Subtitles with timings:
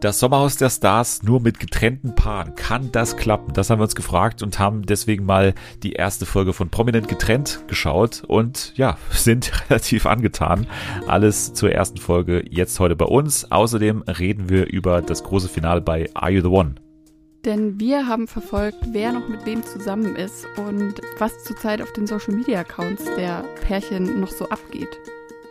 [0.00, 2.54] Das Sommerhaus der Stars nur mit getrennten Paaren.
[2.54, 3.52] Kann das klappen?
[3.52, 7.64] Das haben wir uns gefragt und haben deswegen mal die erste Folge von Prominent getrennt
[7.66, 10.68] geschaut und ja, sind relativ angetan.
[11.08, 13.50] Alles zur ersten Folge jetzt heute bei uns.
[13.50, 16.76] Außerdem reden wir über das große Finale bei Are You the One?
[17.44, 22.06] Denn wir haben verfolgt, wer noch mit wem zusammen ist und was zurzeit auf den
[22.06, 24.96] Social Media Accounts der Pärchen noch so abgeht.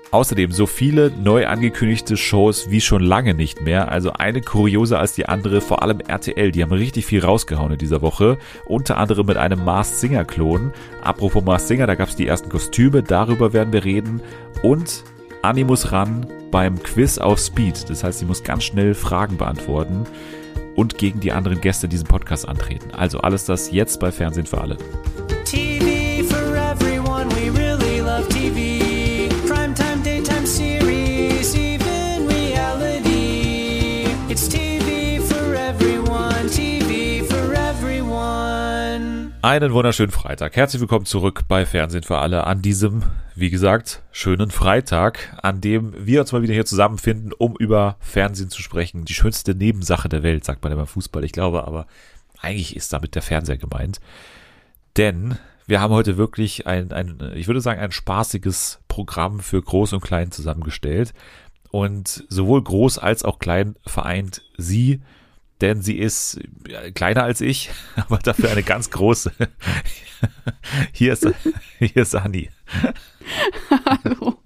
[0.10, 3.92] Außerdem so viele neu angekündigte Shows wie schon lange nicht mehr.
[3.92, 6.52] Also eine kurioser als die andere, vor allem RTL.
[6.52, 8.38] Die haben richtig viel rausgehauen in dieser Woche.
[8.66, 10.72] Unter anderem mit einem Mars Singer Klon.
[11.04, 13.04] Apropos Mars Singer, da gab es die ersten Kostüme.
[13.04, 14.22] Darüber werden wir reden.
[14.64, 15.04] Und
[15.42, 17.90] Annie muss ran beim Quiz auf Speed.
[17.90, 20.06] Das heißt, sie muss ganz schnell Fragen beantworten
[20.76, 22.92] und gegen die anderen Gäste diesen Podcast antreten.
[22.92, 24.78] Also alles das jetzt bei Fernsehen für alle.
[25.44, 25.67] TV
[39.44, 40.56] Einen wunderschönen Freitag.
[40.56, 43.04] Herzlich willkommen zurück bei Fernsehen für alle an diesem,
[43.36, 48.50] wie gesagt, schönen Freitag, an dem wir uns mal wieder hier zusammenfinden, um über Fernsehen
[48.50, 49.06] zu sprechen.
[49.06, 51.24] Die schönste Nebensache der Welt, sagt man immer Fußball.
[51.24, 51.86] Ich glaube aber,
[52.42, 54.00] eigentlich ist damit der Fernseher gemeint.
[54.98, 59.94] Denn wir haben heute wirklich ein, ein ich würde sagen, ein spaßiges Programm für Groß
[59.94, 61.14] und Klein zusammengestellt.
[61.70, 65.02] Und sowohl groß als auch klein vereint sie
[65.62, 66.40] denn sie ist
[66.94, 69.32] kleiner als ich, aber dafür eine ganz große.
[70.92, 71.28] Hier ist,
[71.78, 72.50] hier ist Anni.
[73.86, 74.40] Hallo.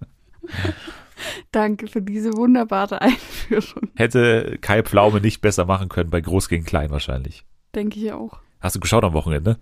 [1.52, 3.90] Danke für diese wunderbare Einführung.
[3.96, 7.46] Hätte Kai Pflaume nicht besser machen können bei Groß gegen Klein wahrscheinlich.
[7.74, 8.42] Denke ich auch.
[8.60, 9.60] Hast du geschaut am Wochenende?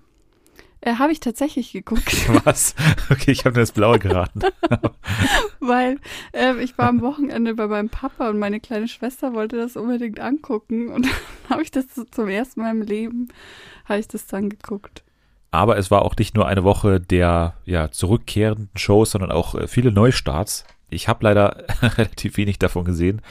[0.81, 2.29] Äh, habe ich tatsächlich geguckt.
[2.45, 2.73] Was?
[3.09, 4.41] Okay, ich habe das Blaue geraten.
[5.59, 5.99] Weil
[6.33, 10.19] äh, ich war am Wochenende bei meinem Papa und meine kleine Schwester wollte das unbedingt
[10.19, 13.27] angucken und dann habe ich das zum ersten Mal im Leben,
[13.85, 15.03] habe ich das dann geguckt.
[15.51, 19.67] Aber es war auch nicht nur eine Woche der ja, zurückkehrenden Shows, sondern auch äh,
[19.67, 20.63] viele Neustarts.
[20.89, 23.21] Ich habe leider relativ wenig davon gesehen,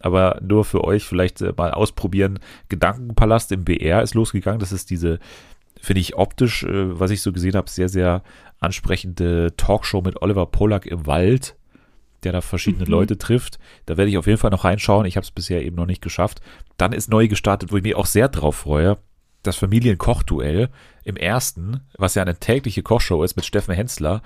[0.00, 2.38] aber nur für euch vielleicht äh, mal ausprobieren.
[2.68, 4.60] Gedankenpalast im BR ist losgegangen.
[4.60, 5.20] Das ist diese
[5.80, 8.22] finde ich optisch, äh, was ich so gesehen habe, sehr, sehr
[8.60, 11.56] ansprechende Talkshow mit Oliver Pollack im Wald,
[12.24, 12.90] der da verschiedene mhm.
[12.90, 13.58] Leute trifft.
[13.86, 15.06] Da werde ich auf jeden Fall noch reinschauen.
[15.06, 16.40] Ich habe es bisher eben noch nicht geschafft.
[16.76, 18.98] Dann ist neu gestartet, wo ich mich auch sehr drauf freue.
[19.42, 20.68] Das Familienkochduell
[21.04, 24.22] im ersten, was ja eine tägliche Kochshow ist mit Steffen Hensler,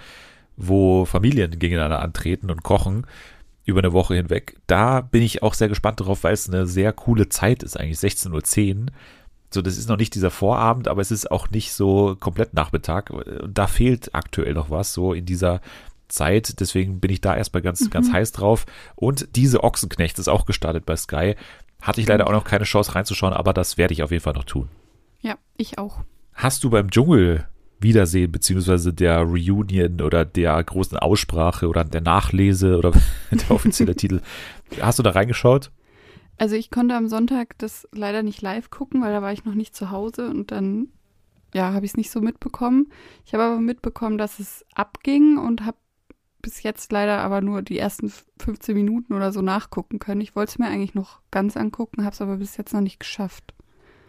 [0.57, 3.07] wo Familien gegeneinander antreten und kochen
[3.65, 4.57] über eine Woche hinweg.
[4.67, 7.99] Da bin ich auch sehr gespannt drauf, weil es eine sehr coole Zeit ist, eigentlich
[7.99, 8.87] 16.10 Uhr.
[9.55, 13.13] So, das ist noch nicht dieser Vorabend, aber es ist auch nicht so komplett Nachmittag.
[13.47, 15.61] Da fehlt aktuell noch was, so in dieser
[16.09, 16.61] Zeit.
[16.61, 17.91] Deswegen bin ich da erstmal ganz, mhm.
[17.91, 18.67] ganz heiß drauf.
[18.95, 21.37] Und diese Ochsenknecht ist auch gestartet bei Sky.
[21.81, 24.35] Hatte ich leider auch noch keine Chance reinzuschauen, aber das werde ich auf jeden Fall
[24.35, 24.69] noch tun.
[25.21, 26.03] Ja, ich auch.
[26.33, 27.47] Hast du beim Dschungel
[27.83, 32.93] Wiedersehen, beziehungsweise der Reunion oder der großen Aussprache oder der Nachlese oder
[33.31, 34.21] der offizielle Titel,
[34.81, 35.71] hast du da reingeschaut?
[36.39, 39.55] Also ich konnte am Sonntag das leider nicht live gucken, weil da war ich noch
[39.55, 40.89] nicht zu Hause und dann,
[41.55, 42.89] ja, habe ich es nicht so mitbekommen.
[43.25, 45.77] Ich habe aber mitbekommen, dass es abging und habe
[46.43, 50.21] bis jetzt leider aber nur die ersten 15 Minuten oder so nachgucken können.
[50.21, 52.99] Ich wollte es mir eigentlich noch ganz angucken, habe es aber bis jetzt noch nicht
[52.99, 53.55] geschafft.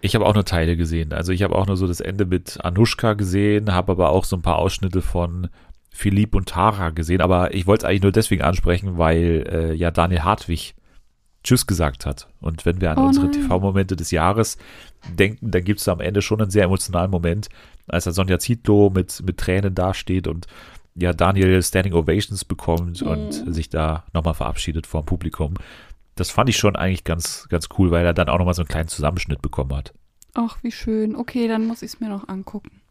[0.01, 1.13] Ich habe auch nur Teile gesehen.
[1.13, 4.35] Also ich habe auch nur so das Ende mit Anushka gesehen, habe aber auch so
[4.35, 5.47] ein paar Ausschnitte von
[5.91, 7.21] Philipp und Tara gesehen.
[7.21, 10.75] Aber ich wollte es eigentlich nur deswegen ansprechen, weil äh, ja Daniel Hartwig
[11.43, 12.27] Tschüss gesagt hat.
[12.39, 14.57] Und wenn wir an oh unsere TV-Momente des Jahres
[15.17, 17.49] denken, dann gibt es am Ende schon einen sehr emotionalen Moment,
[17.87, 20.47] als er Sonja Zietlow mit, mit Tränen dasteht und
[20.95, 23.07] ja, Daniel Standing Ovations bekommt mhm.
[23.07, 25.55] und sich da nochmal verabschiedet vor dem Publikum.
[26.15, 28.69] Das fand ich schon eigentlich ganz, ganz cool, weil er dann auch nochmal so einen
[28.69, 29.93] kleinen Zusammenschnitt bekommen hat.
[30.35, 31.15] Ach, wie schön.
[31.15, 32.81] Okay, dann muss ich es mir noch angucken.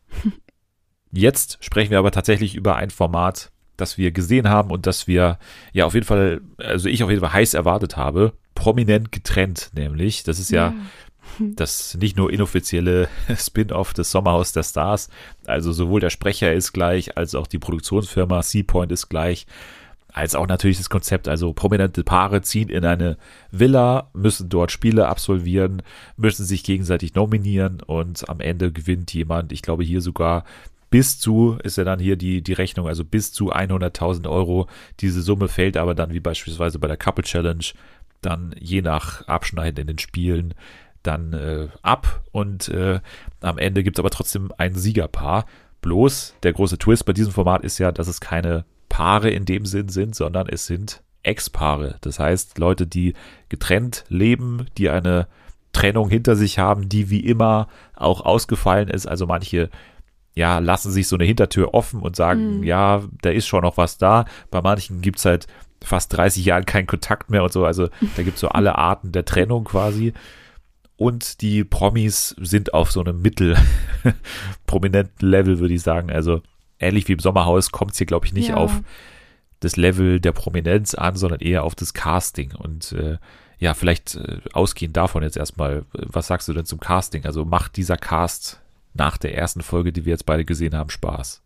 [1.13, 5.39] Jetzt sprechen wir aber tatsächlich über ein Format, das wir gesehen haben und das wir
[5.73, 8.33] ja auf jeden Fall, also ich auf jeden Fall heiß erwartet habe.
[8.55, 10.25] Prominent getrennt, nämlich.
[10.25, 10.75] Das ist ja, ja.
[11.39, 15.09] das nicht nur inoffizielle Spin-off des Sommerhaus der Stars,
[15.47, 19.47] also sowohl der Sprecher ist gleich, als auch die Produktionsfirma Seapoint ist gleich,
[20.13, 23.17] als auch natürlich das Konzept, also prominente Paare ziehen in eine
[23.51, 25.83] Villa, müssen dort Spiele absolvieren,
[26.17, 30.45] müssen sich gegenseitig nominieren und am Ende gewinnt jemand, ich glaube hier sogar
[30.93, 34.69] bis zu, ist ja dann hier die, die Rechnung, also bis zu 100.000 Euro.
[35.01, 37.65] Diese Summe fällt aber dann wie beispielsweise bei der Couple Challenge
[38.21, 40.55] dann je nach Abschneiden in den Spielen
[41.03, 43.01] dann äh, ab und äh,
[43.41, 45.47] am Ende gibt es aber trotzdem ein Siegerpaar.
[45.81, 49.65] Bloß der große Twist bei diesem Format ist ja, dass es keine Paare in dem
[49.65, 51.97] Sinn sind, sondern es sind Ex-Paare.
[52.03, 53.15] Das heißt, Leute, die
[53.49, 55.27] getrennt leben, die eine
[55.73, 59.07] Trennung hinter sich haben, die wie immer auch ausgefallen ist.
[59.07, 59.71] Also manche
[60.35, 62.65] ja, lassen sich so eine Hintertür offen und sagen, mhm.
[62.65, 64.25] ja, da ist schon noch was da.
[64.51, 65.47] Bei manchen gibt es halt
[65.83, 67.67] fast 30 Jahren keinen Kontakt mehr und so.
[67.67, 70.13] Also da gibt es so alle Arten der Trennung quasi.
[70.97, 76.11] Und die Promis sind auf so einem mittelprominenten Level, würde ich sagen.
[76.11, 76.43] Also
[76.79, 78.57] ähnlich wie im Sommerhaus kommt es hier, glaube ich, nicht ja.
[78.57, 78.81] auf
[79.61, 82.55] das Level der Prominenz an, sondern eher auf das Casting.
[82.55, 83.19] Und äh,
[83.59, 87.27] ja, vielleicht äh, ausgehend davon jetzt erstmal, was sagst du denn zum Casting?
[87.27, 88.62] Also macht dieser Cast
[88.95, 91.43] nach der ersten Folge, die wir jetzt beide gesehen haben, Spaß?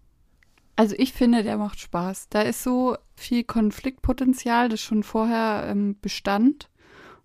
[0.76, 2.28] Also ich finde, der macht Spaß.
[2.28, 6.68] Da ist so viel Konfliktpotenzial, das schon vorher ähm, bestand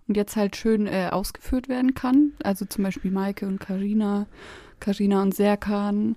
[0.07, 2.31] und jetzt halt schön äh, ausgeführt werden kann.
[2.43, 4.27] Also zum Beispiel Maike und Karina,
[4.79, 6.15] Karina und Serkan.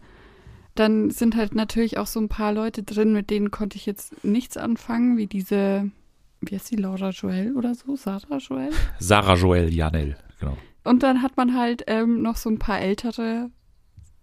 [0.76, 4.24] Dann sind halt natürlich auch so ein paar Leute drin, mit denen konnte ich jetzt
[4.24, 5.90] nichts anfangen, wie diese,
[6.40, 7.96] wie heißt die, Laura Joel oder so?
[7.96, 8.70] Sarah Joel?
[8.98, 10.56] Sarah Joel Janel, genau.
[10.84, 13.50] Und dann hat man halt ähm, noch so ein paar ältere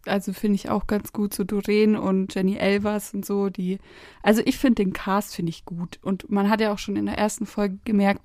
[0.05, 3.79] also finde ich auch ganz gut, so Doreen und Jenny Elvers und so, die,
[4.23, 7.05] also ich finde den Cast finde ich gut und man hat ja auch schon in
[7.05, 8.21] der ersten Folge gemerkt,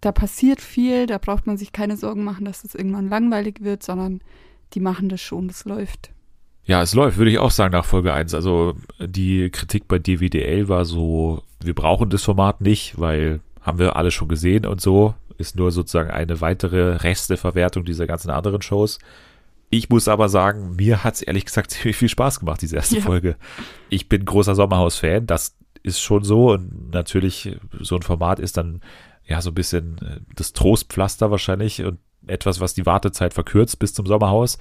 [0.00, 3.82] da passiert viel, da braucht man sich keine Sorgen machen, dass es irgendwann langweilig wird,
[3.82, 4.20] sondern
[4.74, 6.10] die machen das schon, das läuft.
[6.64, 8.34] Ja, es läuft, würde ich auch sagen, nach Folge 1.
[8.34, 13.96] Also die Kritik bei DWDL war so, wir brauchen das Format nicht, weil haben wir
[13.96, 15.14] alle schon gesehen und so.
[15.38, 18.98] Ist nur sozusagen eine weitere Resteverwertung dieser ganzen anderen Shows.
[19.70, 22.96] Ich muss aber sagen, mir hat es ehrlich gesagt ziemlich viel Spaß gemacht, diese erste
[22.96, 23.02] ja.
[23.02, 23.36] Folge.
[23.88, 26.52] Ich bin großer Sommerhaus-Fan, das ist schon so.
[26.52, 28.80] Und natürlich, so ein Format ist dann
[29.24, 33.94] ja so ein bisschen äh, das Trostpflaster wahrscheinlich und etwas, was die Wartezeit verkürzt bis
[33.94, 34.58] zum Sommerhaus.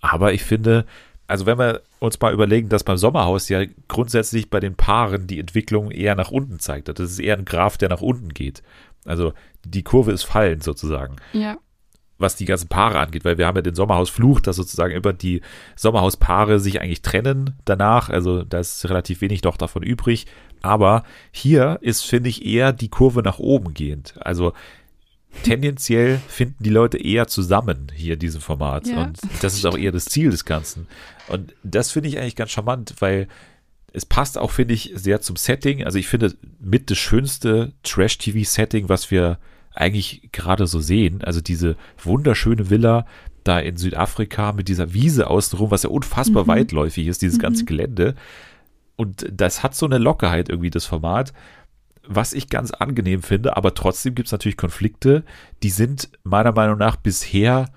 [0.00, 0.86] Aber ich finde,
[1.26, 5.38] also wenn wir uns mal überlegen, dass beim Sommerhaus ja grundsätzlich bei den Paaren die
[5.38, 6.88] Entwicklung eher nach unten zeigt.
[6.88, 8.62] Das ist eher ein Graph, der nach unten geht.
[9.04, 9.32] Also
[9.64, 11.16] die Kurve ist fallend sozusagen.
[11.32, 11.58] Ja
[12.20, 15.40] was die ganzen Paare angeht, weil wir haben ja den Sommerhausfluch, dass sozusagen über die
[15.76, 18.10] Sommerhauspaare sich eigentlich trennen danach.
[18.10, 20.26] Also da ist relativ wenig doch davon übrig.
[20.62, 24.14] Aber hier ist, finde ich, eher die Kurve nach oben gehend.
[24.20, 24.52] Also
[25.42, 28.86] tendenziell finden die Leute eher zusammen hier in diesem Format.
[28.86, 30.86] Ja, und das ist auch eher das Ziel des Ganzen.
[31.28, 33.28] Und das finde ich eigentlich ganz charmant, weil
[33.92, 35.84] es passt auch, finde ich, sehr zum Setting.
[35.84, 39.38] Also ich finde mit das schönste Trash-TV-Setting, was wir
[39.74, 41.22] eigentlich gerade so sehen.
[41.22, 43.06] Also diese wunderschöne Villa
[43.44, 46.48] da in Südafrika mit dieser Wiese außenrum, was ja unfassbar mhm.
[46.48, 47.42] weitläufig ist, dieses mhm.
[47.42, 48.14] ganze Gelände.
[48.96, 51.32] Und das hat so eine Lockerheit irgendwie, das Format,
[52.06, 55.22] was ich ganz angenehm finde, aber trotzdem gibt es natürlich Konflikte,
[55.62, 57.70] die sind meiner Meinung nach bisher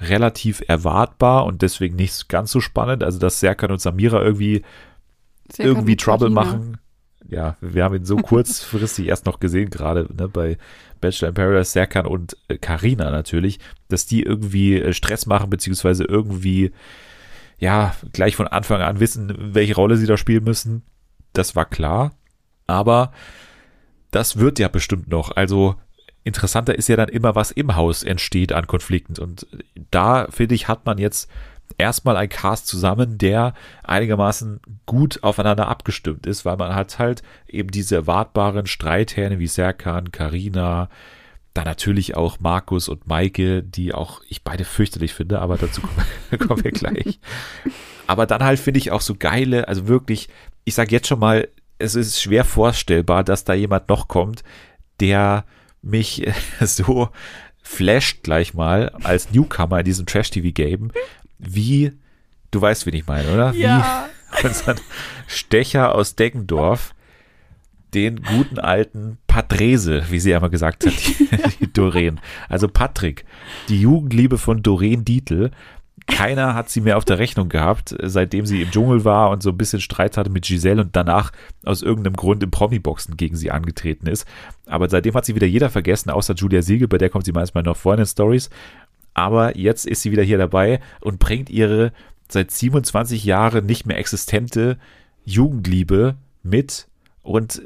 [0.00, 3.02] relativ erwartbar und deswegen nicht ganz so spannend.
[3.02, 4.62] Also, dass Serkan und Samira irgendwie,
[5.50, 6.78] Serkan irgendwie Trouble machen.
[7.26, 10.56] Ja, wir haben ihn so kurzfristig erst noch gesehen, gerade ne, bei
[11.00, 16.04] Bachelor in Paradise, Serkan und Karina äh, natürlich, dass die irgendwie äh, Stress machen, beziehungsweise
[16.04, 16.72] irgendwie,
[17.58, 20.82] ja, gleich von Anfang an wissen, welche Rolle sie da spielen müssen.
[21.32, 22.12] Das war klar.
[22.66, 23.12] Aber
[24.10, 25.34] das wird ja bestimmt noch.
[25.34, 25.76] Also
[26.24, 29.20] interessanter ist ja dann immer, was im Haus entsteht an Konflikten.
[29.20, 29.46] Und
[29.90, 31.30] da, finde ich, hat man jetzt
[31.78, 33.54] erstmal ein Cast zusammen, der
[33.84, 40.10] einigermaßen gut aufeinander abgestimmt ist, weil man hat halt eben diese erwartbaren Streithähne wie Serkan,
[40.12, 40.90] Karina,
[41.54, 46.06] dann natürlich auch Markus und Maike, die auch ich beide fürchterlich finde, aber dazu kommen,
[46.46, 47.20] kommen wir gleich.
[48.06, 50.28] Aber dann halt finde ich auch so geile, also wirklich,
[50.64, 54.42] ich sage jetzt schon mal, es ist schwer vorstellbar, dass da jemand noch kommt,
[55.00, 55.44] der
[55.82, 56.28] mich
[56.60, 57.10] so
[57.62, 60.90] flasht gleich mal als Newcomer in diesem Trash-TV-Game,
[61.38, 61.92] wie,
[62.50, 63.52] du weißt, wen ich meine, oder?
[63.52, 64.08] Ja.
[64.40, 64.76] Wie unser
[65.26, 66.94] Stecher aus Deggendorf
[67.94, 71.28] den guten alten Patrese, wie sie einmal gesagt hat, die,
[71.60, 72.20] die Doreen.
[72.48, 73.24] Also Patrick,
[73.68, 75.50] die Jugendliebe von Doreen Dietl.
[76.06, 79.50] Keiner hat sie mehr auf der Rechnung gehabt, seitdem sie im Dschungel war und so
[79.50, 81.32] ein bisschen Streit hatte mit Giselle und danach
[81.64, 84.26] aus irgendeinem Grund im Promi-Boxen gegen sie angetreten ist.
[84.66, 87.62] Aber seitdem hat sie wieder jeder vergessen, außer Julia Siegel, bei der kommt sie manchmal
[87.62, 88.48] noch vor in den Stories.
[89.18, 91.92] Aber jetzt ist sie wieder hier dabei und bringt ihre
[92.28, 94.78] seit 27 Jahren nicht mehr existente
[95.24, 96.86] Jugendliebe mit
[97.24, 97.60] und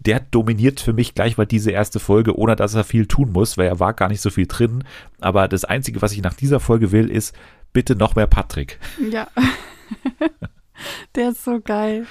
[0.00, 3.56] der dominiert für mich gleich mal diese erste Folge, ohne dass er viel tun muss,
[3.56, 4.82] weil er war gar nicht so viel drin.
[5.20, 7.36] Aber das Einzige, was ich nach dieser Folge will, ist
[7.72, 8.80] bitte noch mehr Patrick.
[9.08, 9.28] Ja.
[11.14, 12.06] der ist so geil.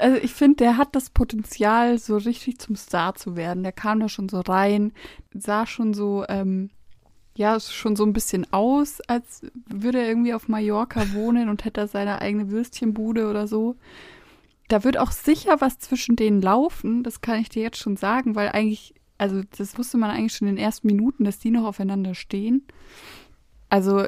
[0.00, 3.64] Also ich finde, der hat das Potenzial, so richtig zum Star zu werden.
[3.64, 4.92] Der kam da schon so rein,
[5.34, 6.70] sah schon so ähm,
[7.38, 11.86] ja schon so ein bisschen aus, als würde er irgendwie auf Mallorca wohnen und hätte
[11.86, 13.76] seine eigene Würstchenbude oder so.
[14.68, 18.34] da wird auch sicher was zwischen denen laufen, das kann ich dir jetzt schon sagen,
[18.34, 21.64] weil eigentlich, also das wusste man eigentlich schon in den ersten Minuten, dass die noch
[21.64, 22.66] aufeinander stehen.
[23.70, 24.04] Also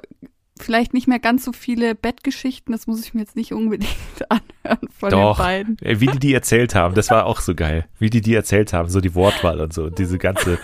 [0.58, 3.96] vielleicht nicht mehr ganz so viele Bettgeschichten, das muss ich mir jetzt nicht unbedingt
[4.28, 6.00] anhören von Doch, den beiden.
[6.00, 7.87] wie die die erzählt haben, das war auch so geil.
[7.99, 10.58] Wie die die erzählt haben, so die Wortwahl und so, diese ganze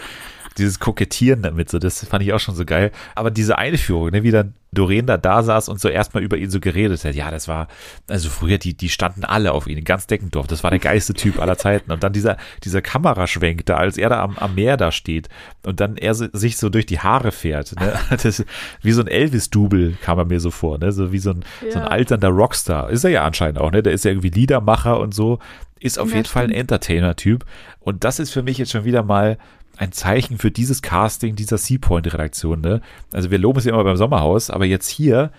[0.58, 2.90] dieses Kokettieren damit, so, das fand ich auch schon so geil.
[3.14, 6.50] Aber diese Einführung, ne, wie dann Doreen da da saß und so erstmal über ihn
[6.50, 7.68] so geredet hat, ja, das war,
[8.08, 11.40] also früher, die, die standen alle auf ihn, ganz Deckendorf, das war der geilste Typ
[11.40, 11.92] aller Zeiten.
[11.92, 15.28] Und dann dieser, dieser Kameraschwenk da, als er da am, am Meer da steht
[15.64, 18.44] und dann er sich so durch die Haare fährt, ne, das,
[18.82, 21.72] wie so ein Elvis-Double kam er mir so vor, ne, so wie so ein, ja.
[21.72, 22.90] so ein alternder Rockstar.
[22.90, 25.38] Ist er ja anscheinend auch, ne, der ist ja irgendwie Liedermacher und so,
[25.78, 27.44] ist auf ja, jeden Fall ein Entertainer-Typ.
[27.80, 29.38] Und das ist für mich jetzt schon wieder mal
[29.76, 32.61] ein Zeichen für dieses Casting dieser Seapoint-Redaktion.
[32.61, 32.80] Ne?
[33.12, 35.30] Also wir loben es ja immer beim Sommerhaus, aber jetzt hier,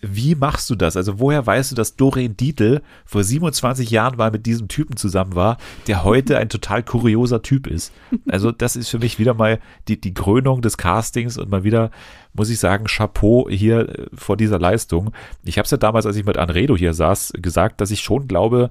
[0.00, 0.96] wie machst du das?
[0.96, 5.34] Also woher weißt du, dass Doreen Dietl vor 27 Jahren mal mit diesem Typen zusammen
[5.34, 5.58] war,
[5.88, 7.92] der heute ein total kurioser Typ ist?
[8.28, 9.58] Also das ist für mich wieder mal
[9.88, 11.90] die, die Krönung des Castings und mal wieder,
[12.32, 15.12] muss ich sagen, Chapeau hier äh, vor dieser Leistung.
[15.44, 18.28] Ich habe es ja damals, als ich mit Anredo hier saß, gesagt, dass ich schon
[18.28, 18.70] glaube,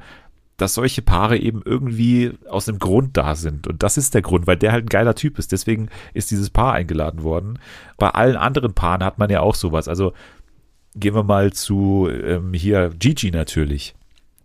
[0.57, 3.67] dass solche Paare eben irgendwie aus einem Grund da sind.
[3.67, 5.51] Und das ist der Grund, weil der halt ein geiler Typ ist.
[5.51, 7.59] Deswegen ist dieses Paar eingeladen worden.
[7.97, 9.87] Bei allen anderen Paaren hat man ja auch sowas.
[9.87, 10.13] Also
[10.95, 13.93] gehen wir mal zu ähm, hier Gigi natürlich.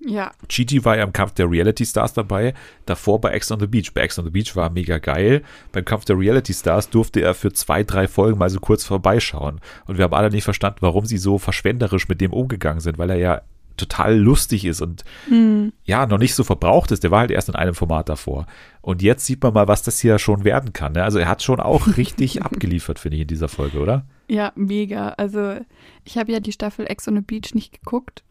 [0.04, 0.33] Ja.
[0.49, 2.54] Gigi war ja im Kampf der Reality Stars dabei,
[2.87, 3.95] davor bei X on the Beach.
[3.95, 5.42] Bei X on the Beach war mega geil.
[5.71, 9.61] Beim Kampf der Reality Stars durfte er für zwei, drei Folgen mal so kurz vorbeischauen.
[9.87, 13.11] Und wir haben alle nicht verstanden, warum sie so verschwenderisch mit dem umgegangen sind, weil
[13.11, 13.42] er ja
[13.76, 15.73] total lustig ist und mhm.
[15.85, 17.02] ja, noch nicht so verbraucht ist.
[17.02, 18.47] Der war halt erst in einem Format davor.
[18.81, 20.93] Und jetzt sieht man mal, was das hier schon werden kann.
[20.93, 21.05] Ne?
[21.05, 24.07] Also er hat schon auch richtig abgeliefert, finde ich, in dieser Folge, oder?
[24.29, 25.11] Ja, mega.
[25.11, 25.57] Also
[26.05, 28.25] ich habe ja die Staffel Ex on the Beach nicht geguckt,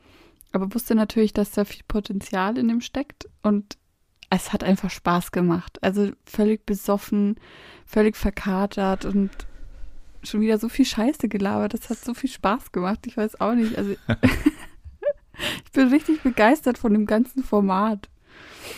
[0.52, 3.78] aber wusste natürlich, dass da viel Potenzial in dem steckt und
[4.30, 5.78] es hat einfach Spaß gemacht.
[5.82, 7.36] Also völlig besoffen,
[7.86, 9.30] völlig verkatert und
[10.24, 11.74] schon wieder so viel Scheiße gelabert.
[11.74, 13.00] Das hat so viel Spaß gemacht.
[13.08, 13.78] Ich weiß auch nicht.
[13.78, 13.96] Also
[15.66, 18.10] ich bin richtig begeistert von dem ganzen Format.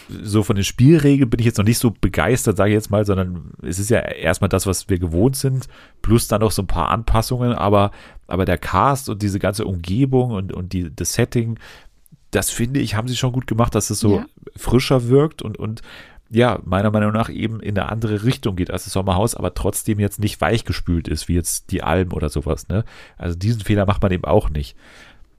[0.09, 3.05] So von den Spielregeln bin ich jetzt noch nicht so begeistert, sage ich jetzt mal,
[3.05, 5.67] sondern es ist ja erstmal das, was wir gewohnt sind,
[6.01, 7.91] plus dann noch so ein paar Anpassungen, aber,
[8.27, 11.59] aber der Cast und diese ganze Umgebung und, und die, das Setting,
[12.31, 14.25] das finde ich, haben sie schon gut gemacht, dass es so ja.
[14.55, 15.81] frischer wirkt und, und
[16.29, 19.99] ja, meiner Meinung nach eben in eine andere Richtung geht als das Sommerhaus, aber trotzdem
[19.99, 22.85] jetzt nicht weichgespült ist, wie jetzt die Alm oder sowas, ne?
[23.17, 24.75] Also diesen Fehler macht man eben auch nicht.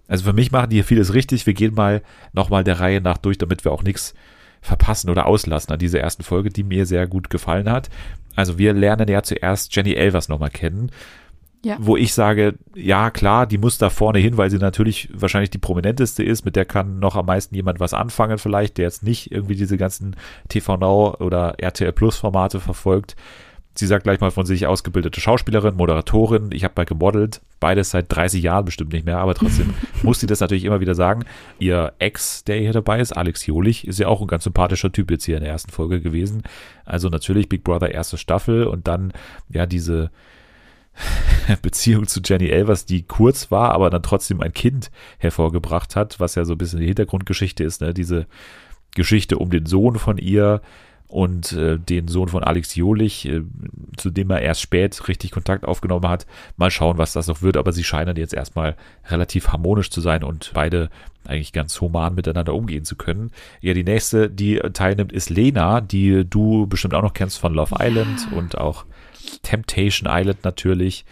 [0.08, 1.46] Also für mich machen die hier vieles richtig.
[1.46, 4.14] Wir gehen mal nochmal der Reihe nach durch, damit wir auch nichts
[4.61, 7.90] verpassen oder auslassen an dieser ersten Folge, die mir sehr gut gefallen hat.
[8.34, 10.90] Also wir lernen ja zuerst Jenny Elvers nochmal kennen.
[11.64, 11.76] Ja.
[11.78, 15.58] Wo ich sage, ja klar, die muss da vorne hin, weil sie natürlich wahrscheinlich die
[15.58, 19.32] prominenteste ist, mit der kann noch am meisten jemand was anfangen vielleicht, der jetzt nicht
[19.32, 20.14] irgendwie diese ganzen
[20.49, 23.16] TV Now oder RTL Plus Formate verfolgt.
[23.76, 26.50] Sie sagt gleich mal von sich ausgebildete Schauspielerin, Moderatorin.
[26.52, 30.28] Ich habe bei gemodelt, beides seit 30 Jahren bestimmt nicht mehr, aber trotzdem muss sie
[30.28, 31.25] das natürlich immer wieder sagen.
[31.59, 35.11] Ihr Ex, der hier dabei ist, Alex Jolich, ist ja auch ein ganz sympathischer Typ
[35.11, 36.45] jetzt hier in der ersten Folge gewesen.
[36.85, 39.12] Also natürlich Big Brother erste Staffel und dann
[39.49, 40.11] ja diese
[41.62, 46.37] Beziehung zu Jenny Elvers, die kurz war, aber dann trotzdem ein Kind hervorgebracht hat, was
[46.37, 47.93] ja so ein bisschen die Hintergrundgeschichte ist, ne?
[47.93, 48.26] diese
[48.95, 50.61] Geschichte um den Sohn von ihr,
[51.08, 53.42] und äh, den Sohn von Alex Jolich, äh,
[53.96, 56.26] zu dem er erst spät richtig Kontakt aufgenommen hat.
[56.56, 58.76] Mal schauen, was das noch wird, aber sie scheinen jetzt erstmal
[59.08, 60.90] relativ harmonisch zu sein und beide
[61.26, 63.30] eigentlich ganz human miteinander umgehen zu können.
[63.61, 67.76] Ja, die nächste, die teilnimmt, ist Lena, die du bestimmt auch noch kennst von Love
[67.78, 67.87] ja.
[67.87, 68.84] Island und auch
[69.42, 71.04] Temptation Island natürlich.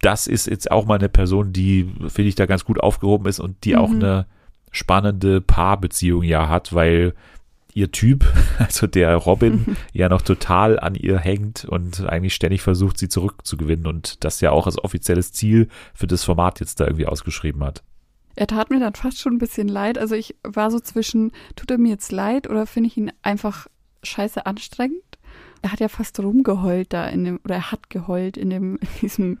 [0.00, 3.40] Das ist jetzt auch mal eine Person, die, finde ich, da ganz gut aufgehoben ist
[3.40, 3.78] und die mhm.
[3.78, 4.26] auch eine
[4.70, 7.14] spannende Paarbeziehung ja hat, weil
[7.74, 8.24] ihr Typ,
[8.58, 13.86] also der Robin, ja noch total an ihr hängt und eigentlich ständig versucht, sie zurückzugewinnen
[13.86, 17.82] und das ja auch als offizielles Ziel für das Format jetzt da irgendwie ausgeschrieben hat.
[18.36, 19.98] Er tat mir dann fast schon ein bisschen leid.
[19.98, 23.66] Also ich war so zwischen, tut er mir jetzt leid oder finde ich ihn einfach
[24.04, 25.02] scheiße anstrengend?
[25.60, 28.88] Er hat ja fast rumgeheult da in dem, oder er hat geheult in dem, in
[29.00, 29.38] diesem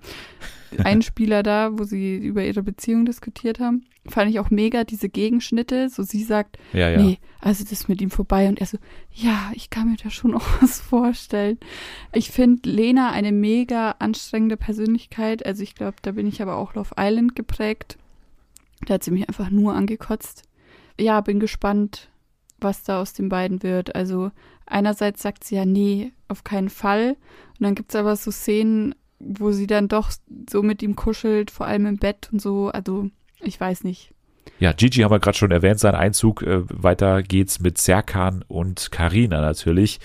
[0.78, 3.86] Einspieler da, wo sie über ihre Beziehung diskutiert haben.
[4.08, 5.88] Fand ich auch mega, diese Gegenschnitte.
[5.88, 7.00] So sie sagt, ja, ja.
[7.00, 8.48] nee, also das ist mit ihm vorbei.
[8.48, 8.78] Und er so,
[9.12, 11.58] ja, ich kann mir da schon auch was vorstellen.
[12.12, 15.44] Ich finde Lena eine mega anstrengende Persönlichkeit.
[15.44, 17.98] Also ich glaube, da bin ich aber auch Love Island geprägt.
[18.86, 20.44] Da hat sie mich einfach nur angekotzt.
[21.00, 22.08] Ja, bin gespannt,
[22.60, 23.94] was da aus den beiden wird.
[23.94, 24.30] Also
[24.66, 27.16] einerseits sagt sie ja, nee, auf keinen Fall.
[27.58, 30.12] Und dann gibt es aber so Szenen, wo sie dann doch
[30.48, 32.68] so mit ihm kuschelt, vor allem im Bett und so.
[32.68, 33.10] Also,
[33.40, 34.12] ich weiß nicht.
[34.58, 36.42] Ja, Gigi haben wir gerade schon erwähnt, sein Einzug.
[36.42, 40.00] Äh, weiter geht's mit Serkan und Karina natürlich.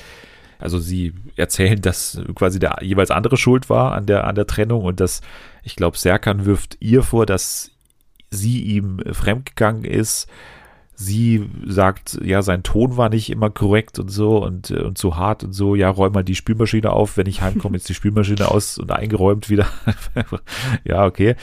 [0.60, 4.86] Also sie erzählen, dass quasi der jeweils andere schuld war an der, an der Trennung
[4.86, 5.22] und dass,
[5.64, 7.72] ich glaube, Serkan wirft ihr vor, dass
[8.30, 10.28] sie ihm fremdgegangen ist.
[10.96, 15.44] Sie sagt, ja, sein Ton war nicht immer korrekt und so und, und so hart
[15.44, 18.78] und so, ja, räum mal die Spülmaschine auf, wenn ich heimkomme, ist die Spülmaschine aus
[18.78, 19.68] und eingeräumt wieder.
[20.86, 21.36] ja, okay.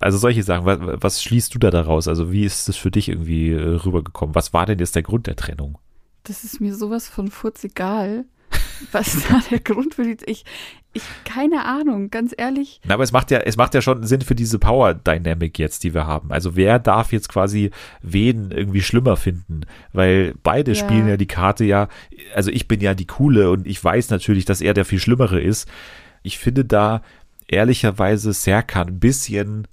[0.00, 2.08] Also solche Sachen, was, was, schließt du da daraus?
[2.08, 4.34] Also wie ist das für dich irgendwie äh, rübergekommen?
[4.34, 5.78] Was war denn jetzt der Grund der Trennung?
[6.24, 8.24] Das ist mir sowas von furz egal
[8.92, 10.16] was da der Grund für die.
[10.26, 10.44] Ich,
[10.92, 12.80] ich, keine Ahnung, ganz ehrlich.
[12.84, 15.84] Na, aber es macht ja, es macht ja schon Sinn für diese Power Dynamic jetzt,
[15.84, 16.32] die wir haben.
[16.32, 17.70] Also wer darf jetzt quasi
[18.02, 19.62] wen irgendwie schlimmer finden?
[19.92, 20.74] Weil beide ja.
[20.74, 21.88] spielen ja die Karte ja,
[22.34, 25.40] also ich bin ja die coole und ich weiß natürlich, dass er der viel Schlimmere
[25.40, 25.68] ist.
[26.22, 27.02] Ich finde da
[27.48, 29.68] ehrlicherweise Serkan ein bisschen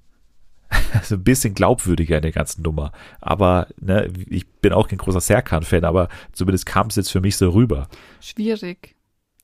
[0.93, 2.91] also ein bisschen glaubwürdiger in der ganzen Nummer.
[3.21, 7.37] Aber ne, ich bin auch kein großer Serkan-Fan, aber zumindest kam es jetzt für mich
[7.37, 7.87] so rüber.
[8.19, 8.95] Schwierig.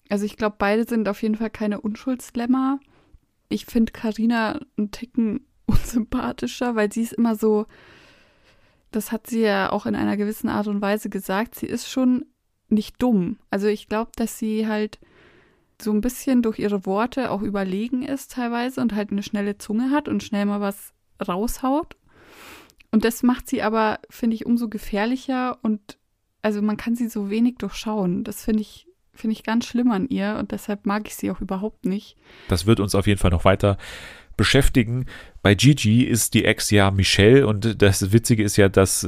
[0.10, 2.80] Also ich glaube, beide sind auf jeden Fall keine Unschuldslämmer.
[3.48, 7.68] Ich finde Karina einen Ticken unsympathischer, weil sie ist immer so,
[8.92, 12.26] das hat sie ja auch in einer gewissen Art und Weise gesagt, sie ist schon
[12.70, 13.38] nicht dumm.
[13.50, 15.00] Also ich glaube, dass sie halt
[15.82, 19.92] so ein bisschen durch ihre Worte auch überlegen ist teilweise und halt eine schnelle Zunge
[19.92, 20.94] hat und schnell mal was
[21.26, 21.96] raushaut.
[22.92, 25.98] Und das macht sie aber, finde ich, umso gefährlicher und
[26.42, 28.24] also man kann sie so wenig durchschauen.
[28.24, 31.42] Das finde ich, finde ich ganz schlimm an ihr und deshalb mag ich sie auch
[31.42, 32.16] überhaupt nicht.
[32.48, 33.78] Das wird uns auf jeden Fall noch weiter
[34.38, 35.06] beschäftigen.
[35.42, 39.08] Bei Gigi ist die Ex ja Michelle und das Witzige ist ja, dass,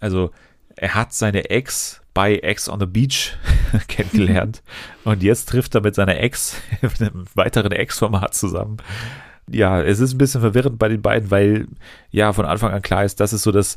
[0.00, 0.30] also
[0.74, 3.36] er hat seine Ex bei Ex on the Beach
[3.88, 4.62] kennengelernt
[5.04, 8.78] und jetzt trifft er mit seiner Ex in einem weiteren Ex-Format zusammen
[9.50, 11.68] ja, es ist ein bisschen verwirrend bei den beiden, weil
[12.10, 13.76] ja von Anfang an klar ist, das ist so das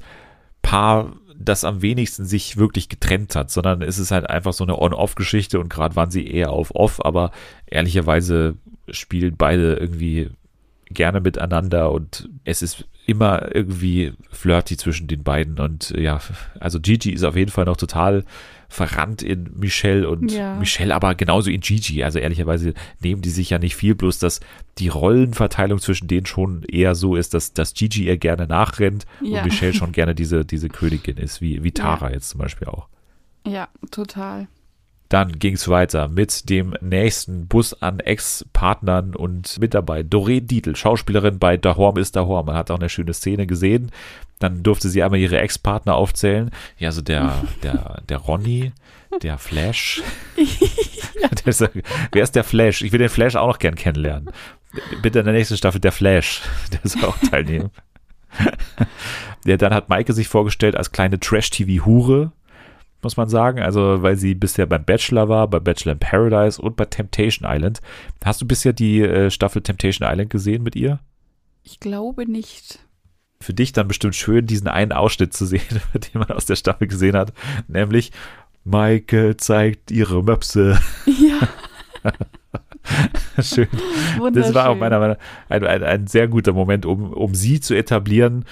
[0.61, 4.79] Paar, das am wenigsten sich wirklich getrennt hat, sondern es ist halt einfach so eine
[4.79, 7.31] On-Off-Geschichte und gerade waren sie eher auf Off, aber
[7.65, 8.55] ehrlicherweise
[8.89, 10.29] spielen beide irgendwie
[10.91, 16.19] gerne miteinander und es ist immer irgendwie flirty zwischen den beiden und ja,
[16.59, 18.23] also Gigi ist auf jeden Fall noch total
[18.69, 20.55] verrannt in Michelle und ja.
[20.55, 22.03] Michelle aber genauso in Gigi.
[22.03, 24.41] Also ehrlicherweise nehmen die sich ja nicht viel, bloß dass
[24.77, 29.39] die Rollenverteilung zwischen denen schon eher so ist, dass, dass Gigi ihr gerne nachrennt ja.
[29.39, 32.13] und Michelle schon gerne diese, diese Königin ist, wie, wie Tara ja.
[32.13, 32.87] jetzt zum Beispiel auch.
[33.45, 34.47] Ja, total.
[35.09, 40.75] Dann ging es weiter mit dem nächsten Bus an Ex-Partnern und mit dabei Doreen Dietl,
[40.75, 42.45] Schauspielerin bei Dahorm ist Dahorm.
[42.45, 43.91] Man hat auch eine schöne Szene gesehen.
[44.37, 46.51] Dann durfte sie einmal ihre Ex-Partner aufzählen.
[46.77, 48.71] Ja, so der, der, der Ronny,
[49.23, 50.03] der Flash.
[51.45, 51.69] ist,
[52.11, 52.83] wer ist der Flash?
[52.83, 54.29] Ich will den Flash auch noch gern kennenlernen.
[55.01, 56.43] Bitte in der nächsten Staffel der Flash.
[56.71, 57.71] Der soll auch teilnehmen.
[59.43, 62.31] ja, dann hat Maike sich vorgestellt als kleine Trash-TV-Hure
[63.01, 63.59] muss man sagen.
[63.59, 67.81] Also, weil sie bisher beim Bachelor war, bei Bachelor in Paradise und bei Temptation Island.
[68.23, 70.99] Hast du bisher die äh, Staffel Temptation Island gesehen mit ihr?
[71.63, 72.79] Ich glaube nicht.
[73.41, 75.61] Für dich dann bestimmt schön, diesen einen Ausschnitt zu sehen,
[75.93, 77.33] den man aus der Staffel gesehen hat.
[77.67, 78.11] Nämlich,
[78.63, 80.79] Maike zeigt ihre Möpse.
[81.05, 81.47] Ja.
[83.41, 83.67] Schön.
[84.33, 87.59] Das war auch meiner Meinung nach ein, ein, ein, sehr guter Moment, um, um sie
[87.59, 88.45] zu etablieren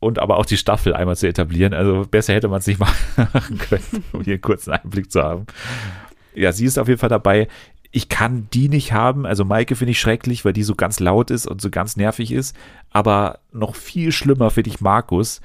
[0.00, 1.74] und aber auch die Staffel einmal zu etablieren.
[1.74, 5.46] Also besser hätte man es nicht machen können, um hier einen kurzen Einblick zu haben.
[6.34, 7.48] Ja, sie ist auf jeden Fall dabei.
[7.92, 9.26] Ich kann die nicht haben.
[9.26, 12.32] Also Maike finde ich schrecklich, weil die so ganz laut ist und so ganz nervig
[12.32, 12.56] ist.
[12.90, 15.40] Aber noch viel schlimmer finde ich Markus,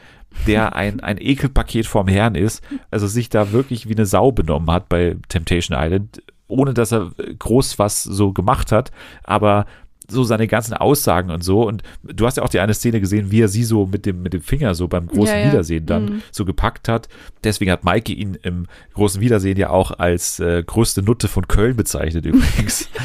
[0.48, 2.64] der ein, ein Ekelpaket vorm Herrn ist.
[2.92, 7.12] Also sich da wirklich wie eine Sau benommen hat bei Temptation Island ohne dass er
[7.40, 8.92] groß was so gemacht hat,
[9.24, 9.66] aber
[10.08, 11.68] so seine ganzen Aussagen und so.
[11.68, 14.22] Und du hast ja auch die eine Szene gesehen, wie er sie so mit dem,
[14.22, 15.52] mit dem Finger so beim großen ja, ja.
[15.52, 16.22] Wiedersehen dann mhm.
[16.32, 17.10] so gepackt hat.
[17.44, 21.76] Deswegen hat Maike ihn im großen Wiedersehen ja auch als äh, größte Nutte von Köln
[21.76, 22.90] bezeichnet übrigens.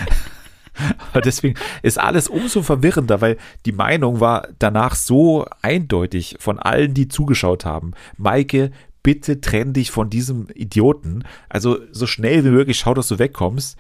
[1.12, 3.36] Aber deswegen ist alles umso verwirrender, weil
[3.66, 7.92] die Meinung war danach so eindeutig von allen, die zugeschaut haben.
[8.16, 8.70] Maike,
[9.02, 11.24] bitte trenn dich von diesem Idioten.
[11.48, 13.78] Also so schnell wie möglich schau, dass du wegkommst.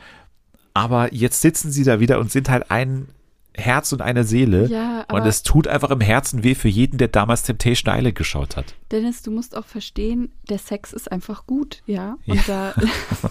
[0.74, 3.08] Aber jetzt sitzen sie da wieder und sind halt ein
[3.54, 4.66] Herz und eine Seele.
[4.68, 8.56] Ja, und es tut einfach im Herzen weh für jeden, der damals Temptation Island geschaut
[8.56, 8.74] hat.
[8.90, 12.16] Dennis, du musst auch verstehen, der Sex ist einfach gut, ja.
[12.26, 12.74] Und ja.
[12.74, 13.30] Da,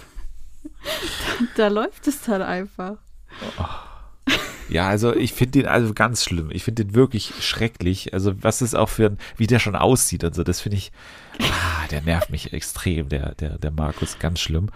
[1.56, 2.98] da läuft es dann einfach.
[3.58, 3.64] Oh.
[4.68, 6.50] Ja, also ich finde den also ganz schlimm.
[6.52, 8.14] Ich finde den wirklich schrecklich.
[8.14, 10.92] Also was ist auch für ein, wie der schon aussieht und so, das finde ich,
[11.40, 14.70] ah, der nervt mich extrem, der, der, der Markus, ganz schlimm.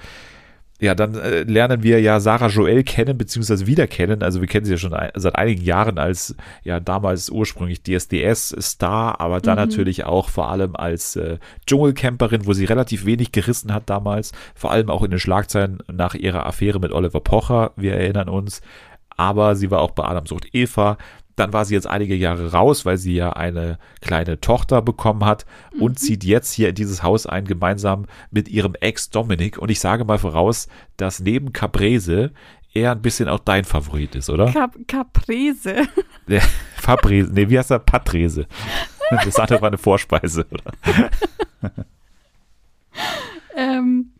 [0.80, 4.22] Ja, dann äh, lernen wir ja Sarah Joel kennen, beziehungsweise wieder kennen.
[4.22, 6.34] Also wir kennen sie ja schon ein, seit einigen Jahren als
[6.64, 9.64] ja damals ursprünglich DSDS-Star, aber dann mhm.
[9.64, 14.32] natürlich auch vor allem als äh, Dschungelcamperin, wo sie relativ wenig gerissen hat damals.
[14.56, 18.60] Vor allem auch in den Schlagzeilen nach ihrer Affäre mit Oliver Pocher, wir erinnern uns.
[19.16, 20.98] Aber sie war auch bei Adam Sucht Eva,
[21.36, 25.46] dann war sie jetzt einige Jahre raus, weil sie ja eine kleine Tochter bekommen hat
[25.74, 25.82] mhm.
[25.82, 29.58] und zieht jetzt hier in dieses Haus ein, gemeinsam mit ihrem Ex Dominik.
[29.58, 32.32] Und ich sage mal voraus, dass neben Caprese
[32.72, 34.52] eher ein bisschen auch dein Favorit ist, oder?
[34.52, 35.82] Cap Caprese.
[36.26, 36.40] Ja,
[36.76, 37.80] Fabrese, nee, wie heißt er?
[37.80, 38.46] Patrese.
[39.10, 41.10] Das andere war eine Vorspeise, oder?
[43.56, 44.12] ähm,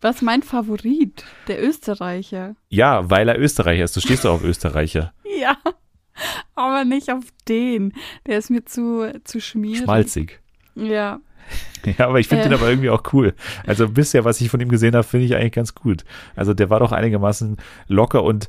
[0.00, 1.22] was mein Favorit?
[1.48, 2.56] Der Österreicher.
[2.70, 3.94] Ja, weil er Österreicher ist.
[3.94, 5.12] Du stehst doch auf Österreicher.
[5.38, 5.58] ja.
[6.54, 7.92] Aber nicht auf den.
[8.26, 9.84] Der ist mir zu, zu schmierig.
[9.84, 10.40] Schmalzig.
[10.74, 11.20] Ja.
[11.98, 12.48] Ja, aber ich finde äh.
[12.48, 13.32] den aber irgendwie auch cool.
[13.66, 16.04] Also bisher, was ich von ihm gesehen habe, finde ich eigentlich ganz gut.
[16.36, 17.56] Also der war doch einigermaßen
[17.88, 18.48] locker und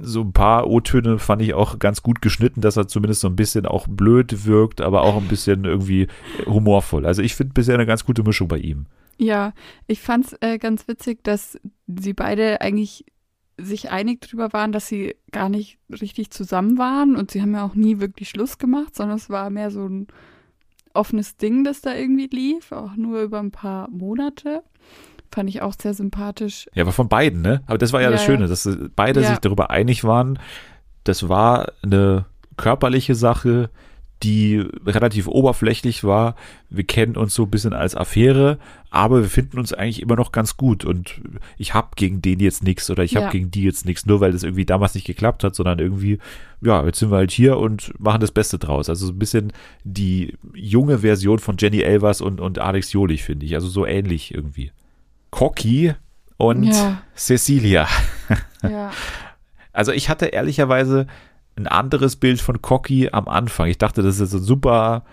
[0.00, 3.36] so ein paar O-Töne fand ich auch ganz gut geschnitten, dass er zumindest so ein
[3.36, 6.08] bisschen auch blöd wirkt, aber auch ein bisschen irgendwie
[6.44, 7.06] humorvoll.
[7.06, 8.86] Also ich finde bisher eine ganz gute Mischung bei ihm.
[9.18, 9.54] Ja,
[9.86, 13.04] ich fand es äh, ganz witzig, dass sie beide eigentlich
[13.58, 17.64] sich einig darüber waren, dass sie gar nicht richtig zusammen waren und sie haben ja
[17.64, 20.06] auch nie wirklich Schluss gemacht, sondern es war mehr so ein
[20.92, 24.62] offenes Ding, das da irgendwie lief, auch nur über ein paar Monate.
[25.32, 26.66] Fand ich auch sehr sympathisch.
[26.74, 27.62] Ja, aber von beiden, ne?
[27.66, 29.28] Aber das war ja, ja das Schöne, dass beide ja.
[29.28, 30.38] sich darüber einig waren.
[31.04, 32.24] Das war eine
[32.56, 33.70] körperliche Sache,
[34.22, 36.36] die relativ oberflächlich war.
[36.70, 38.58] Wir kennen uns so ein bisschen als Affäre,
[38.90, 41.20] aber wir finden uns eigentlich immer noch ganz gut und
[41.58, 43.30] ich habe gegen den jetzt nichts oder ich habe ja.
[43.30, 46.18] gegen die jetzt nichts, nur weil das irgendwie damals nicht geklappt hat, sondern irgendwie,
[46.62, 48.88] ja, jetzt sind wir halt hier und machen das Beste draus.
[48.88, 49.52] Also so ein bisschen
[49.84, 53.54] die junge Version von Jenny Elvers und, und Alex Jolich, finde ich.
[53.54, 54.72] Also so ähnlich irgendwie.
[55.30, 55.94] Cocky
[56.38, 57.02] und ja.
[57.14, 57.86] Cecilia.
[58.62, 58.90] Ja.
[59.76, 61.06] Also ich hatte ehrlicherweise
[61.56, 63.68] ein anderes Bild von Cocky am Anfang.
[63.68, 65.04] Ich dachte, das ist so super,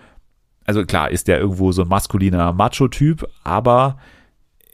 [0.64, 3.96] also klar ist der irgendwo so ein maskuliner Macho-Typ, aber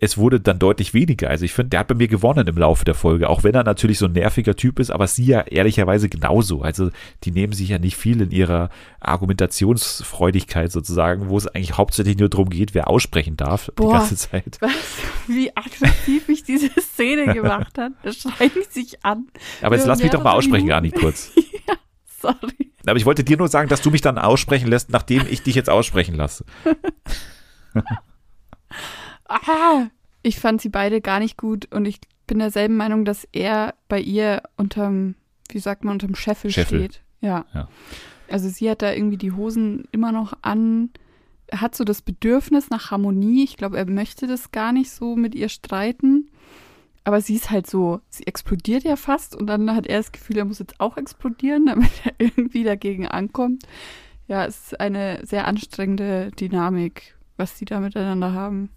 [0.02, 1.28] es wurde dann deutlich weniger.
[1.28, 3.64] Also ich finde, der hat bei mir gewonnen im Laufe der Folge, auch wenn er
[3.64, 6.62] natürlich so ein nerviger Typ ist, aber sie ja ehrlicherweise genauso.
[6.62, 6.90] Also
[7.24, 12.30] die nehmen sich ja nicht viel in ihrer Argumentationsfreudigkeit sozusagen, wo es eigentlich hauptsächlich nur
[12.30, 14.56] darum geht, wer aussprechen darf Boah, die ganze Zeit.
[14.60, 14.72] Was,
[15.28, 17.92] wie aggressiv mich diese Szene gemacht hat.
[18.02, 19.28] Das schreit sich an.
[19.60, 21.30] Aber jetzt lass mich doch mal aussprechen, gar nicht kurz.
[22.20, 22.72] sorry.
[22.86, 25.54] Aber ich wollte dir nur sagen, dass du mich dann aussprechen lässt, nachdem ich dich
[25.54, 26.44] jetzt aussprechen lasse.
[29.28, 29.86] ah,
[30.22, 34.00] ich fand sie beide gar nicht gut und ich bin derselben Meinung, dass er bei
[34.00, 35.14] ihr unterm,
[35.50, 36.78] wie sagt man, unterm Scheffel, Scheffel.
[36.78, 37.02] steht.
[37.20, 37.44] Ja.
[37.54, 37.68] ja.
[38.28, 40.90] Also sie hat da irgendwie die Hosen immer noch an,
[41.52, 43.42] hat so das Bedürfnis nach Harmonie.
[43.44, 46.29] Ich glaube, er möchte das gar nicht so mit ihr streiten.
[47.04, 50.38] Aber sie ist halt so, sie explodiert ja fast und dann hat er das Gefühl,
[50.38, 53.64] er muss jetzt auch explodieren, damit er irgendwie dagegen ankommt.
[54.28, 58.70] Ja, es ist eine sehr anstrengende Dynamik, was die da miteinander haben.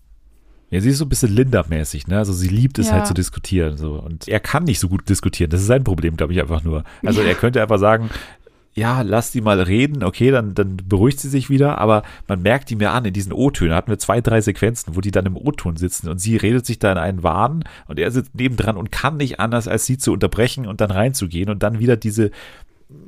[0.72, 2.18] Ja, sie ist so ein bisschen Linda-mäßig, ne?
[2.18, 2.98] Also sie liebt es halt ja.
[3.02, 3.78] halt zu diskutieren.
[3.78, 4.00] So.
[4.00, 5.52] Und er kann nicht so gut diskutieren.
[5.52, 6.84] Das ist sein Problem, glaube ich, einfach nur.
[7.06, 7.28] Also ja.
[7.28, 8.10] er könnte einfach sagen,
[8.76, 12.70] ja, lass die mal reden, okay, dann, dann beruhigt sie sich wieder, aber man merkt
[12.70, 15.38] die mir an in diesen O-Tönen, hatten wir zwei, drei Sequenzen, wo die dann im
[15.38, 18.92] O-Ton sitzen und sie redet sich da in einen Wahn und er sitzt nebendran und
[18.92, 22.32] kann nicht anders, als sie zu unterbrechen und dann reinzugehen und dann wieder diese,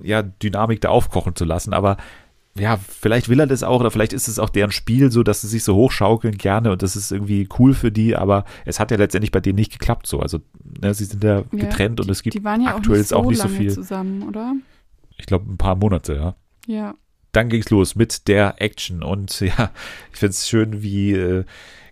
[0.03, 1.97] ja, Dynamik da aufkochen zu lassen, aber
[2.57, 5.41] ja, vielleicht will er das auch oder vielleicht ist es auch deren Spiel so, dass
[5.41, 8.91] sie sich so hochschaukeln gerne und das ist irgendwie cool für die, aber es hat
[8.91, 10.19] ja letztendlich bei denen nicht geklappt so.
[10.19, 10.39] Also
[10.81, 13.15] ne, sie sind ja getrennt ja, die, und es gibt ja aktuell auch nicht so,
[13.17, 14.53] auch nicht so viel zusammen, oder?
[15.17, 16.35] Ich glaube ein paar Monate, ja.
[16.67, 16.95] Ja.
[17.31, 19.71] Dann ging es los mit der Action und ja,
[20.11, 21.45] ich finde es schön, wie äh,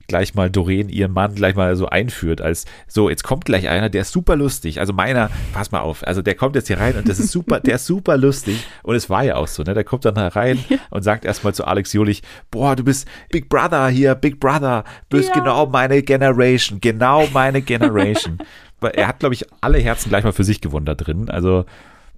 [0.07, 3.89] gleich mal Doreen ihren Mann gleich mal so einführt, als so, jetzt kommt gleich einer,
[3.89, 4.79] der ist super lustig.
[4.79, 7.59] Also meiner, pass mal auf, also der kommt jetzt hier rein und das ist super,
[7.59, 8.65] der ist super lustig.
[8.83, 9.73] Und es war ja auch so, ne?
[9.73, 10.77] Der kommt dann herein ja.
[10.89, 15.17] und sagt erstmal zu Alex Jolich, boah, du bist Big Brother hier, Big Brother, du
[15.17, 15.35] bist ja.
[15.35, 18.39] genau meine Generation, genau meine Generation.
[18.81, 21.29] er hat, glaube ich, alle Herzen gleich mal für sich gewonnen da drin.
[21.29, 21.65] Also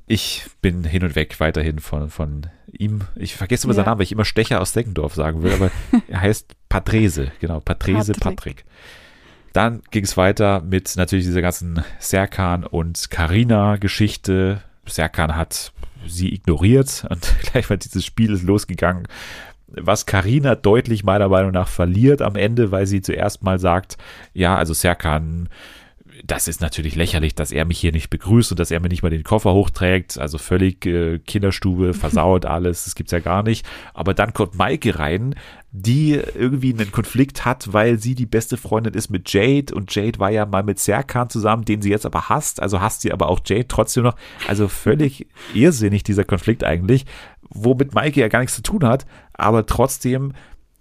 [0.08, 3.02] ich bin hin und weg weiterhin von, von ihm.
[3.15, 3.78] Ich vergesse immer ja.
[3.78, 5.72] seinen Namen, weil ich immer Stecher aus Deckendorf sagen will, aber
[6.08, 8.24] er heißt Patrese, genau, Patrese Patrick.
[8.36, 8.65] Patrick.
[9.54, 14.62] Dann ging es weiter mit natürlich dieser ganzen Serkan und Karina-Geschichte.
[14.86, 15.72] Serkan hat
[16.06, 19.08] sie ignoriert und gleich mal dieses Spiel ist losgegangen,
[19.68, 23.98] was Karina deutlich meiner Meinung nach verliert am Ende, weil sie zuerst mal sagt,
[24.34, 25.50] ja, also Serkan
[26.28, 29.04] das ist natürlich lächerlich, dass er mich hier nicht begrüßt und dass er mir nicht
[29.04, 30.18] mal den Koffer hochträgt.
[30.18, 33.66] Also völlig äh, Kinderstube, versaut alles, das gibt's ja gar nicht.
[33.94, 35.36] Aber dann kommt Maike rein,
[35.72, 40.20] die irgendwie einen Konflikt hat, weil sie die beste Freundin ist mit Jade und Jade
[40.20, 43.30] war ja mal mit Serkan zusammen, den sie jetzt aber hasst, also hasst sie aber
[43.30, 44.16] auch Jade trotzdem noch.
[44.48, 47.06] Also völlig irrsinnig dieser Konflikt eigentlich,
[47.50, 50.34] womit Maike ja gar nichts zu tun hat, aber trotzdem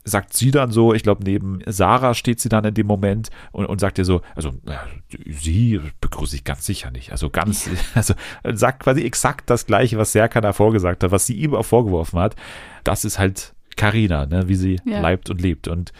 [0.04, 3.66] sagt sie dann so, ich glaube, neben Sarah steht sie dann in dem Moment und,
[3.66, 4.84] und sagt ihr so, also ja,
[5.26, 7.10] sie begrüße ich ganz sicher nicht.
[7.10, 8.14] Also ganz, also
[8.52, 12.18] sagt quasi exakt das gleiche, was Serkan davor gesagt hat, was sie ihm auch vorgeworfen
[12.18, 12.36] hat.
[12.84, 15.00] Das ist halt Karina, ne, wie sie ja.
[15.00, 15.68] leibt und lebt.
[15.68, 15.92] Und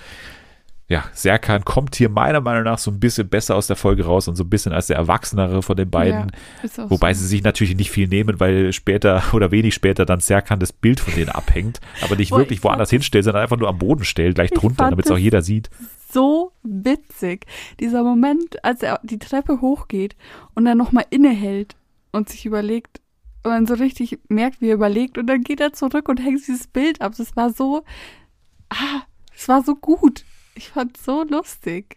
[0.86, 4.28] ja, Serkan kommt hier meiner Meinung nach so ein bisschen besser aus der Folge raus
[4.28, 6.30] und so ein bisschen als der Erwachsenere von den beiden.
[6.62, 7.20] Ja, Wobei so.
[7.20, 11.00] sie sich natürlich nicht viel nehmen, weil später oder wenig später dann Serkan das Bild
[11.00, 14.34] von denen abhängt, aber nicht Boah, wirklich woanders hinstellt, sondern einfach nur am Boden stellt,
[14.34, 15.70] gleich drunter, damit es auch jeder sieht.
[16.12, 17.46] So witzig.
[17.80, 20.16] Dieser Moment, als er die Treppe hochgeht
[20.54, 21.76] und dann nochmal innehält
[22.12, 23.00] und sich überlegt,
[23.42, 26.46] und man so richtig merkt, wie er überlegt und dann geht er zurück und hängt
[26.46, 27.12] dieses Bild ab.
[27.16, 27.84] Das war so,
[28.70, 29.02] ah,
[29.36, 30.24] es war so gut.
[30.54, 31.96] Ich fand's so lustig.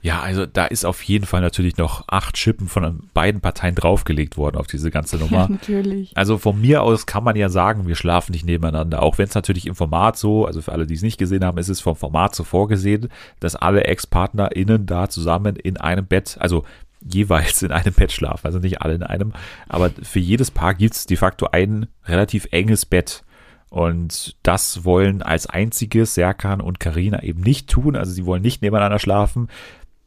[0.00, 4.36] Ja, also da ist auf jeden Fall natürlich noch acht Schippen von beiden Parteien draufgelegt
[4.36, 5.40] worden auf diese ganze Nummer.
[5.40, 6.16] Ja, natürlich.
[6.16, 9.02] Also von mir aus kann man ja sagen, wir schlafen nicht nebeneinander.
[9.02, 11.58] Auch wenn es natürlich im Format so, also für alle, die es nicht gesehen haben,
[11.58, 13.08] ist es vom Format so vorgesehen,
[13.40, 16.64] dass alle Ex-PartnerInnen da zusammen in einem Bett, also
[17.00, 19.32] jeweils in einem Bett schlafen, also nicht alle in einem,
[19.68, 23.24] aber für jedes Paar gibt es de facto ein relativ enges Bett.
[23.70, 27.96] Und das wollen als einziges Serkan und Karina eben nicht tun.
[27.96, 29.48] Also sie wollen nicht nebeneinander schlafen.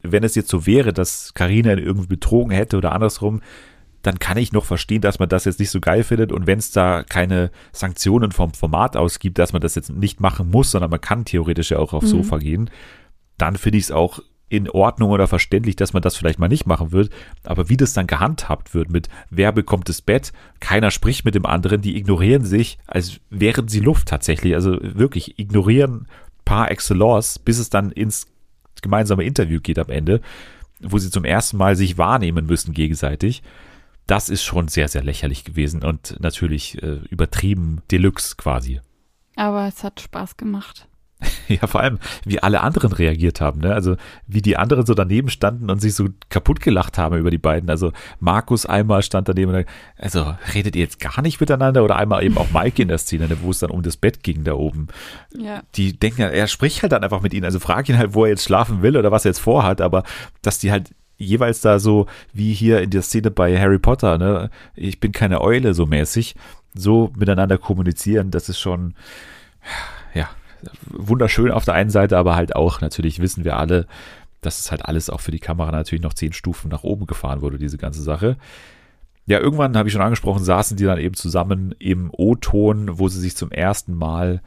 [0.01, 3.41] Wenn es jetzt so wäre, dass Karina irgendwie betrogen hätte oder andersrum,
[4.01, 6.31] dann kann ich noch verstehen, dass man das jetzt nicht so geil findet.
[6.31, 10.19] Und wenn es da keine Sanktionen vom Format aus gibt, dass man das jetzt nicht
[10.19, 12.23] machen muss, sondern man kann theoretisch ja auch aufs mhm.
[12.23, 12.69] Sofa gehen,
[13.37, 14.21] dann finde ich es auch
[14.51, 17.09] in Ordnung oder verständlich, dass man das vielleicht mal nicht machen wird.
[17.45, 21.45] Aber wie das dann gehandhabt wird mit wer bekommt das Bett, keiner spricht mit dem
[21.45, 24.53] anderen, die ignorieren sich, als wären sie Luft tatsächlich.
[24.53, 26.07] Also wirklich ignorieren
[26.43, 28.27] par excellence, bis es dann ins
[28.81, 30.19] gemeinsame Interview geht am Ende,
[30.81, 33.43] wo sie zum ersten Mal sich wahrnehmen müssen gegenseitig.
[34.05, 38.81] Das ist schon sehr, sehr lächerlich gewesen und natürlich äh, übertrieben Deluxe quasi.
[39.37, 40.89] Aber es hat Spaß gemacht.
[41.61, 43.73] Ja, vor allem, wie alle anderen reagiert haben, ne?
[43.73, 47.37] Also, wie die anderen so daneben standen und sich so kaputt gelacht haben über die
[47.37, 47.69] beiden.
[47.69, 49.65] Also, Markus einmal stand daneben und
[49.97, 51.83] also, redet ihr jetzt gar nicht miteinander?
[51.83, 54.23] Oder einmal eben auch Mike in der Szene, ne, wo es dann um das Bett
[54.23, 54.87] ging da oben.
[55.37, 55.61] Ja.
[55.75, 57.45] Die denken, er spricht halt dann einfach mit ihnen.
[57.45, 59.81] Also, frag ihn halt, wo er jetzt schlafen will oder was er jetzt vorhat.
[59.81, 60.03] Aber,
[60.41, 64.49] dass die halt jeweils da so, wie hier in der Szene bei Harry Potter, ne?
[64.75, 66.35] Ich bin keine Eule so mäßig,
[66.73, 68.95] so miteinander kommunizieren, das ist schon,
[70.13, 70.29] ja,
[70.85, 73.87] wunderschön auf der einen Seite, aber halt auch, natürlich wissen wir alle,
[74.41, 77.41] dass es halt alles auch für die Kamera natürlich noch zehn Stufen nach oben gefahren
[77.41, 78.37] wurde, diese ganze Sache.
[79.27, 83.19] Ja, irgendwann habe ich schon angesprochen, saßen die dann eben zusammen im O-Ton, wo sie
[83.19, 84.41] sich zum ersten Mal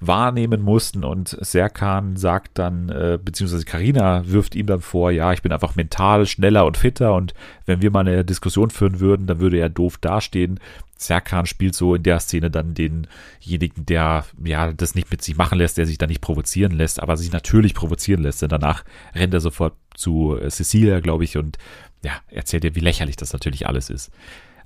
[0.00, 5.42] wahrnehmen mussten und Serkan sagt dann, äh, beziehungsweise Karina wirft ihm dann vor, ja, ich
[5.42, 7.34] bin einfach mental schneller und fitter und
[7.66, 10.58] wenn wir mal eine Diskussion führen würden, dann würde er doof dastehen.
[10.96, 15.58] Serkan spielt so in der Szene dann denjenigen, der ja das nicht mit sich machen
[15.58, 18.42] lässt, der sich da nicht provozieren lässt, aber sich natürlich provozieren lässt.
[18.42, 18.84] Denn danach
[19.14, 21.58] rennt er sofort zu äh, Cecilia, glaube ich, und
[22.02, 24.10] ja, erzählt ihr, wie lächerlich das natürlich alles ist.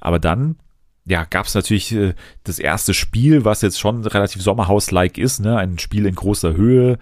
[0.01, 0.57] Aber dann
[1.07, 2.15] ja, gab es natürlich äh,
[2.45, 5.57] das erste Spiel, was jetzt schon relativ Sommerhaus-like ist, ne?
[5.59, 6.99] Ein Spiel in großer Höhe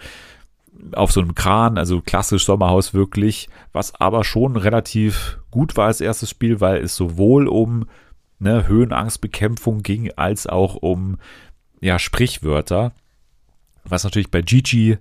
[0.93, 6.01] auf so einem Kran, also klassisch Sommerhaus wirklich, was aber schon relativ gut war als
[6.01, 7.87] erstes Spiel, weil es sowohl um
[8.41, 11.19] ne, Höhenangstbekämpfung ging, als auch um
[11.81, 12.93] ja, Sprichwörter,
[13.85, 14.99] was natürlich bei Gigi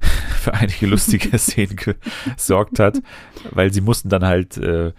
[0.40, 3.00] für einige lustige Szenen gesorgt hat,
[3.50, 4.92] weil sie mussten dann halt äh,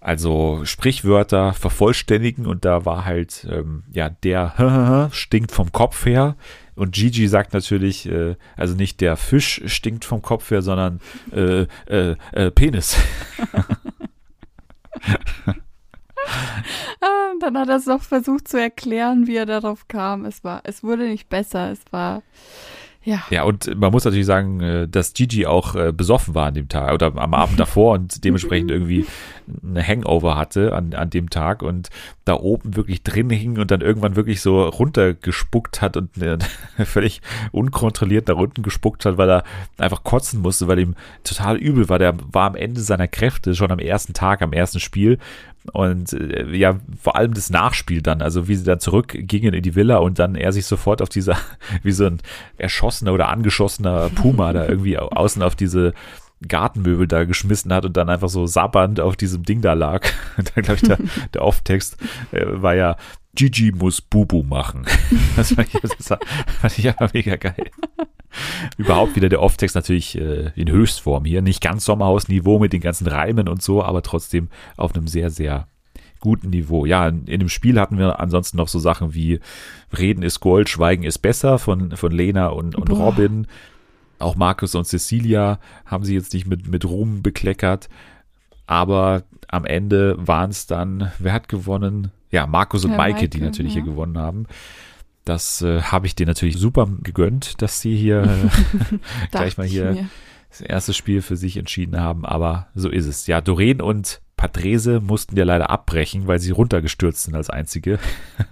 [0.00, 6.36] also Sprichwörter vervollständigen und da war halt, ähm, ja, der stinkt vom Kopf her
[6.74, 11.00] und Gigi sagt natürlich, äh, also nicht der Fisch stinkt vom Kopf her, sondern
[11.32, 12.96] äh, äh, äh Penis.
[17.02, 20.24] ah, dann hat er es noch versucht zu erklären, wie er darauf kam.
[20.24, 22.22] Es war, es wurde nicht besser, es war
[23.02, 23.22] ja.
[23.30, 26.68] Ja, und man muss natürlich sagen, äh, dass Gigi auch äh, besoffen war an dem
[26.68, 29.06] Tag oder am Abend davor und dementsprechend irgendwie
[29.62, 31.90] eine Hangover hatte an, an dem Tag und
[32.24, 36.38] da oben wirklich drin hing und dann irgendwann wirklich so runtergespuckt hat und äh,
[36.84, 37.20] völlig
[37.52, 39.44] unkontrolliert nach unten gespuckt hat, weil er
[39.78, 41.98] einfach kotzen musste, weil ihm total übel war.
[41.98, 45.18] Der war am Ende seiner Kräfte schon am ersten Tag, am ersten Spiel
[45.72, 49.74] und äh, ja, vor allem das Nachspiel dann, also wie sie dann zurückgingen in die
[49.74, 51.36] Villa und dann er sich sofort auf dieser,
[51.82, 52.20] wie so ein
[52.56, 55.92] erschossener oder angeschossener Puma da irgendwie außen auf diese
[56.46, 60.06] Gartenmöbel da geschmissen hat und dann einfach so sabbernd auf diesem Ding da lag.
[60.36, 60.98] Und dann, glaube ich, der,
[61.34, 61.96] der Off-Text
[62.32, 62.96] äh, war ja,
[63.34, 64.86] Gigi muss Bubu machen.
[65.36, 66.18] Das fand ich, das
[66.60, 67.70] fand ich aber mega geil.
[68.76, 71.42] Überhaupt wieder der Off-Text natürlich äh, in Höchstform hier.
[71.42, 75.66] Nicht ganz Sommerhaus-Niveau mit den ganzen Reimen und so, aber trotzdem auf einem sehr, sehr
[76.20, 76.84] guten Niveau.
[76.84, 79.40] Ja, in, in dem Spiel hatten wir ansonsten noch so Sachen wie
[79.96, 83.46] Reden ist Gold, Schweigen ist besser von, von Lena und, und Robin.
[84.20, 87.88] Auch Markus und Cecilia haben sie jetzt nicht mit, mit Ruhm bekleckert.
[88.66, 92.12] Aber am Ende waren es dann, wer hat gewonnen?
[92.30, 93.82] Ja, Markus und ja, Maike, Maike, die natürlich ja.
[93.82, 94.46] hier gewonnen haben.
[95.24, 98.96] Das äh, habe ich dir natürlich super gegönnt, dass sie hier äh,
[99.30, 100.08] gleich mal hier
[100.50, 102.24] das erste Spiel für sich entschieden haben.
[102.24, 103.26] Aber so ist es.
[103.26, 107.98] Ja, Doreen und Patrese mussten ja leider abbrechen, weil sie runtergestürzt sind als einzige.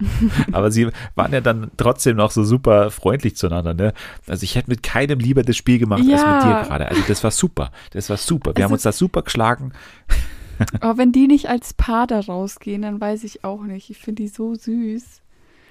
[0.51, 3.73] Aber sie waren ja dann trotzdem noch so super freundlich zueinander.
[3.73, 3.93] Ne?
[4.27, 6.17] Also ich hätte mit keinem lieber das Spiel gemacht ja.
[6.17, 6.89] als mit dir gerade.
[6.89, 7.71] Also das war super.
[7.89, 8.51] Das war super.
[8.51, 9.71] Wir also, haben uns da super geschlagen.
[10.79, 13.89] Aber wenn die nicht als Paar da rausgehen, dann weiß ich auch nicht.
[13.89, 15.21] Ich finde die so süß.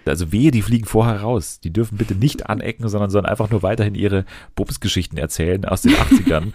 [0.04, 1.60] Also wehe, die fliegen vorher raus.
[1.60, 4.24] Die dürfen bitte nicht anecken, sondern sollen einfach nur weiterhin ihre
[4.56, 6.52] Bumsgeschichten erzählen aus den 80ern.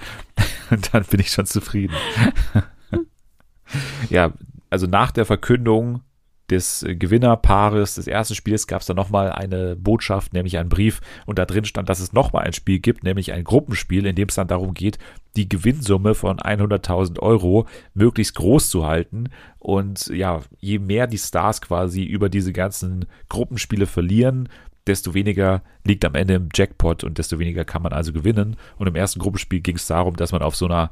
[0.69, 1.95] Und dann bin ich schon zufrieden
[4.09, 4.33] ja,
[4.69, 6.01] also nach der Verkündung
[6.49, 11.01] des Gewinnerpaares des ersten Spiels gab es dann nochmal eine Botschaft, nämlich einen Brief.
[11.25, 14.27] Und da drin stand, dass es nochmal ein Spiel gibt, nämlich ein Gruppenspiel, in dem
[14.27, 14.97] es dann darum geht,
[15.35, 19.29] die Gewinnsumme von 100.000 Euro möglichst groß zu halten.
[19.57, 24.49] Und ja, je mehr die Stars quasi über diese ganzen Gruppenspiele verlieren,
[24.85, 28.57] desto weniger liegt am Ende im Jackpot und desto weniger kann man also gewinnen.
[28.77, 30.91] Und im ersten Gruppenspiel ging es darum, dass man auf so einer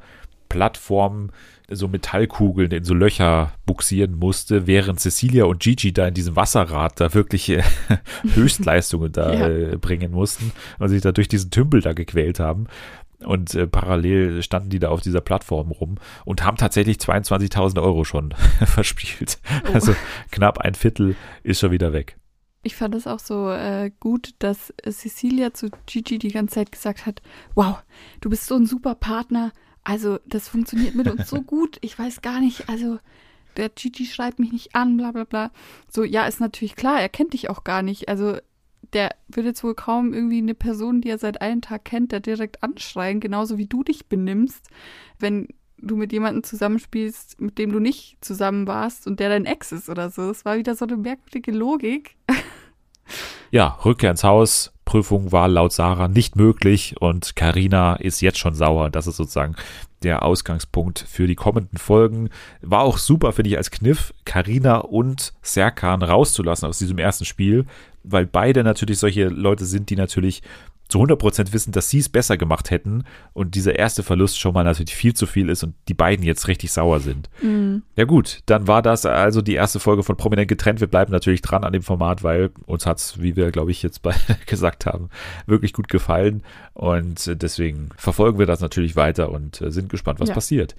[0.51, 1.31] Plattform
[1.69, 6.99] so Metallkugeln in so Löcher buxieren musste, während Cecilia und Gigi da in diesem Wasserrad
[6.99, 7.63] da wirklich äh,
[8.33, 9.47] Höchstleistungen da ja.
[9.47, 12.67] äh, bringen mussten und sich da durch diesen Tümpel da gequält haben.
[13.23, 18.03] Und äh, parallel standen die da auf dieser Plattform rum und haben tatsächlich 22.000 Euro
[18.03, 18.33] schon
[18.65, 19.39] verspielt.
[19.69, 19.73] Oh.
[19.73, 19.95] Also
[20.31, 22.17] knapp ein Viertel ist schon wieder weg.
[22.63, 27.05] Ich fand es auch so äh, gut, dass Cecilia zu Gigi die ganze Zeit gesagt
[27.05, 27.21] hat,
[27.55, 27.81] wow,
[28.19, 29.51] du bist so ein super Partner,
[29.83, 31.77] also, das funktioniert mit uns so gut.
[31.81, 32.99] Ich weiß gar nicht, also
[33.57, 35.51] der Gigi schreibt mich nicht an, bla bla bla.
[35.89, 38.09] So, ja, ist natürlich klar, er kennt dich auch gar nicht.
[38.09, 38.37] Also,
[38.93, 42.19] der würde jetzt wohl kaum irgendwie eine Person, die er seit einem Tag kennt, der
[42.19, 44.67] direkt anschreien, genauso wie du dich benimmst,
[45.19, 49.71] wenn du mit jemandem zusammenspielst, mit dem du nicht zusammen warst und der dein Ex
[49.71, 50.29] ist oder so.
[50.29, 52.15] Es war wieder so eine merkwürdige Logik.
[53.49, 58.55] Ja, Rückkehr ins Haus, Prüfung war laut Sarah nicht möglich und Karina ist jetzt schon
[58.55, 58.89] sauer.
[58.89, 59.55] Das ist sozusagen
[60.03, 62.29] der Ausgangspunkt für die kommenden Folgen.
[62.59, 67.65] War auch super, finde ich, als Kniff, Karina und Serkan rauszulassen aus diesem ersten Spiel,
[68.03, 70.41] weil beide natürlich solche Leute sind, die natürlich
[70.91, 74.63] zu 100% wissen, dass sie es besser gemacht hätten und dieser erste Verlust schon mal
[74.63, 77.29] natürlich viel zu viel ist und die beiden jetzt richtig sauer sind.
[77.41, 77.83] Mhm.
[77.95, 80.81] Ja gut, dann war das also die erste Folge von Prominent getrennt.
[80.81, 83.81] Wir bleiben natürlich dran an dem Format, weil uns hat es, wie wir glaube ich
[83.81, 85.09] jetzt beide gesagt haben,
[85.45, 90.29] wirklich gut gefallen und deswegen verfolgen wir das natürlich weiter und äh, sind gespannt, was
[90.29, 90.35] ja.
[90.35, 90.75] passiert.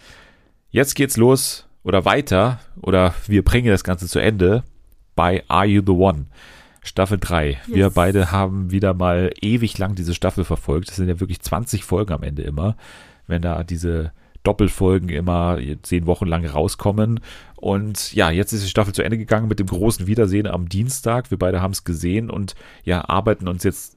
[0.71, 4.63] Jetzt geht's los oder weiter oder wir bringen das Ganze zu Ende
[5.17, 6.27] bei Are You the One?
[6.83, 7.51] Staffel 3.
[7.51, 7.61] Yes.
[7.69, 10.89] Wir beide haben wieder mal ewig lang diese Staffel verfolgt.
[10.89, 12.77] Das sind ja wirklich 20 Folgen am Ende immer,
[13.27, 17.21] wenn da diese Doppelfolgen immer zehn Wochen lang rauskommen.
[17.57, 21.31] Und ja, jetzt ist die Staffel zu Ende gegangen mit dem großen Wiedersehen am Dienstag.
[21.31, 23.97] Wir beide haben es gesehen und ja, arbeiten uns jetzt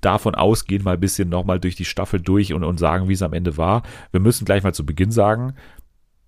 [0.00, 3.22] davon ausgehen, mal ein bisschen nochmal durch die Staffel durch und, und sagen, wie es
[3.22, 3.82] am Ende war.
[4.12, 5.54] Wir müssen gleich mal zu Beginn sagen,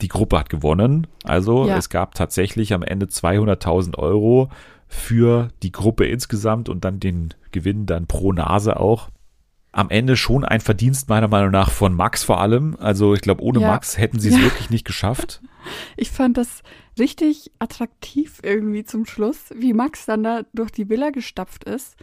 [0.00, 1.06] die Gruppe hat gewonnen.
[1.24, 1.76] Also ja.
[1.76, 4.50] es gab tatsächlich am Ende 200.000 Euro
[4.92, 9.08] für die Gruppe insgesamt und dann den Gewinn dann pro Nase auch.
[9.72, 12.76] Am Ende schon ein Verdienst meiner Meinung nach von Max vor allem.
[12.78, 13.68] Also ich glaube, ohne ja.
[13.68, 14.42] Max hätten sie es ja.
[14.42, 15.40] wirklich nicht geschafft.
[15.96, 16.64] Ich fand das
[16.98, 21.94] richtig attraktiv irgendwie zum Schluss, wie Max dann da durch die Villa gestapft ist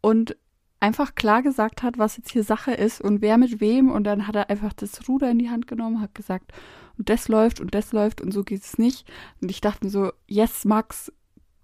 [0.00, 0.36] und
[0.78, 3.90] einfach klar gesagt hat, was jetzt hier Sache ist und wer mit wem.
[3.90, 6.52] Und dann hat er einfach das Ruder in die Hand genommen, hat gesagt,
[6.96, 9.04] und das läuft und das läuft und so geht es nicht.
[9.40, 11.12] Und ich dachte mir so, yes, Max,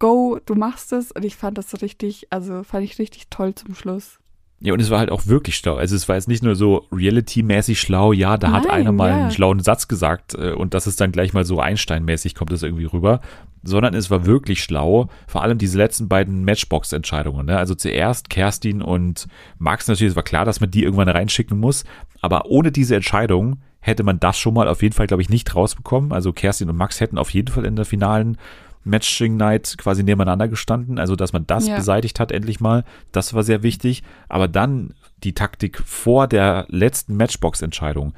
[0.05, 1.11] go, du machst es.
[1.13, 4.19] Und ich fand das so richtig, also fand ich richtig toll zum Schluss.
[4.61, 5.77] Ja, und es war halt auch wirklich schlau.
[5.77, 9.11] Also es war jetzt nicht nur so reality-mäßig schlau, ja, da Nein, hat einer mal
[9.11, 9.17] ja.
[9.17, 12.63] einen schlauen Satz gesagt äh, und das ist dann gleich mal so Einstein-mäßig kommt das
[12.63, 13.21] irgendwie rüber,
[13.63, 17.47] sondern es war wirklich schlau, vor allem diese letzten beiden Matchbox-Entscheidungen.
[17.47, 17.59] Ne?
[17.59, 19.27] Also zuerst Kerstin und
[19.59, 21.85] Max natürlich, es war klar, dass man die irgendwann reinschicken muss,
[22.23, 25.55] aber ohne diese Entscheidung hätte man das schon mal auf jeden Fall, glaube ich, nicht
[25.55, 26.13] rausbekommen.
[26.13, 28.39] Also Kerstin und Max hätten auf jeden Fall in der finalen
[28.85, 31.77] Matching Night quasi nebeneinander gestanden, also dass man das ja.
[31.77, 37.17] beseitigt hat endlich mal, das war sehr wichtig, aber dann die Taktik vor der letzten
[37.17, 38.15] Matchbox-Entscheidung,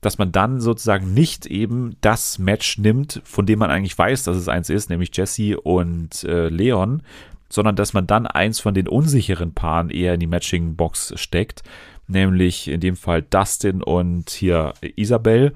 [0.00, 4.36] dass man dann sozusagen nicht eben das Match nimmt, von dem man eigentlich weiß, dass
[4.36, 7.02] es eins ist, nämlich Jesse und äh, Leon,
[7.48, 11.62] sondern dass man dann eins von den unsicheren Paaren eher in die Matching-Box steckt,
[12.06, 15.54] nämlich in dem Fall Dustin und hier Isabel.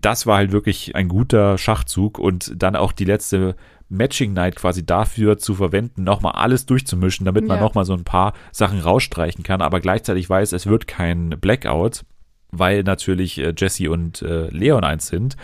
[0.00, 3.56] Das war halt wirklich ein guter Schachzug und dann auch die letzte
[3.88, 7.62] Matching Night quasi dafür zu verwenden, nochmal alles durchzumischen, damit man ja.
[7.62, 12.04] nochmal so ein paar Sachen rausstreichen kann, aber gleichzeitig weiß, es wird kein Blackout,
[12.50, 15.36] weil natürlich äh, Jesse und äh, Leon eins sind.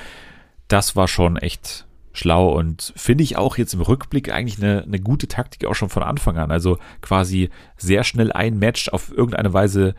[0.69, 5.01] Das war schon echt schlau und finde ich auch jetzt im Rückblick eigentlich eine, eine
[5.01, 6.51] gute Taktik auch schon von Anfang an.
[6.51, 9.95] Also quasi sehr schnell ein Match auf irgendeine Weise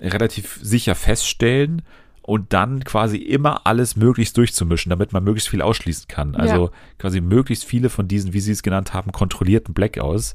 [0.00, 1.82] relativ sicher feststellen
[2.26, 6.34] und dann quasi immer alles möglichst durchzumischen, damit man möglichst viel ausschließen kann.
[6.34, 6.72] Also ja.
[6.98, 10.34] quasi möglichst viele von diesen, wie Sie es genannt haben, kontrollierten Blackouts,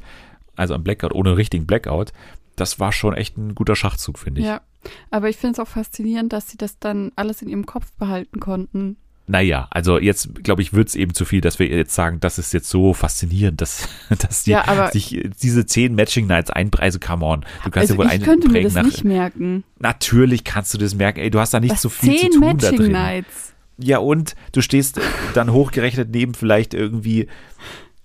[0.56, 2.14] also ein Blackout ohne richtigen Blackout,
[2.56, 4.48] das war schon echt ein guter Schachzug, finde ich.
[4.48, 4.62] Ja,
[5.10, 8.40] aber ich finde es auch faszinierend, dass sie das dann alles in ihrem Kopf behalten
[8.40, 8.96] konnten.
[9.32, 12.38] Naja, also jetzt, glaube ich, wird es eben zu viel, dass wir jetzt sagen, das
[12.38, 17.26] ist jetzt so faszinierend, dass, dass die, ja, sich diese zehn Matching Nights einpreise, come
[17.26, 17.46] on.
[17.64, 19.64] Du kannst also ja wohl ich könnte mir das nach, nicht merken.
[19.80, 21.22] Natürlich kannst du das merken.
[21.22, 22.92] Ey, du hast da nicht Was, so viel zu tun Matching da drin.
[22.92, 23.54] Nights?
[23.78, 25.00] Ja, und du stehst
[25.34, 27.28] dann hochgerechnet neben vielleicht irgendwie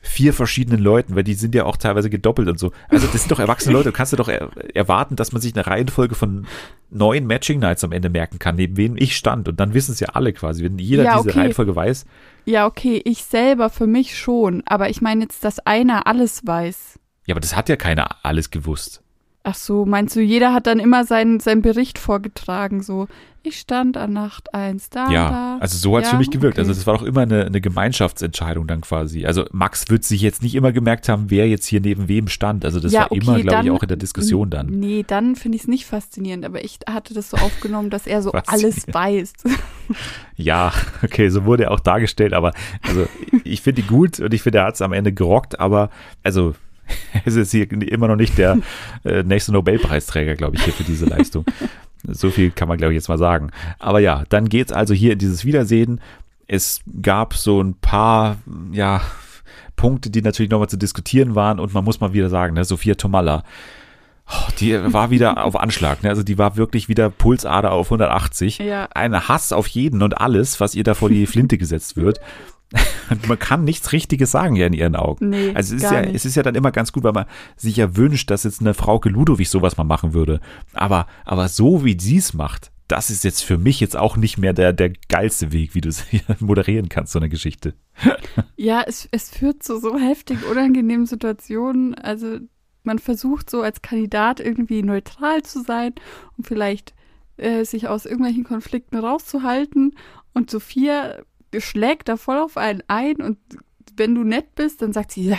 [0.07, 2.73] vier verschiedenen Leuten, weil die sind ja auch teilweise gedoppelt und so.
[2.89, 3.91] Also das sind doch erwachsene Leute.
[3.91, 6.47] Du kannst du doch er erwarten, dass man sich eine Reihenfolge von
[6.91, 9.49] neun Matching Nights am Ende merken kann, neben wem ich stand.
[9.49, 12.07] Und dann wissen es ja alle quasi, wenn jeder ja, diese Reihenfolge weiß.
[12.45, 14.63] Ja, okay, ich selber für mich schon.
[14.67, 16.99] Aber ich meine jetzt, dass einer alles weiß.
[17.27, 19.03] Ja, aber das hat ja keiner alles gewusst.
[19.49, 23.07] Ach so, meinst du, jeder hat dann immer seinen, seinen Bericht vorgetragen, so,
[23.45, 25.09] ich stand an Nacht 1 da.
[25.09, 25.59] Ja, da.
[25.61, 26.59] also so hat es ja, für mich gewirkt.
[26.59, 26.79] Also okay.
[26.79, 29.25] Also das war doch immer eine, eine Gemeinschaftsentscheidung dann quasi.
[29.25, 32.65] Also Max wird sich jetzt nicht immer gemerkt haben, wer jetzt hier neben wem stand.
[32.65, 34.67] Also das ja, war okay, immer, glaube ich, auch in der Diskussion dann.
[34.67, 38.23] Nee, dann finde ich es nicht faszinierend, aber ich hatte das so aufgenommen, dass er
[38.23, 39.33] so alles weiß.
[40.35, 40.73] ja,
[41.05, 43.07] okay, so wurde er auch dargestellt, aber also
[43.45, 45.91] ich finde ihn gut und ich finde, er hat es am Ende gerockt, aber
[46.25, 46.57] also
[47.25, 48.59] es ist hier immer noch nicht der
[49.05, 51.45] äh, nächste Nobelpreisträger, glaube ich, hier für diese Leistung.
[52.09, 53.51] so viel kann man, glaube ich, jetzt mal sagen.
[53.79, 56.01] Aber ja, dann geht es also hier in dieses Wiedersehen.
[56.47, 58.37] Es gab so ein paar,
[58.73, 59.01] ja,
[59.77, 62.95] Punkte, die natürlich nochmal zu diskutieren waren und man muss mal wieder sagen, ne, Sophia
[62.95, 63.45] Tomalla,
[64.29, 66.09] oh, die war wieder auf Anschlag, ne?
[66.09, 68.59] also die war wirklich wieder Pulsader auf 180.
[68.59, 68.89] Ja.
[68.95, 72.21] Ein Hass auf jeden und alles, was ihr da vor die Flinte gesetzt wird.
[73.29, 75.31] man kann nichts Richtiges sagen ja in ihren Augen.
[75.31, 76.15] Nee, also es ist ja, nicht.
[76.15, 78.75] es ist ja dann immer ganz gut, weil man sich ja wünscht, dass jetzt eine
[78.75, 80.41] Frauke Ludowig sowas mal machen würde.
[80.73, 84.39] Aber, aber so wie sie es macht, das ist jetzt für mich jetzt auch nicht
[84.39, 86.05] mehr der, der geilste Weg, wie du es
[86.41, 87.75] moderieren kannst, so eine Geschichte.
[88.59, 91.95] Ja, es, es führt zu so heftig unangenehmen Situationen.
[91.95, 92.39] Also
[92.85, 95.95] man versucht so als Kandidat irgendwie neutral zu sein
[96.37, 96.95] und vielleicht
[97.37, 99.95] äh, sich aus irgendwelchen Konflikten rauszuhalten.
[100.33, 101.19] Und Sophia
[101.59, 103.39] schlägt da voll auf einen ein und
[103.97, 105.39] wenn du nett bist, dann sagt sie, ja,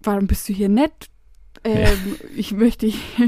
[0.00, 1.10] warum bist du hier nett?
[1.64, 2.28] Ähm, ja.
[2.36, 2.86] Ich möchte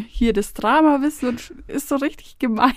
[0.09, 2.75] hier das Drama wissen und ist so richtig gemein.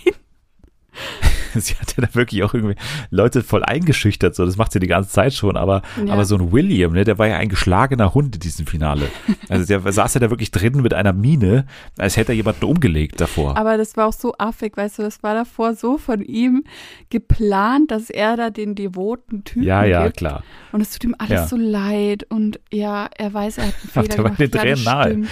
[1.56, 2.76] sie hat ja da wirklich auch irgendwie
[3.10, 6.14] Leute voll eingeschüchtert, so das macht sie die ganze Zeit schon, aber, ja.
[6.14, 9.10] aber so ein William, ne, der war ja ein geschlagener Hund in diesem Finale.
[9.48, 11.66] Also der saß ja da wirklich drin mit einer Mine,
[11.98, 13.58] als hätte er jemanden umgelegt davor.
[13.58, 16.64] Aber das war auch so affig, weißt du, das war davor so von ihm
[17.10, 20.18] geplant, dass er da den devoten Typen Ja, ja, gibt.
[20.18, 20.44] klar.
[20.72, 21.48] Und es tut ihm alles ja.
[21.48, 24.40] so leid und ja, er weiß, er hat einen Fehler der gemacht.
[24.40, 25.24] War den Tränen nahe.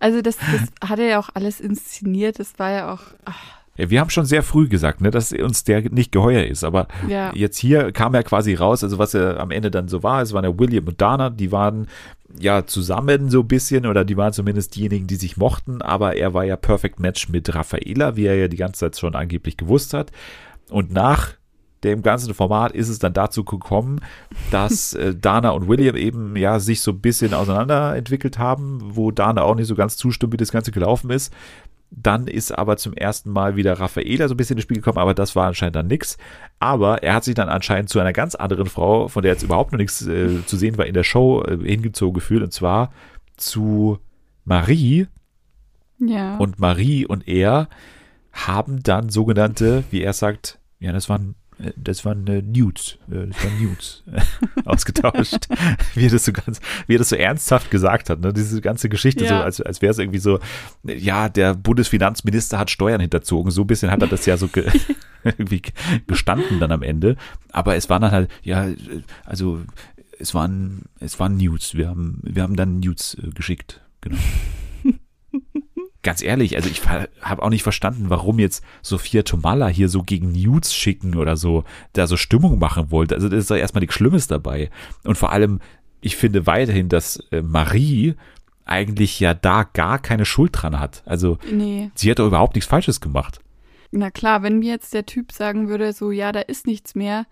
[0.00, 3.02] Also das, das hat er ja auch alles inszeniert, das war ja auch...
[3.24, 6.64] Ach wir haben schon sehr früh gesagt, ne, dass uns der nicht geheuer ist.
[6.64, 7.32] Aber ja.
[7.34, 10.32] jetzt hier kam er quasi raus, also was er am Ende dann so war, es
[10.32, 11.86] waren ja William und Dana, die waren
[12.38, 16.34] ja zusammen so ein bisschen oder die waren zumindest diejenigen, die sich mochten, aber er
[16.34, 19.94] war ja Perfect Match mit Raffaela, wie er ja die ganze Zeit schon angeblich gewusst
[19.94, 20.10] hat.
[20.70, 21.38] Und nach
[21.84, 24.00] dem ganzen Format ist es dann dazu gekommen,
[24.50, 29.10] dass äh, Dana und William eben ja sich so ein bisschen auseinander entwickelt haben, wo
[29.10, 31.32] Dana auch nicht so ganz zustimmt, wie das Ganze gelaufen ist.
[31.90, 35.14] Dann ist aber zum ersten Mal wieder Raffaela so ein bisschen ins Spiel gekommen, aber
[35.14, 36.18] das war anscheinend dann nichts.
[36.58, 39.72] Aber er hat sich dann anscheinend zu einer ganz anderen Frau, von der jetzt überhaupt
[39.72, 42.92] noch nichts äh, zu sehen war in der Show, äh, hingezogen gefühlt, und zwar
[43.36, 43.98] zu
[44.44, 45.06] Marie.
[45.98, 46.36] Ja.
[46.36, 47.68] Und Marie und er
[48.32, 51.34] haben dann sogenannte, wie er sagt, ja, das waren
[51.76, 54.02] das waren äh, Nudes, äh, das waren Nudes
[54.64, 55.48] ausgetauscht,
[55.94, 58.32] wie er das so ganz, wie er das so ernsthaft gesagt hat, ne?
[58.32, 59.30] diese ganze Geschichte ja.
[59.30, 60.38] so, als, als wäre es irgendwie so,
[60.84, 64.66] ja, der Bundesfinanzminister hat Steuern hinterzogen, so ein bisschen hat er das ja so ge
[65.24, 65.62] irgendwie
[66.06, 67.16] gestanden dann am Ende,
[67.50, 68.68] aber es waren dann halt, ja,
[69.24, 69.60] also
[70.18, 74.18] es waren, es waren Nudes, wir haben, wir haben dann Nudes äh, geschickt, genau.
[76.02, 80.32] Ganz ehrlich, also ich habe auch nicht verstanden, warum jetzt Sophia Tomala hier so gegen
[80.32, 83.14] Nudes schicken oder so, da so Stimmung machen wollte.
[83.14, 84.70] Also das ist doch erstmal nichts Schlimmes dabei.
[85.04, 85.60] Und vor allem,
[86.00, 88.14] ich finde weiterhin, dass äh, Marie
[88.64, 91.02] eigentlich ja da gar keine Schuld dran hat.
[91.06, 91.90] Also Nee.
[91.94, 93.40] sie hat doch überhaupt nichts Falsches gemacht.
[93.90, 97.26] Na klar, wenn mir jetzt der Typ sagen würde, so, ja, da ist nichts mehr.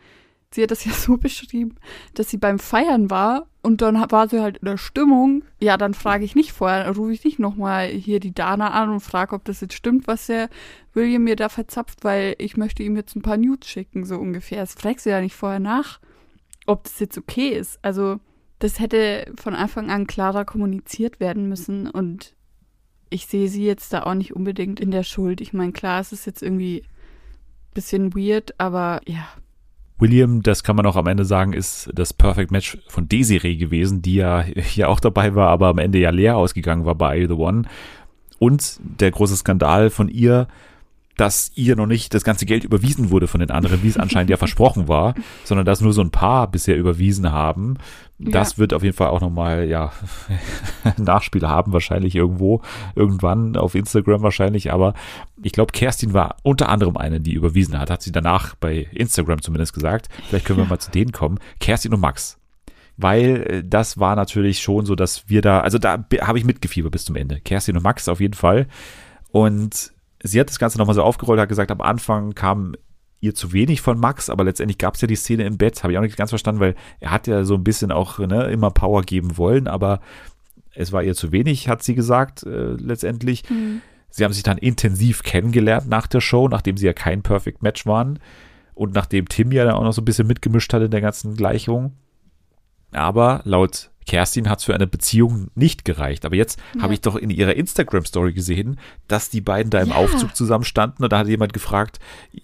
[0.57, 1.77] Sie hat das ja so beschrieben,
[2.15, 5.45] dass sie beim Feiern war und dann war sie halt in der Stimmung.
[5.61, 9.01] Ja, dann frage ich nicht vorher, rufe ich nicht nochmal hier die Dana an und
[9.01, 10.49] frage, ob das jetzt stimmt, was der
[10.95, 14.61] William mir da verzapft, weil ich möchte ihm jetzt ein paar Nudes schicken, so ungefähr.
[14.61, 16.01] Das fragst du ja nicht vorher nach,
[16.65, 17.79] ob das jetzt okay ist.
[17.83, 18.19] Also,
[18.59, 22.35] das hätte von Anfang an klarer kommuniziert werden müssen und
[23.11, 25.43] ich sehe sie jetzt da auch nicht unbedingt in der Schuld.
[25.43, 29.29] Ich meine, klar, es ist jetzt irgendwie ein bisschen weird, aber ja,
[29.99, 34.03] William, das kann man auch am Ende sagen, ist das Perfect Match von Desiree gewesen,
[34.03, 37.34] die ja hier auch dabei war, aber am Ende ja leer ausgegangen war bei The
[37.34, 37.62] One.
[38.38, 40.49] Und der große Skandal von ihr,
[41.17, 44.31] dass ihr noch nicht das ganze Geld überwiesen wurde von den anderen, wie es anscheinend
[44.31, 45.14] ja versprochen war,
[45.45, 47.79] sondern dass nur so ein paar bisher überwiesen haben.
[48.19, 48.59] Das Ja.
[48.59, 49.93] wird auf jeden Fall auch nochmal, ja,
[50.99, 52.62] Nachspiel haben, wahrscheinlich irgendwo,
[52.95, 54.95] irgendwann auf Instagram wahrscheinlich, aber
[55.43, 59.43] ich glaube, Kerstin war unter anderem eine, die überwiesen hat, hat sie danach bei Instagram
[59.43, 60.09] zumindest gesagt.
[60.29, 60.71] Vielleicht können wir Ja.
[60.71, 61.39] mal zu denen kommen.
[61.61, 62.39] Kerstin und Max.
[62.99, 66.45] Weil äh, das war natürlich schon so, dass wir da, also da be- habe ich
[66.47, 67.41] mitgefiebert bis zum Ende.
[67.41, 68.67] Kerstin und Max auf jeden Fall.
[69.33, 69.93] Und
[70.27, 72.74] sie hat das Ganze nochmal so aufgerollt, hat gesagt, am Anfang kam
[73.20, 75.93] ihr zu wenig von Max, aber letztendlich gab es ja die Szene im Bett, habe
[75.93, 78.70] ich auch nicht ganz verstanden, weil er hat ja so ein bisschen auch ne, immer
[78.70, 80.01] Power geben wollen, aber
[80.74, 83.45] es war ihr zu wenig, hat sie gesagt, äh, letztendlich.
[84.09, 87.85] Sie haben sich dann intensiv kennengelernt nach der Show, nachdem sie ja kein Perfect Match
[87.85, 88.18] waren
[88.74, 91.35] und nachdem Tim ja dann auch noch so ein bisschen mitgemischt hat in der ganzen
[91.35, 91.95] Gleichung.
[92.93, 96.25] Aber laut Kerstin hat es für eine Beziehung nicht gereicht.
[96.25, 96.83] Aber jetzt Ja.
[96.83, 98.79] habe ich doch in ihrer Instagram-Story gesehen,
[99.09, 99.97] dass die beiden da im Ja.
[99.97, 101.99] Aufzug zusammenstanden und da hat jemand gefragt,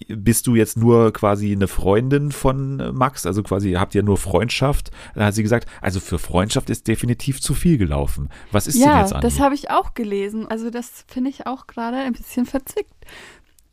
[0.09, 3.25] bist du jetzt nur quasi eine Freundin von äh, Max?
[3.25, 4.91] Also quasi habt ihr nur Freundschaft?
[5.15, 8.29] Dann hat sie gesagt, also für Freundschaft ist definitiv zu viel gelaufen.
[8.51, 9.21] Was ist denn ja, jetzt an?
[9.21, 10.47] das habe ich auch gelesen.
[10.47, 12.93] Also das finde ich auch gerade ein bisschen verzwickt.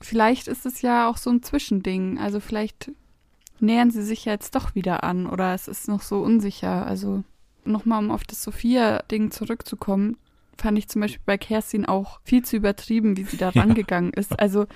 [0.00, 2.18] Vielleicht ist es ja auch so ein Zwischending.
[2.18, 2.92] Also vielleicht
[3.58, 6.86] nähern sie sich jetzt doch wieder an oder es ist noch so unsicher.
[6.86, 7.24] Also
[7.70, 10.16] nochmal, um auf das Sophia-Ding zurückzukommen,
[10.58, 13.62] fand ich zum Beispiel bei Kerstin auch viel zu übertrieben, wie sie da Ja.
[13.62, 14.38] rangegangen ist.
[14.38, 14.66] Also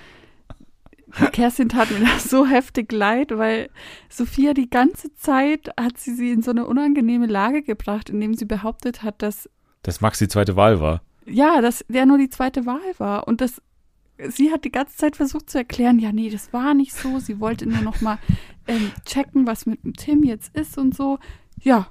[1.31, 3.69] Kerstin tat mir das so heftig leid, weil
[4.09, 8.45] Sophia die ganze Zeit hat sie sie in so eine unangenehme Lage gebracht, indem sie
[8.45, 9.49] behauptet hat, dass
[9.83, 11.01] dass Max die zweite Wahl war.
[11.27, 13.61] ja, dass der nur die zweite Wahl war und das
[14.29, 17.19] sie hat die ganze Zeit versucht zu erklären, ja, nee, das war nicht so.
[17.19, 18.17] Sie wollte nur noch mal
[18.65, 21.19] ähm, checken, was mit dem Tim jetzt ist und so.
[21.61, 21.87] Ja,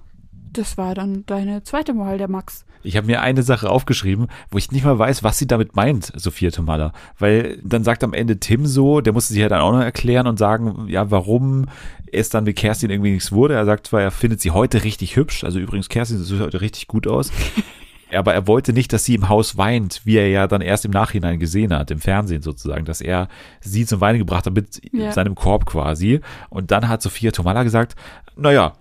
[0.59, 2.65] das war dann deine zweite Wahl, der Max.
[2.83, 6.13] Ich habe mir eine Sache aufgeschrieben, wo ich nicht mal weiß, was sie damit meint,
[6.17, 6.93] Sophia Tomala.
[7.19, 10.27] Weil dann sagt am Ende Tim so, der musste sich ja dann auch noch erklären
[10.27, 11.67] und sagen, ja, warum
[12.13, 13.55] es dann mit Kerstin irgendwie nichts wurde.
[13.55, 15.45] Er sagt zwar, er findet sie heute richtig hübsch.
[15.45, 17.31] Also übrigens, Kerstin sieht heute richtig gut aus.
[18.15, 20.93] Aber er wollte nicht, dass sie im Haus weint, wie er ja dann erst im
[20.93, 23.29] Nachhinein gesehen hat, im Fernsehen sozusagen, dass er
[23.61, 25.11] sie zum Weinen gebracht hat mit Ja.
[25.11, 26.21] seinem Korb quasi.
[26.51, 27.97] Und dann hat Sophia Tomala gesagt,
[28.37, 28.75] naja,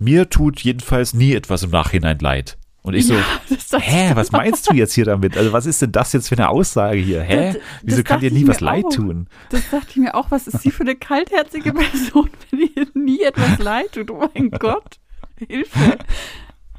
[0.00, 2.56] mir tut jedenfalls nie etwas im Nachhinein leid.
[2.82, 3.14] Und ich so,
[3.78, 5.36] Hä, was meinst du jetzt hier damit?
[5.36, 7.22] Also was ist denn das jetzt für eine Aussage hier?
[7.22, 7.52] Hä?
[7.52, 8.94] Das- Wieso das kann dir nie was leid auch.
[8.94, 9.28] tun?
[9.50, 13.22] Das dachte ich mir auch, was ist sie für eine kaltherzige Person, wenn ihr nie
[13.22, 14.10] etwas leid tut?
[14.10, 14.98] Oh mein Gott,
[15.46, 15.98] Hilfe.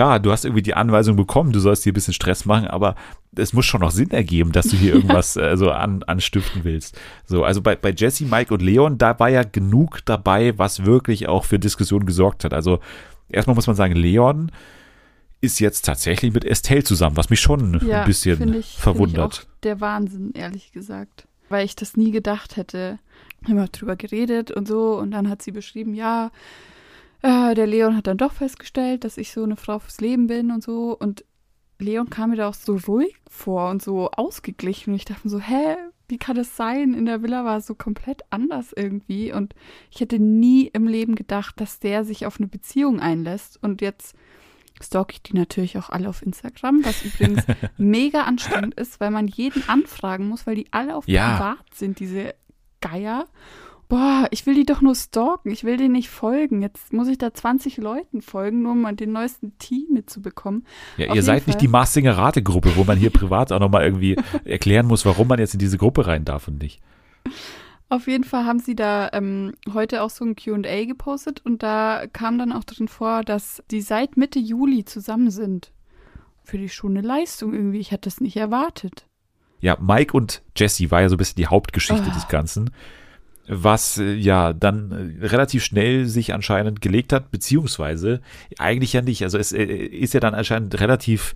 [0.00, 2.94] Klar, du hast irgendwie die Anweisung bekommen, du sollst dir ein bisschen Stress machen, aber
[3.36, 6.98] es muss schon noch Sinn ergeben, dass du hier irgendwas äh, so an, anstiften willst.
[7.26, 11.28] So, also bei, bei Jesse, Mike und Leon, da war ja genug dabei, was wirklich
[11.28, 12.54] auch für Diskussionen gesorgt hat.
[12.54, 12.80] Also
[13.28, 14.50] erstmal muss man sagen, Leon
[15.42, 19.48] ist jetzt tatsächlich mit Estelle zusammen, was mich schon Ja, ein bisschen ich, verwundert.
[19.64, 21.28] Der Wahnsinn, ehrlich gesagt.
[21.50, 22.98] Weil ich das nie gedacht hätte.
[23.42, 24.98] Wir haben drüber geredet und so.
[24.98, 26.30] Und dann hat sie beschrieben, ja,
[27.22, 30.50] äh, der Leon hat dann doch festgestellt, dass ich so eine Frau fürs Leben bin
[30.50, 30.96] und so.
[30.98, 31.24] Und
[31.78, 34.90] Leon kam mir da auch so ruhig vor und so ausgeglichen.
[34.92, 35.76] Und ich dachte mir so, hä,
[36.08, 36.92] wie kann das sein?
[36.94, 39.32] In der Villa war es so komplett anders irgendwie.
[39.32, 39.54] Und
[39.90, 43.58] ich hätte nie im Leben gedacht, dass der sich auf eine Beziehung einlässt.
[43.62, 44.14] Und jetzt
[44.82, 47.44] stalk ich die natürlich auch alle auf Instagram, was übrigens
[47.78, 51.36] mega anstrengend ist, weil man jeden anfragen muss, weil die alle auf Ja.
[51.36, 52.34] privat sind, diese
[52.80, 53.26] Geier.
[53.90, 56.62] Boah, ich will die doch nur stalken, ich will denen nicht folgen.
[56.62, 60.64] Jetzt muss ich da 20 Leuten folgen, nur um den neuesten Tee mitzubekommen.
[60.96, 61.60] Ja, Auf ihr seid jeden nicht Fall.
[61.60, 65.52] die Marsinger Rate-Gruppe, wo man hier privat auch nochmal irgendwie erklären muss, warum man jetzt
[65.54, 66.80] in diese Gruppe rein darf und nicht.
[67.88, 72.04] Auf jeden Fall haben sie da ähm, heute auch so ein QA gepostet und da
[72.12, 75.72] kam dann auch drin vor, dass die seit Mitte Juli zusammen sind.
[76.44, 77.78] für die Show eine Leistung irgendwie.
[77.80, 79.06] Ich hatte das nicht erwartet.
[79.60, 82.14] Ja, Mike und Jesse war ja so ein bisschen die Hauptgeschichte Oh.
[82.14, 82.70] des Ganzen,
[83.50, 88.20] was äh, ja dann äh, relativ schnell sich anscheinend gelegt hat, beziehungsweise
[88.58, 89.22] eigentlich ja nicht.
[89.24, 91.34] Also es äh, ist ja dann anscheinend relativ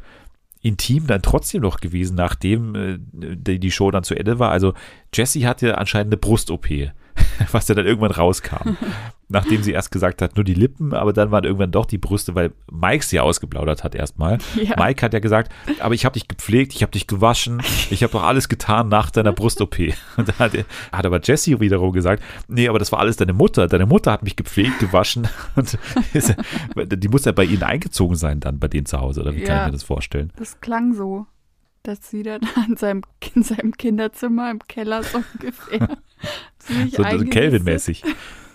[0.62, 4.50] intim dann trotzdem noch gewesen, nachdem die die Show dann zu Ende war.
[4.50, 4.72] Also
[5.12, 6.66] Jesse hatte anscheinend eine Brust-OP,
[7.52, 8.76] was ja dann irgendwann rauskam.
[9.28, 12.34] Nachdem sie erst gesagt hat, nur die Lippen, aber dann waren irgendwann doch die Brüste,
[12.34, 14.36] weil Mike sie ausgeplaudert hat erstmal.
[14.54, 14.76] Ja.
[14.78, 15.50] Mike hat ja gesagt,
[15.80, 19.10] aber ich habe dich gepflegt, ich habe dich gewaschen, ich habe doch alles getan nach
[19.10, 19.78] deiner Brust-OP.
[20.18, 20.52] Und da hat,
[20.92, 23.66] hat aber Jesse wiederum gesagt, nee, aber das war alles deine Mutter.
[23.66, 25.78] Deine Mutter hat mich gepflegt, gewaschen und
[26.74, 29.56] die muss ja bei ihnen eingezogen sein dann bei denen zu Hause, oder wie kann
[29.56, 29.62] Ja.
[29.62, 30.32] ich mir das vorstellen?
[30.36, 31.26] Das klang so,
[31.84, 33.02] dass sie dann an seinem,
[33.34, 35.96] in seinem Kinderzimmer im Keller so ungefähr
[36.58, 37.02] sich So.
[37.02, 38.02] Kelvin-mäßig.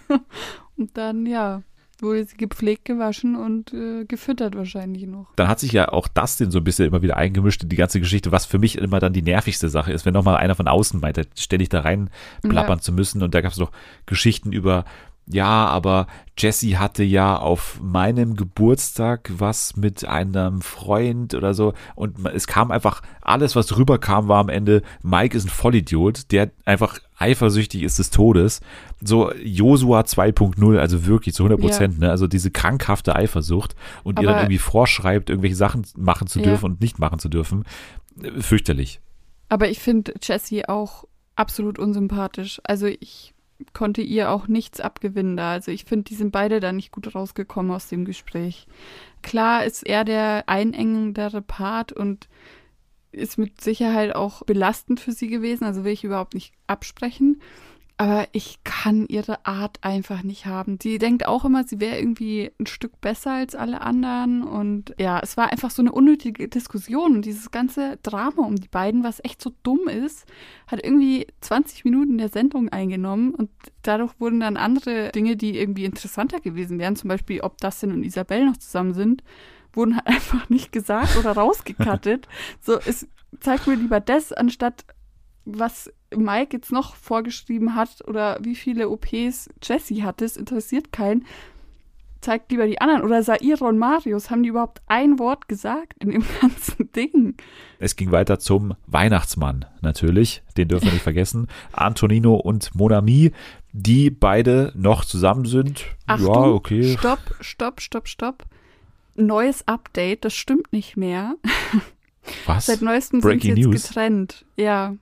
[0.77, 1.61] Und dann, ja,
[2.01, 5.27] wurde sie gepflegt, gewaschen und äh, gefüttert wahrscheinlich noch.
[5.36, 7.99] Dann hat sich ja auch Dustin so ein bisschen immer wieder eingemischt in die ganze
[7.99, 11.01] Geschichte, was für mich immer dann die nervigste Sache ist, wenn nochmal einer von außen
[11.01, 12.09] meint, ständig da rein
[12.41, 12.82] plappern Ja.
[12.82, 13.21] zu müssen.
[13.21, 13.71] Und da gab es noch
[14.05, 14.86] Geschichten über,
[15.32, 16.07] ja, aber
[16.38, 21.73] Jesse hatte ja auf meinem Geburtstag was mit einem Freund oder so.
[21.95, 26.49] Und es kam einfach, alles, was rüberkam, war am Ende, Mike ist ein Vollidiot, der
[26.65, 28.61] einfach eifersüchtig ist des Todes.
[29.03, 32.09] So Josua 2.0, also wirklich zu 100 Prozent, ne?
[32.09, 36.45] Also diese krankhafte Eifersucht und ihr dann Aber- irgendwie vorschreibt, irgendwelche Sachen machen zu Ja.
[36.45, 37.65] dürfen und nicht machen zu dürfen.
[38.23, 38.99] Äh, Fürchterlich.
[39.49, 41.03] Aber ich finde Jessie auch
[41.36, 42.61] absolut unsympathisch.
[42.63, 43.34] Also ich
[43.74, 45.51] konnte ihr auch nichts abgewinnen da.
[45.51, 48.68] Also ich finde, die sind beide da nicht gut rausgekommen aus dem Gespräch.
[49.22, 52.30] Klar ist er der einengendere Part und
[53.12, 55.66] ist mit Sicherheit auch belastend für sie gewesen.
[55.66, 57.41] Also will ich überhaupt nicht absprechen.
[58.00, 60.80] Aber ich kann ihre Art einfach nicht haben.
[60.82, 64.41] Sie denkt auch immer, sie wäre irgendwie ein Stück besser als alle anderen.
[64.41, 67.18] Und ja, es war einfach so eine unnötige Diskussion.
[67.18, 70.26] Und dieses ganze Drama um die beiden, was echt so dumm ist,
[70.68, 73.36] hat irgendwie 20 Minuten der Sendung eingenommen.
[73.36, 73.50] Und
[73.82, 78.06] dadurch wurden dann andere Dinge, die irgendwie interessanter gewesen wären, zum Beispiel, ob Dustin und
[78.06, 79.24] Isabel noch zusammen sind,
[79.74, 82.30] wurden halt einfach nicht gesagt oder rausgekattet.
[82.62, 83.10] so, es
[83.41, 84.86] zeigt mir lieber das, anstatt
[85.43, 91.26] was Mike jetzt noch vorgeschrieben hat oder wie viele OPs Jesse hat, das interessiert keinen.
[92.22, 93.03] Zeigt lieber die anderen.
[93.03, 97.36] Oder Saira und Marius, haben die überhaupt ein Wort gesagt in dem ganzen Ding?
[97.80, 101.47] Es ging weiter zum Weihnachtsmann natürlich, den dürfen wir nicht vergessen.
[101.72, 103.32] Antonino und Monami,
[103.72, 105.86] die beide noch zusammen sind.
[106.07, 106.97] Achtung, ja, okay.
[106.97, 108.45] stopp, stopp, stopp, stopp.
[109.16, 111.36] Neues Update, das stimmt nicht mehr.
[112.45, 112.66] Was?
[112.66, 113.88] Seit neuestem Breaking sind sie jetzt News?
[113.88, 114.45] getrennt.
[114.55, 114.95] Ja.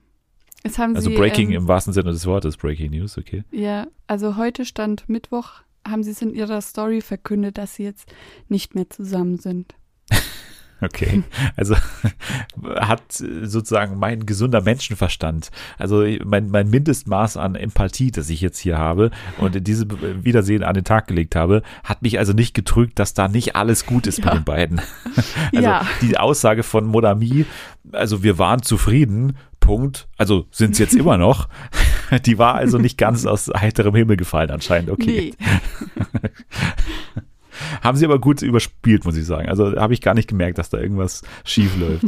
[0.68, 3.42] Jetzt haben Also sie, Breaking ähm, im wahrsten Sinne des Wortes, Breaking News, okay.
[3.50, 8.12] Ja, also heute stand Mittwoch, haben sie es in ihrer Story verkündet, dass sie jetzt
[8.48, 9.74] nicht mehr zusammen sind.
[10.80, 11.24] Okay.
[11.56, 11.74] Also
[12.76, 18.78] hat sozusagen mein gesunder Menschenverstand, also mein, mein Mindestmaß an Empathie, das ich jetzt hier
[18.78, 19.86] habe und diese
[20.24, 23.86] Wiedersehen an den Tag gelegt habe, hat mich also nicht getrügt, dass da nicht alles
[23.86, 24.26] gut ist Ja.
[24.26, 24.80] mit den beiden.
[25.52, 25.84] Also Ja.
[26.00, 27.44] die Aussage von Monami,
[27.90, 31.48] also wir waren zufrieden, Punkt, also sind es jetzt immer noch,
[32.24, 35.34] die war also nicht ganz aus heiterem Himmel gefallen anscheinend, okay.
[35.38, 35.48] Nee.
[37.82, 39.48] Haben sie aber gut überspielt, muss ich sagen.
[39.48, 42.04] Also habe ich gar nicht gemerkt, dass da irgendwas schief läuft.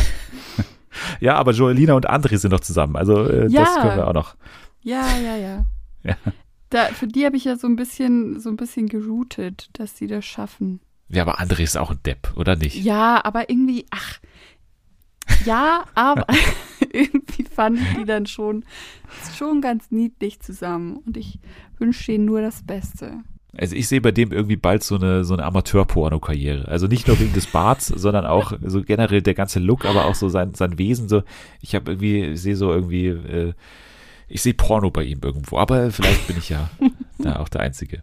[1.20, 2.96] ja, aber Joelina und André sind noch zusammen.
[2.96, 3.78] Also äh, das Ja.
[3.80, 4.36] können wir auch noch.
[4.82, 5.64] Ja, ja, ja.
[6.02, 6.16] Ja.
[6.70, 10.08] Da, für die habe ich ja so ein bisschen, so ein bisschen geroutet, dass sie
[10.08, 10.80] das schaffen.
[11.08, 12.74] Ja, aber André ist auch ein Depp, oder nicht?
[12.82, 14.18] Ja, aber irgendwie, ach,
[15.44, 16.26] ja, aber
[16.92, 18.64] irgendwie fand ich die dann schon,
[19.36, 20.96] schon ganz niedlich zusammen.
[21.06, 21.38] Und ich
[21.78, 23.22] wünsche denen nur das Beste.
[23.56, 26.68] Also ich sehe bei dem irgendwie bald so eine, so eine Amateur-Porno-Karriere.
[26.68, 30.14] Also nicht nur wegen des Barts, sondern auch so generell der ganze Look, aber auch
[30.14, 31.08] so sein, sein Wesen.
[31.08, 31.22] So,
[31.60, 33.52] ich habe irgendwie, ich sehe so irgendwie, äh,
[34.28, 35.58] ich sehe Porno bei ihm irgendwo.
[35.58, 36.70] Aber vielleicht bin ich ja
[37.18, 38.02] da auch der Einzige.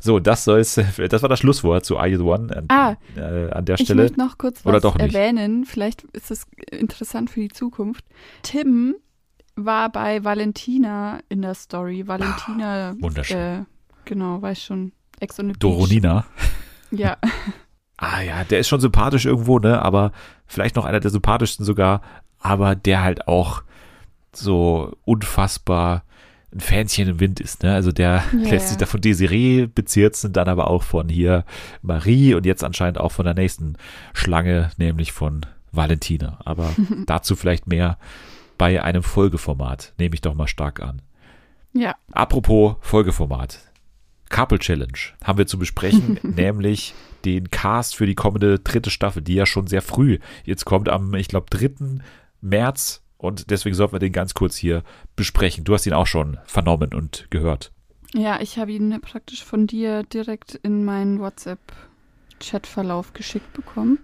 [0.00, 0.74] So, das soll's,
[1.10, 3.84] das war das Schlusswort zu Are You the One an, Ah, äh, an der Ich
[3.86, 4.02] Stelle.
[4.02, 5.64] möchte noch kurz Oder was erwähnen.
[5.64, 8.04] Vielleicht ist es interessant für die Zukunft.
[8.42, 8.94] Tim
[9.56, 12.06] war bei Valentina in der Story.
[12.06, 13.36] Valentina, wunderschön.
[13.38, 13.64] Äh,
[14.04, 14.92] genau, weiß schon.
[15.20, 15.58] Ex on the Beach.
[15.60, 16.24] Doronina.
[16.92, 17.18] Ja,
[17.98, 19.80] Ah ja, der ist schon sympathisch irgendwo, ne?
[19.82, 20.10] Aber
[20.46, 22.00] vielleicht noch einer der sympathischsten sogar,
[22.40, 23.62] aber der halt auch
[24.34, 26.02] so unfassbar
[26.52, 27.74] ein Fähnchen im Wind ist, ne?
[27.74, 31.44] Also der Ja, lässt sich da von Desiree bezirzen, dann aber auch von hier
[31.82, 33.76] Marie und jetzt anscheinend auch von der nächsten
[34.14, 36.38] Schlange, nämlich von Valentina.
[36.44, 36.72] Aber
[37.06, 37.98] dazu vielleicht mehr
[38.58, 41.02] bei einem Folgeformat, nehme ich doch mal stark an.
[41.72, 41.94] ja.
[42.12, 43.60] Apropos Folgeformat.
[44.28, 46.94] Couple Challenge haben wir zu besprechen, nämlich
[47.24, 51.14] den Cast für die kommende dritte Staffel, die ja schon sehr früh jetzt kommt, am,
[51.14, 52.00] ich glaube, 3.
[52.40, 53.02] März.
[53.20, 54.82] Und deswegen sollten wir den ganz kurz hier
[55.14, 55.64] besprechen.
[55.64, 57.70] Du hast ihn auch schon vernommen und gehört.
[58.14, 63.98] Ja, ich habe ihn praktisch von dir direkt in meinen WhatsApp-Chatverlauf geschickt bekommen.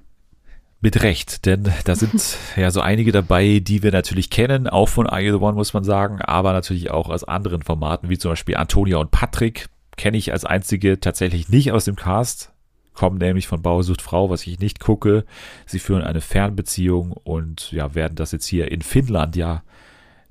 [0.83, 5.07] Mit Recht, denn da sind ja so einige dabei, die wir natürlich kennen, auch von
[5.07, 8.33] Are You the One, muss man sagen, aber natürlich auch aus anderen Formaten, wie zum
[8.33, 12.53] Beispiel Antonia und Patrick, kenne ich als einzige tatsächlich nicht aus dem Cast,
[12.97, 15.25] kommen nämlich von Bauersucht Frau, was ich nicht gucke.
[15.65, 19.63] Sie führen eine Fernbeziehung und ja, werden das jetzt hier in Finnland ja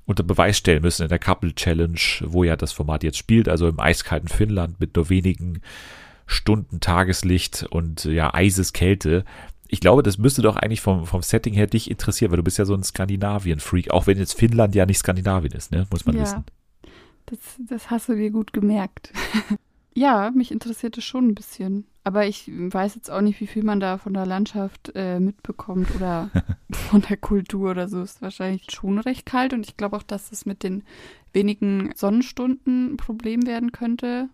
[0.04, 3.66] unter Beweis stellen müssen in der Couple Challenge, wo ja das Format jetzt spielt, also
[3.66, 5.62] im eiskalten Finnland mit nur wenigen
[6.26, 9.24] Stunden Tageslicht und ja, Eiseskälte
[9.68, 12.58] ich glaube, das müsste doch eigentlich vom, vom Setting her dich interessieren, weil du bist
[12.58, 15.86] ja so ein Skandinavien-Freak, auch wenn jetzt Finnland ja nicht Skandinavien ist, ne?
[15.90, 16.44] muss man ja, wissen.
[17.26, 17.38] Das,
[17.68, 19.12] das hast du dir gut gemerkt.
[19.96, 21.86] ja, mich interessiert es schon ein bisschen.
[22.04, 25.88] Aber ich weiß jetzt auch nicht, wie viel man da von der Landschaft äh, mitbekommt
[25.96, 26.30] oder
[26.70, 28.02] von der Kultur oder so.
[28.02, 30.84] Ist wahrscheinlich schon recht kalt und ich glaube auch, dass es mit den
[31.32, 34.28] wenigen Sonnenstunden ein Problem werden könnte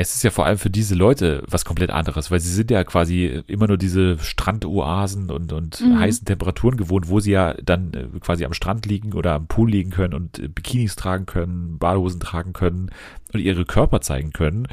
[0.00, 2.84] es ist ja vor allem für diese Leute was komplett anderes, weil sie sind ja
[2.84, 5.98] quasi immer nur diese Strandoasen und, und mhm.
[5.98, 9.68] heißen Temperaturen gewohnt, wo sie ja dann äh, quasi am Strand liegen oder am Pool
[9.68, 12.90] liegen können und äh, Bikinis tragen können, Badehosen tragen können
[13.34, 14.68] und ihre Körper zeigen können.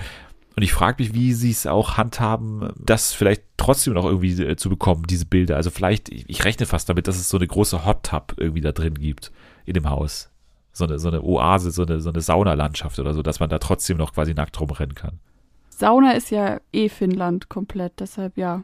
[0.56, 4.56] Und ich frage mich, wie sie es auch handhaben, das vielleicht trotzdem noch irgendwie äh,
[4.56, 5.58] zu bekommen, diese Bilder.
[5.58, 8.72] Also vielleicht, ich rechne fast damit, dass es so eine große Hot Tub irgendwie da
[8.72, 9.32] drin gibt
[9.66, 10.30] in dem Haus
[10.76, 13.60] so eine, so eine Oase, so eine, so eine Saunalandschaft oder so, dass man da
[13.60, 15.20] trotzdem noch quasi nackt rumrennen kann.
[15.70, 18.64] Sauna ist ja eh Finnland komplett, deshalb ja,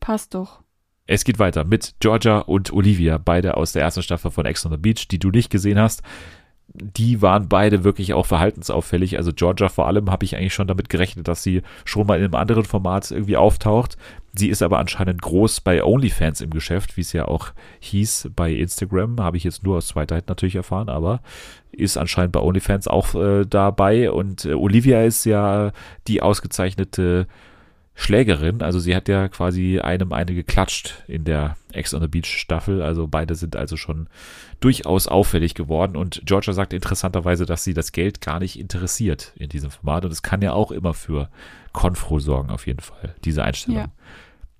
[0.00, 0.62] passt doch.
[1.06, 4.72] Es geht weiter mit Georgia und Olivia, beide aus der ersten Staffel von Ex on
[4.72, 6.02] the Beach, die du nicht gesehen hast
[6.74, 9.18] die waren beide wirklich auch verhaltensauffällig.
[9.18, 12.24] Also Georgia vor allem habe ich eigentlich schon damit gerechnet, dass sie schon mal in
[12.24, 13.96] einem anderen Format irgendwie auftaucht.
[14.34, 18.52] Sie ist aber anscheinend groß bei OnlyFans im Geschäft, wie es ja auch hieß bei
[18.52, 19.20] Instagram.
[19.20, 21.20] Habe ich jetzt nur aus zweiter Hand natürlich erfahren, aber
[21.72, 24.10] ist anscheinend bei OnlyFans auch äh, dabei.
[24.10, 25.72] Und äh, Olivia ist ja
[26.08, 27.26] die ausgezeichnete
[27.94, 28.62] Schlägerin.
[28.62, 32.82] Also sie hat ja quasi einem eine geklatscht in der Ex on the Beach Staffel.
[32.82, 34.08] Also beide sind also schon
[34.60, 35.96] durchaus auffällig geworden.
[35.96, 40.04] Und Georgia sagt interessanterweise, dass sie das Geld gar nicht interessiert in diesem Format.
[40.04, 41.28] Und es kann ja auch immer für
[41.72, 43.80] Konfro sorgen, auf jeden Fall, diese Einstellung.
[43.80, 43.92] Ja.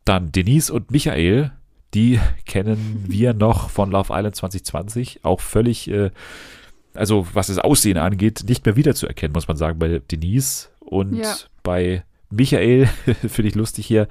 [0.04, 1.52] Dann Denise und Michael,
[1.94, 5.24] die kennen wir noch von Love Island 2020.
[5.24, 6.10] Auch völlig, äh,
[6.92, 10.68] also was das Aussehen angeht, nicht mehr wiederzuerkennen, muss man sagen, bei Denise.
[10.80, 11.34] Und ja.
[11.62, 12.86] bei Michael,
[13.28, 14.08] finde ich lustig hier,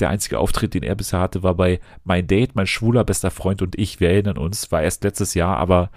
[0.00, 3.62] der einzige Auftritt, den er bisher hatte, war bei Mein Date, mein schwuler bester Freund
[3.62, 4.00] und ich.
[4.00, 5.90] Wir erinnern uns, war erst letztes Jahr, aber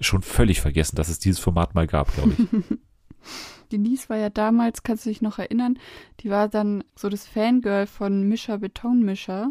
[0.00, 2.78] schon völlig vergessen, dass es dieses Format mal gab, glaube ich.
[3.72, 5.78] Denise war ja damals, kannst du dich noch erinnern,
[6.20, 9.50] die war dann so das Fangirl von Mischer Betonmischer.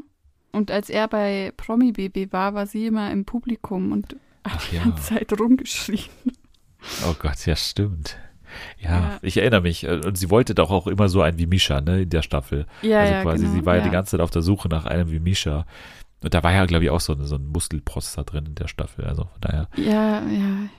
[0.52, 4.78] Und als er bei Promi Baby war, war sie immer im Publikum und hat die
[4.78, 6.06] ganze Zeit rumgeschrien.
[7.06, 8.18] Oh Gott, ja, stimmt.
[8.80, 9.84] Ja, ja, ich erinnere mich.
[9.84, 12.66] Äh, und sie wollte doch auch immer so einen wie Misha, ne, in der Staffel.
[12.82, 15.12] Ja, also quasi, genau, sie war ja, die ganze Zeit auf der Suche nach einem
[15.12, 15.66] wie Misha.
[16.24, 19.06] Und da war ja, glaube ich, auch so, so ein Muskelprozessor drin in der Staffel.
[19.06, 19.68] Also von daher.
[19.76, 20.70] Ja, ja.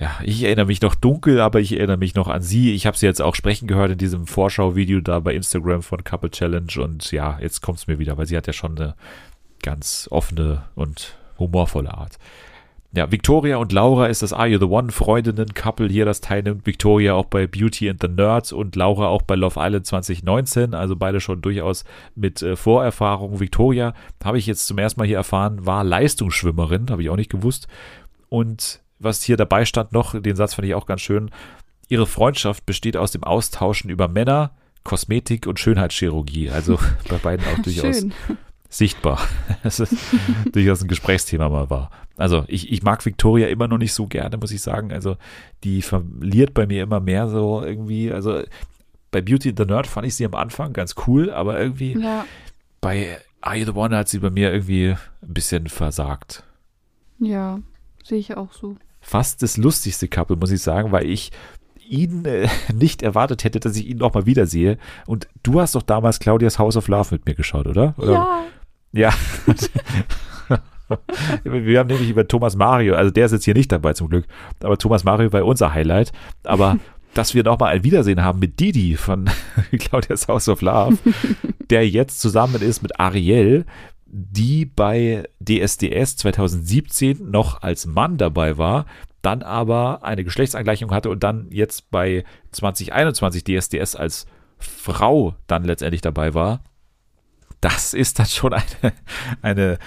[0.00, 2.74] Ja, ich erinnere mich noch dunkel, aber ich erinnere mich noch an sie.
[2.74, 6.30] Ich habe sie jetzt auch sprechen gehört in diesem Vorschau-Video da bei Instagram von Couple
[6.30, 6.72] Challenge.
[6.78, 8.96] Und ja, jetzt kommt es mir wieder, weil sie hat ja schon eine
[9.62, 12.18] ganz offene und humorvolle Art.
[12.94, 16.66] Ja, Victoria und Laura ist das Are You the One Freundinnen-Couple hier, das teilnimmt.
[16.66, 20.94] Victoria auch bei Beauty and the Nerds und Laura auch bei Love Island 2019, also
[20.94, 21.84] beide schon durchaus
[22.14, 23.40] mit äh, Vorerfahrung.
[23.40, 27.30] Victoria, habe ich jetzt zum ersten Mal hier erfahren, war Leistungsschwimmerin, habe ich auch nicht
[27.30, 27.66] gewusst.
[28.28, 31.30] Und was hier dabei stand noch, den Satz fand ich auch ganz schön,
[31.88, 34.50] ihre Freundschaft besteht aus dem Austauschen über Männer,
[34.84, 36.50] Kosmetik und Schönheitschirurgie.
[36.50, 36.78] Also
[37.08, 38.04] bei beiden auch durchaus
[38.72, 39.20] sichtbar.
[39.62, 39.94] Das ist
[40.52, 41.90] durchaus ein Gesprächsthema mal war.
[42.16, 44.92] Also ich, ich mag Victoria immer noch nicht so gerne, muss ich sagen.
[44.92, 45.16] Also
[45.62, 48.12] die verliert bei mir immer mehr so irgendwie.
[48.12, 48.42] Also
[49.10, 52.24] bei Beauty and the Nerd fand ich sie am Anfang ganz cool, aber irgendwie ja.
[52.80, 56.42] bei Are You the One hat sie bei mir irgendwie ein bisschen versagt.
[57.18, 57.60] Ja,
[58.02, 58.76] sehe ich auch so.
[59.00, 61.30] Fast das lustigste Couple, muss ich sagen, weil ich
[61.88, 64.78] ihn äh, nicht erwartet hätte, dass ich ihn noch mal wiedersehe.
[65.06, 67.94] Und du hast doch damals Claudias House of Love mit mir geschaut, oder?
[67.98, 68.12] oder?
[68.12, 68.44] Ja.
[68.92, 69.12] Ja.
[71.44, 74.26] Wir haben nämlich über Thomas Mario, also der ist jetzt hier nicht dabei zum Glück,
[74.60, 76.12] aber Thomas Mario war unser Highlight.
[76.44, 76.78] Aber
[77.14, 79.28] dass wir nochmal ein Wiedersehen haben mit Didi von
[79.78, 80.96] Claudia's House of Love,
[81.70, 83.66] der jetzt zusammen ist mit Ariel,
[84.06, 88.86] die bei DSDS 2017 noch als Mann dabei war,
[89.20, 94.26] dann aber eine Geschlechtsangleichung hatte und dann jetzt bei 2021 DSDS als
[94.58, 96.62] Frau dann letztendlich dabei war
[97.62, 98.92] das ist dann schon eine,
[99.40, 99.78] eine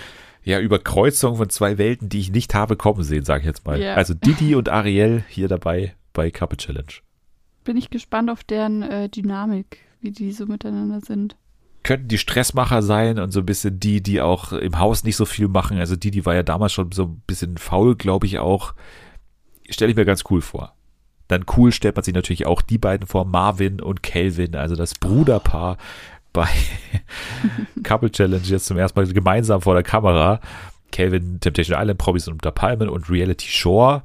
[0.43, 3.79] ja, Überkreuzung von zwei Welten, die ich nicht habe kommen sehen, sage ich jetzt mal.
[3.79, 3.95] Ja.
[3.95, 6.93] Also Didi und Ariel hier dabei bei Couple Challenge.
[7.63, 11.35] Bin ich gespannt auf deren äh, Dynamik, wie die so miteinander sind.
[11.83, 15.25] Könnten die Stressmacher sein und so ein bisschen die, die auch im Haus nicht so
[15.25, 15.77] viel machen.
[15.77, 18.73] Also Didi war ja damals schon so ein bisschen faul, glaube ich auch.
[19.69, 20.75] Stelle ich mir ganz cool vor.
[21.27, 24.93] Dann cool stellt man sich natürlich auch die beiden vor, Marvin und Kelvin, also das
[24.93, 25.77] Bruderpaar
[26.35, 26.47] bei
[27.83, 30.39] Couple Challenge jetzt zum ersten Mal gemeinsam vor der Kamera.
[30.91, 34.03] Kelvin, Temptation Island, Promis unter Palmen und Reality Shore.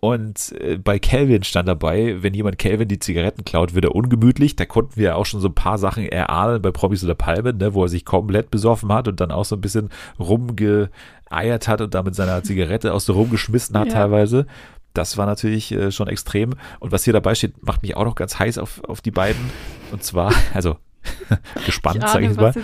[0.00, 4.56] Und äh, bei Kelvin stand dabei, wenn jemand Kelvin die Zigaretten klaut, wird er ungemütlich.
[4.56, 7.58] Da konnten wir ja auch schon so ein paar Sachen erahnen bei Promis oder Palmen,
[7.58, 11.80] ne, wo er sich komplett besoffen hat und dann auch so ein bisschen rumgeeiert hat
[11.80, 13.92] und da mit seiner Zigarette aus so rumgeschmissen hat Ja.
[13.94, 14.46] teilweise.
[14.94, 16.54] Das war natürlich äh, schon extrem.
[16.80, 19.50] Und was hier dabei steht, macht mich auch noch ganz heiß auf, auf die beiden.
[19.92, 20.76] Und zwar, also
[21.66, 22.54] gespannt, sage ich mal.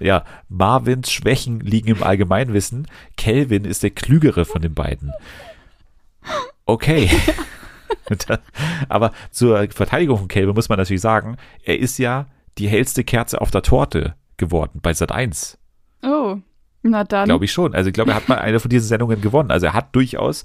[0.00, 2.86] Ja, Marvins Schwächen liegen im Allgemeinwissen.
[3.16, 5.12] Kelvin ist der klügere von den beiden.
[6.64, 7.10] Okay.
[8.88, 12.26] Aber zur Verteidigung von Kelvin muss man natürlich sagen, er ist ja
[12.58, 15.58] die hellste Kerze auf der Torte geworden bei Sat 1.
[16.02, 16.36] Oh,
[16.82, 17.26] na dann.
[17.26, 17.74] Glaube ich schon.
[17.74, 19.50] Also ich glaube, er hat mal eine von diesen Sendungen gewonnen.
[19.50, 20.44] Also er hat durchaus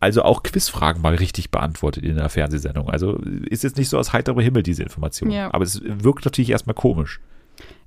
[0.00, 2.88] also auch Quizfragen mal richtig beantwortet in der Fernsehsendung.
[2.90, 3.16] Also
[3.48, 5.30] ist jetzt nicht so aus heiterem Himmel diese Information.
[5.30, 5.52] Ja.
[5.52, 7.20] Aber es wirkt natürlich erstmal komisch.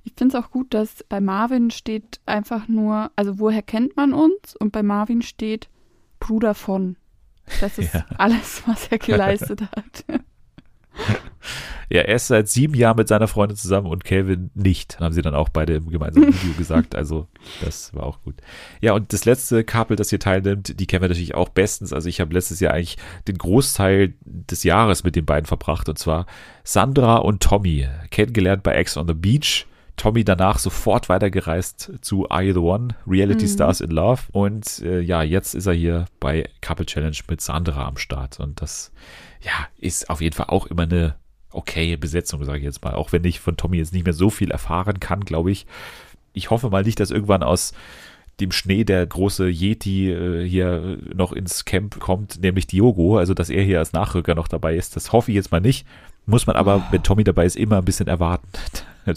[0.04, 4.12] Ich finde es auch gut, dass bei Marvin steht einfach nur, also woher kennt man
[4.12, 4.54] uns?
[4.58, 5.68] Und bei Marvin steht
[6.20, 6.96] Bruder von.
[7.60, 8.06] Das ist Ja.
[8.16, 10.04] alles, was er geleistet hat.
[11.90, 15.22] Ja, er ist seit sieben Jahren mit seiner Freundin zusammen und Calvin nicht, haben sie
[15.22, 16.94] dann auch beide im gemeinsamen Video gesagt.
[16.94, 17.28] Also,
[17.62, 18.36] das war auch gut.
[18.80, 21.92] Ja, und das letzte Couple, das hier teilnimmt, die kennen wir natürlich auch bestens.
[21.92, 22.96] Also, ich habe letztes Jahr eigentlich
[23.28, 26.26] den Großteil des Jahres mit den beiden verbracht und zwar
[26.64, 29.66] Sandra und Tommy, kennengelernt bei Ex on the Beach.
[29.96, 33.50] Tommy danach sofort weitergereist zu Are You the One, Reality Mhm.
[33.50, 34.22] Stars in Love.
[34.32, 38.40] Und äh, ja, jetzt ist er hier bei Couple Challenge mit Sandra am Start.
[38.40, 38.92] Und das,
[39.40, 41.14] ja, ist auf jeden Fall auch immer eine
[41.50, 42.94] okay Besetzung, sage ich jetzt mal.
[42.94, 45.66] Auch wenn ich von Tommy jetzt nicht mehr so viel erfahren kann, glaube ich.
[46.32, 47.72] Ich hoffe mal nicht, dass irgendwann aus
[48.40, 53.50] dem Schnee der große Yeti äh, hier noch ins Camp kommt, nämlich Diogo, also dass
[53.50, 54.96] er hier als Nachrücker noch dabei ist.
[54.96, 55.86] Das hoffe ich jetzt mal nicht.
[56.26, 58.48] Muss man aber, wenn Tommy dabei ist, immer ein bisschen erwarten.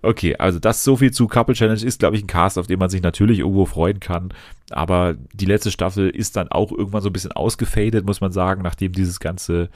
[0.00, 2.78] Okay, also das so viel zu Couple Challenge ist, glaube ich, ein Cast, auf den
[2.78, 4.32] man sich natürlich irgendwo freuen kann.
[4.70, 8.62] Aber die letzte Staffel ist dann auch irgendwann so ein bisschen ausgefadet, muss man sagen,
[8.62, 9.70] nachdem dieses ganze,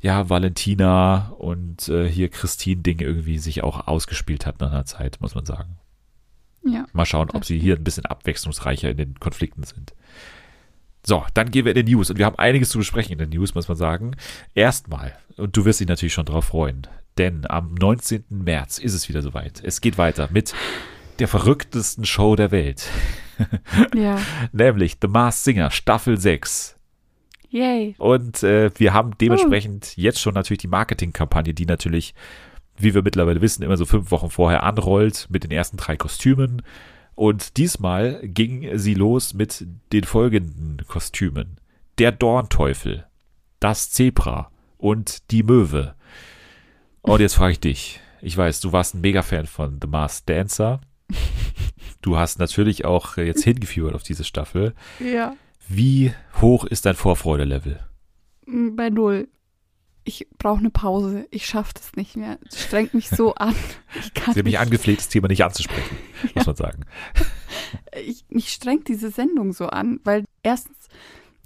[0.00, 5.36] ja, Valentina und äh, hier Christine-Ding irgendwie sich auch ausgespielt hat nach einer Zeit, muss
[5.36, 5.76] man sagen.
[6.64, 6.86] Ja.
[6.92, 9.94] Mal schauen, ob sie hier ein bisschen abwechslungsreicher in den Konflikten sind.
[11.04, 12.10] So, dann gehen wir in den News.
[12.10, 14.12] Und wir haben einiges zu besprechen in den News, muss man sagen.
[14.54, 16.86] Erstmal, und du wirst dich natürlich schon drauf freuen,
[17.18, 18.24] denn am 19.
[18.30, 19.60] März ist es wieder soweit.
[19.64, 20.54] Es geht weiter mit
[21.18, 22.88] der verrücktesten Show der Welt,
[23.94, 24.18] Ja.
[24.52, 26.76] nämlich The Masked Singer Staffel 6.
[27.50, 27.94] Yay.
[27.98, 32.14] Und äh, wir haben dementsprechend jetzt schon natürlich die Marketingkampagne, die natürlich,
[32.82, 36.62] wie wir mittlerweile wissen, immer so fünf Wochen vorher anrollt mit den ersten drei Kostümen.
[37.14, 41.58] Und diesmal ging sie los mit den folgenden Kostümen.
[41.98, 43.06] Der Dornteufel,
[43.60, 45.94] das Zebra und die Möwe.
[47.02, 50.80] Und jetzt frage ich dich, ich weiß, du warst ein Mega-Fan von The Masked Dancer.
[52.00, 54.74] Du hast natürlich auch jetzt hingeführt auf diese Staffel.
[54.98, 55.34] Ja.
[55.68, 57.80] Wie hoch ist dein Vorfreude-Level?
[58.46, 59.28] Bei null.
[60.04, 61.26] Ich brauche eine Pause.
[61.30, 62.38] Ich schaffe das nicht mehr.
[62.48, 63.54] Es strengt mich so an.
[64.00, 64.60] Ich kann Sie haben mich nicht.
[64.60, 65.96] angefleht, das Thema nicht anzusprechen,
[66.34, 66.84] muss man sagen.
[68.04, 70.88] ich, mich strengt diese Sendung so an, weil erstens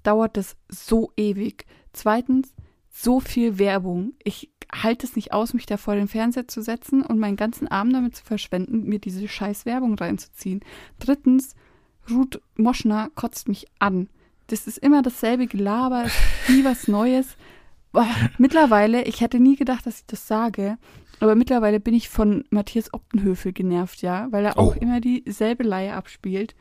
[0.02, 1.66] dauert das so ewig.
[1.92, 2.54] Zweitens,
[2.90, 4.14] so viel Werbung.
[4.24, 7.68] Ich halte es nicht aus, mich da vor den Fernseher zu setzen und meinen ganzen
[7.68, 10.60] Abend damit zu verschwenden, mir diese scheiß Werbung reinzuziehen.
[10.98, 11.54] Drittens,
[12.10, 14.08] Ruth Moschner kotzt mich an.
[14.46, 16.06] Das ist immer dasselbe Gelaber,
[16.48, 17.36] nie was Neues.
[17.96, 18.06] Boah,
[18.38, 20.76] mittlerweile, ich hätte nie gedacht, dass ich das sage,
[21.18, 24.78] aber mittlerweile bin ich von Matthias Optenhöfel genervt, ja, weil er auch Oh.
[24.78, 26.54] immer dieselbe Leihe abspielt.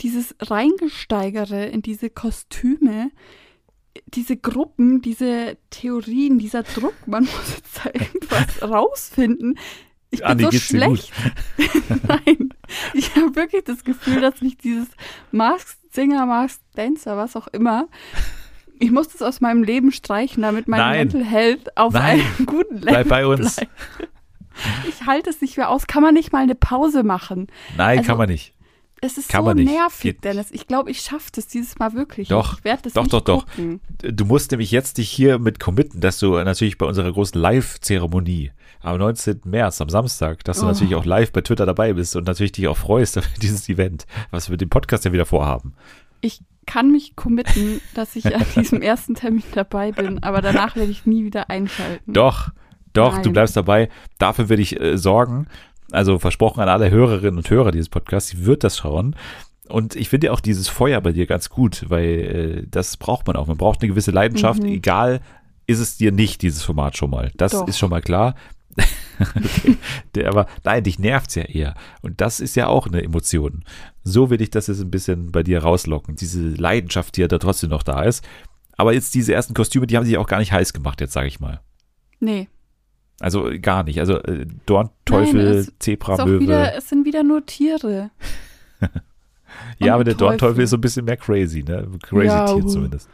[0.00, 3.10] Dieses Reingesteigere in diese Kostüme,
[4.06, 9.58] diese Gruppen, diese Theorien, dieser Druck, man muss jetzt da irgendwas rausfinden.
[10.08, 11.12] Ich bin Andi, so schlecht.
[12.08, 12.48] Nein,
[12.94, 14.88] ich habe wirklich das Gefühl, dass mich dieses
[15.32, 17.88] Masked Singer, Masked Dancer, was auch immer,
[18.82, 20.98] ich muss das aus meinem Leben streichen, damit mein Nein.
[21.08, 22.20] Mental Health auf Nein.
[22.20, 23.56] einem guten Level Bleib bei uns.
[23.56, 23.70] bleibt.
[24.88, 25.86] Ich halte es nicht mehr aus.
[25.86, 27.46] Kann man nicht mal eine Pause machen?
[27.76, 28.52] Nein, Also, kann man nicht.
[29.04, 30.48] Es ist Kann so nervig, Geht Dennis.
[30.52, 32.28] Ich glaube, ich schaffe das dieses Mal wirklich.
[32.28, 32.58] Doch.
[32.58, 33.46] Ich werde das Doch, nicht doch, doch.
[33.46, 33.80] gucken.
[34.00, 38.52] Du musst nämlich jetzt dich hier mit committen, dass du natürlich bei unserer großen Live-Zeremonie
[38.80, 39.40] am 19.
[39.44, 40.68] März, am Samstag, dass du Oh.
[40.68, 44.06] natürlich auch live bei Twitter dabei bist und natürlich dich auch freust auf dieses Event,
[44.30, 45.74] was wir mit dem Podcast ja wieder vorhaben.
[46.20, 50.90] Ich kann mich committen, dass ich an diesem ersten Termin dabei bin, aber danach werde
[50.90, 52.12] ich nie wieder einschalten.
[52.12, 52.50] Doch,
[52.92, 53.32] doch, du Nein.
[53.32, 53.88] bleibst dabei.
[54.18, 55.46] Dafür werde ich äh, sorgen.
[55.90, 59.16] Also versprochen an alle Hörerinnen und Hörer dieses Podcasts, sie wird das schauen.
[59.68, 63.36] Und ich finde auch dieses Feuer bei dir ganz gut, weil äh, das braucht man
[63.36, 63.46] auch.
[63.46, 64.68] Man braucht eine gewisse Leidenschaft, Mhm.
[64.68, 65.20] egal
[65.66, 67.30] ist es dir nicht, dieses Format schon mal.
[67.36, 67.68] Das Doch.
[67.68, 68.34] ist schon mal klar.
[69.20, 69.76] okay.
[70.14, 71.74] Der, aber nein, dich nervt's ja eher.
[72.02, 73.64] Und das ist ja auch eine Emotion.
[74.04, 76.16] So will ich das jetzt ein bisschen bei dir rauslocken.
[76.16, 78.24] Diese Leidenschaft, die ja da trotzdem noch da ist.
[78.76, 81.28] Aber jetzt diese ersten Kostüme, die haben sich auch gar nicht heiß gemacht, jetzt sage
[81.28, 81.60] ich mal.
[82.20, 82.48] Nee.
[83.20, 84.00] Also äh, gar nicht.
[84.00, 86.40] Also äh, Dornteufel, Nein, Zebra, Möwe.
[86.40, 88.10] wieder, es sind wieder nur Tiere.
[89.78, 90.38] ja, aber der Teufel.
[90.38, 91.86] Dornteufel ist so ein bisschen mehr crazy, ne?
[92.02, 92.68] Crazy Ja, Tier uh.
[92.68, 93.08] zumindest.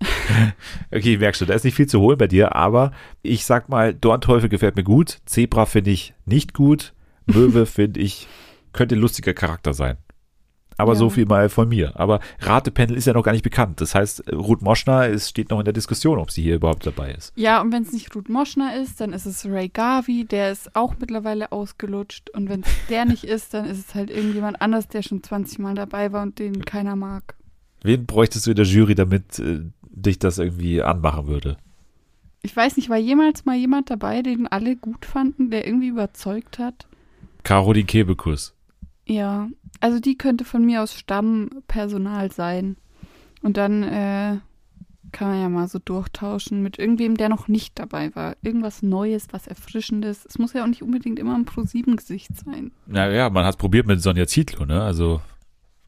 [0.94, 3.94] okay, merkst du, da ist nicht viel zu holen bei dir, aber ich sag mal,
[3.94, 6.92] Dornteufel gefällt mir gut, Zebra finde ich nicht gut,
[7.26, 8.26] Möwe finde ich,
[8.72, 9.96] könnte ein lustiger Charakter sein.
[10.78, 10.98] Aber Ja.
[10.98, 11.92] so viel mal von mir.
[12.00, 13.80] Aber Ratependel ist ja noch gar nicht bekannt.
[13.82, 17.12] Das heißt, Ruth Moschner ist, steht noch in der Diskussion, ob sie hier überhaupt dabei
[17.12, 17.30] ist.
[17.36, 20.74] Ja, und wenn es nicht Ruth Moschner ist, dann ist es Ray Garvey, der ist
[20.74, 22.30] auch mittlerweile ausgelutscht.
[22.30, 25.58] Und wenn es der nicht ist, dann ist es halt irgendjemand anders, der schon 20
[25.58, 27.34] Mal dabei war und den keiner mag.
[27.82, 29.60] Wen bräuchtest du in der Jury, damit äh,
[29.90, 31.58] dich das irgendwie anmachen würde?
[32.40, 36.58] Ich weiß nicht, war jemals mal jemand dabei, den alle gut fanden, der irgendwie überzeugt
[36.58, 36.86] hat?
[37.44, 38.54] Caroline Kebekus.
[39.06, 39.48] Ja,
[39.80, 42.76] also die könnte von mir aus Stammpersonal sein.
[43.42, 44.36] Und dann äh,
[45.12, 48.36] kann man ja mal so durchtauschen mit irgendwem, der noch nicht dabei war.
[48.42, 50.24] Irgendwas Neues, was Erfrischendes.
[50.26, 52.72] Es muss ja auch nicht unbedingt immer ein Pro-7-Gesicht sein.
[52.86, 54.82] Naja, man hat es probiert mit Sonja Zietlow, ne?
[54.82, 55.20] Also,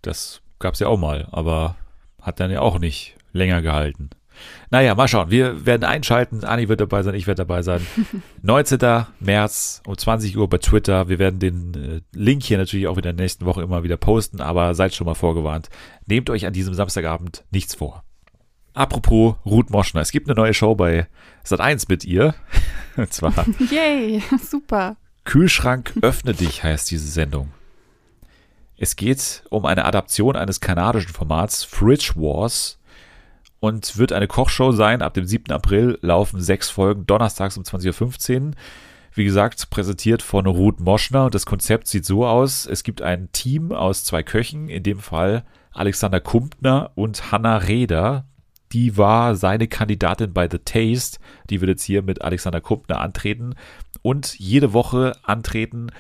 [0.03, 1.77] das gab's ja auch mal, aber
[2.21, 4.11] hat dann ja auch nicht länger gehalten.
[4.71, 5.31] Naja, mal schauen.
[5.31, 6.45] Wir werden einschalten.
[6.45, 7.87] Anni wird dabei sein, ich werde dabei sein.
[8.43, 9.07] 19.
[9.21, 11.09] März um 20 Uhr bei Twitter.
[11.09, 14.41] Wir werden den äh, Link hier natürlich auch in der nächsten Woche immer wieder posten,
[14.41, 15.69] aber seid schon mal vorgewarnt.
[16.07, 18.05] Nehmt euch an diesem Samstagabend nichts vor.
[18.75, 20.01] Apropos Ruth Moschner.
[20.01, 21.07] Es gibt eine neue Show bei
[21.47, 22.35] Sat1 mit ihr.
[22.97, 23.33] Und zwar
[23.71, 24.97] Yay, super.
[25.25, 27.53] Kühlschrank öffne dich heißt diese Sendung.
[28.77, 32.79] Es geht um eine Adaption eines kanadischen Formats Fridge Wars
[33.65, 35.01] und wird eine Kochshow sein.
[35.01, 35.51] Ab dem 7.
[35.51, 38.51] April laufen sechs Folgen, donnerstags um 20.15 Uhr.
[39.15, 42.67] Wie gesagt, präsentiert von Ruth Moschner und das Konzept sieht so aus.
[42.67, 48.27] Es gibt ein Team aus zwei Köchen, in dem Fall Alexander Kumpner und Hanna Reder.
[48.73, 51.19] Die war seine Kandidatin bei The Taste.
[51.49, 53.55] Die wird jetzt hier mit Alexander Kumpner antreten
[54.03, 55.91] und jede Woche antreten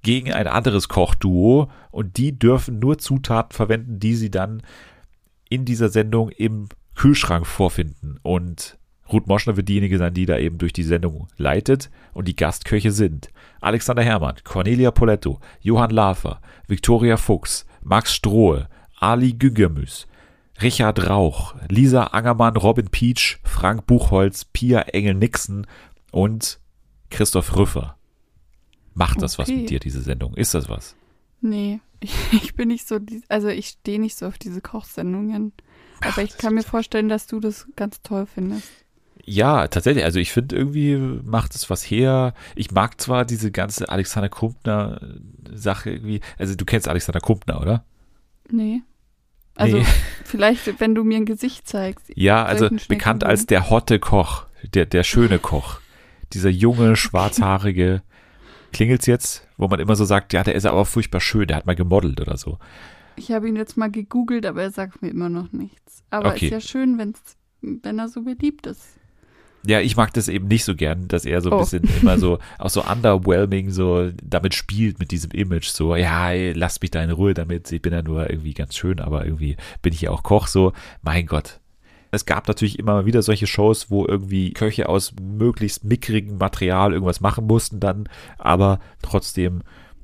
[0.00, 4.62] gegen ein anderes Kochduo und die dürfen nur Zutaten verwenden, die sie dann
[5.50, 6.68] in dieser Sendung im
[7.00, 8.18] Kühlschrank vorfinden.
[8.22, 8.76] Und
[9.10, 11.90] Ruth Moschner wird diejenige sein, die da eben durch die Sendung leitet.
[12.12, 13.30] Und die Gastköche sind
[13.62, 20.08] Alexander Herrmann, Cornelia Poletto, Johann Lafer, Viktoria Fuchs, Max Strohe, Ali Güngermüs,
[20.60, 25.66] Richard Rauch, Lisa Angermann, Robin Peach, Frank Buchholz, Pia Engel-Nixon
[26.12, 26.60] und
[27.08, 27.96] Christoph Rüffer.
[28.92, 29.60] Macht das was Okay.
[29.60, 30.34] mit dir, diese Sendung?
[30.34, 30.96] Ist das was?
[31.40, 32.98] Nee, ich, ich bin nicht so,
[33.30, 35.54] also ich stehe nicht so auf diese Kochsendungen.
[36.00, 38.68] Aber ich kann mir vorstellen, dass du das ganz toll findest.
[39.24, 40.04] Ja, tatsächlich.
[40.04, 42.34] Also ich finde irgendwie macht es was her.
[42.56, 45.00] Ich mag zwar diese ganze Alexander Kumpner
[45.52, 46.20] Sache irgendwie.
[46.38, 47.84] Also du kennst Alexander Kumpner, oder?
[48.50, 48.82] Nee.
[49.54, 49.86] Also Nee.
[50.24, 52.10] vielleicht, wenn du mir ein Gesicht zeigst.
[52.14, 55.80] Ja, also bekannt als der hotte Koch, der, der schöne Koch.
[56.32, 58.02] Dieser junge, schwarzhaarige.
[58.72, 61.66] Klingelt's jetzt, wo man immer so sagt, ja, der ist aber furchtbar schön, der hat
[61.66, 62.58] mal gemodelt oder so.
[63.20, 66.02] Ich habe ihn jetzt mal gegoogelt, aber er sagt mir immer noch nichts.
[66.10, 66.46] Aber Okay.
[66.46, 67.20] ist ja schön, wenn's,
[67.60, 68.82] wenn er so beliebt ist.
[69.66, 71.58] Ja, ich mag das eben nicht so gern, dass er so ein Oh.
[71.58, 76.52] bisschen immer so, auch so underwhelming, so damit spielt mit diesem Image, so, ja, ey,
[76.54, 79.58] lasst mich da in Ruhe damit, ich bin ja nur irgendwie ganz schön, aber irgendwie
[79.82, 81.60] bin ich ja auch Koch, so, mein Gott.
[82.10, 86.92] Es gab natürlich immer mal wieder solche Shows, wo irgendwie Köche aus möglichst mickrigem Material
[86.94, 88.08] irgendwas machen mussten dann,
[88.38, 89.60] aber trotzdem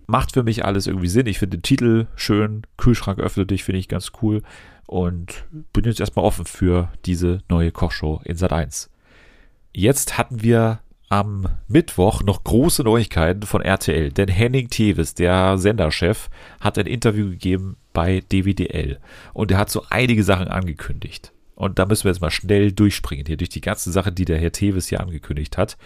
[0.06, 1.26] macht für mich alles irgendwie Sinn.
[1.26, 4.42] Ich finde den Titel schön, Kühlschrank öffnet dich, finde ich ganz cool
[4.86, 8.90] und bin jetzt erstmal offen für diese neue Kochshow in Sat 1.
[9.72, 16.28] Jetzt hatten wir am Mittwoch noch große Neuigkeiten von RTL, denn Henning Tevis, der Senderchef,
[16.60, 18.98] hat ein Interview gegeben bei DWDL
[19.32, 21.32] und er hat so einige Sachen angekündigt.
[21.54, 24.38] Und da müssen wir jetzt mal schnell durchspringen hier durch die ganze Sache, die der
[24.38, 25.78] Herr Tevis hier angekündigt hat.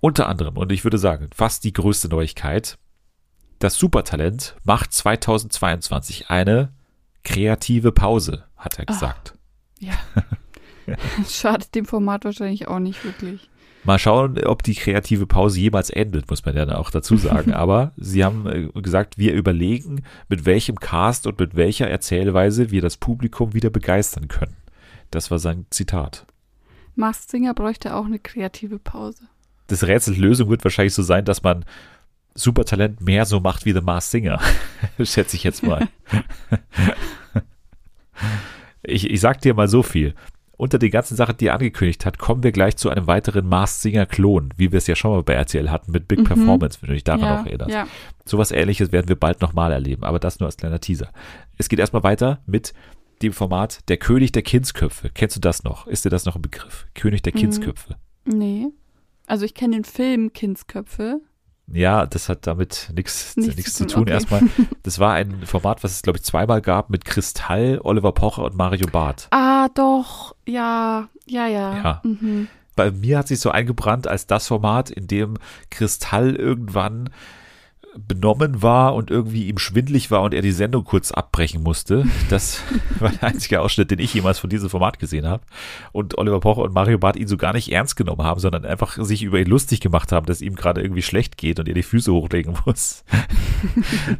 [0.00, 2.78] Unter anderem, und ich würde sagen, fast die größte Neuigkeit,
[3.60, 6.72] das Supertalent macht 2022 eine
[7.22, 8.92] kreative Pause, hat er Ah.
[8.92, 9.34] gesagt.
[9.78, 9.92] Ja.
[11.28, 13.48] Schadet dem Format wahrscheinlich auch nicht wirklich.
[13.84, 17.52] Mal schauen, ob die kreative Pause jemals endet, muss man ja dann auch dazu sagen.
[17.54, 22.82] Aber sie haben äh, gesagt, wir überlegen, mit welchem Cast und mit welcher Erzählweise wir
[22.82, 24.56] das Publikum wieder begeistern können.
[25.10, 26.26] Das war sein Zitat.
[26.94, 29.24] Masked Singer bräuchte auch eine kreative Pause.
[29.68, 31.64] Das Rätsel Lösung wird wahrscheinlich so sein, dass man
[32.34, 34.40] Supertalent mehr so macht wie The Masked Singer.
[35.02, 35.88] Schätze ich jetzt mal.
[38.82, 40.14] ich, ich sag dir mal so viel
[40.60, 43.80] unter den ganzen Sachen, die er angekündigt hat, kommen wir gleich zu einem weiteren Mars
[43.80, 46.24] Singer Klon, wie wir es ja schon mal bei RTL hatten mit Big mhm.
[46.24, 47.70] Performance, wenn du dich daran ja, noch erinnerst.
[47.70, 47.86] Ja.
[48.26, 51.08] Sowas ähnliches werden wir bald nochmal erleben, aber das nur als kleiner Teaser.
[51.56, 52.74] Es geht erstmal weiter mit
[53.22, 55.08] dem Format Der König der Kindsköpfe.
[55.14, 55.86] Kennst du das noch?
[55.86, 56.86] Ist dir das noch ein Begriff?
[56.92, 57.38] König der mhm.
[57.38, 57.96] Kindsköpfe.
[58.26, 58.66] Nee.
[59.26, 61.22] Also ich kenne den Film Kindsköpfe.
[61.72, 64.02] Ja, das hat damit nichts zu tun.
[64.02, 64.12] Okay.
[64.12, 64.42] Erstmal,
[64.82, 68.56] das war ein Format, was es, glaube ich, zweimal gab mit Kristall, Oliver Pocher und
[68.56, 69.28] Mario Barth.
[69.30, 70.34] Ah, doch.
[70.46, 71.76] Ja, ja, ja.
[71.82, 72.00] ja.
[72.04, 72.48] Mhm.
[72.76, 75.36] Bei mir hat sich so eingebrannt als das Format, in dem
[75.70, 77.10] Kristall irgendwann
[77.96, 82.06] benommen war und irgendwie ihm schwindlig war und er die Sendung kurz abbrechen musste.
[82.28, 82.62] Das
[83.00, 85.42] war der einzige Ausschnitt, den ich jemals von diesem Format gesehen habe.
[85.92, 88.96] Und Oliver Pocher und Mario Barth ihn so gar nicht ernst genommen haben, sondern einfach
[89.02, 91.82] sich über ihn lustig gemacht haben, dass ihm gerade irgendwie schlecht geht und er die
[91.82, 93.04] Füße hochlegen muss.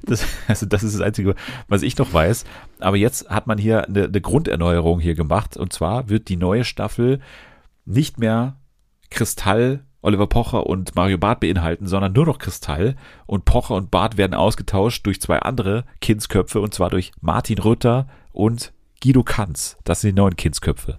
[0.03, 1.35] Das, also das ist das Einzige,
[1.69, 2.45] was ich noch weiß.
[2.79, 5.57] Aber jetzt hat man hier eine, eine Grunderneuerung hier gemacht.
[5.57, 7.21] Und zwar wird die neue Staffel
[7.87, 8.57] nicht mehr
[9.09, 12.97] Kristall Oliver Pocher und Mario Barth beinhalten, sondern nur noch Kristall.
[13.27, 18.09] Und Pocher und Barth werden ausgetauscht durch zwei andere Kindsköpfe, und zwar durch Martin Rütter
[18.33, 18.73] und
[19.03, 19.77] Guido Kanz.
[19.85, 20.99] Das sind die neuen Kindsköpfe.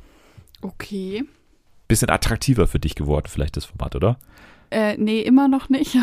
[0.61, 1.23] Okay.
[1.87, 4.17] Bisschen attraktiver für dich geworden, vielleicht das Format, oder?
[4.69, 5.97] Äh, nee, immer noch nicht.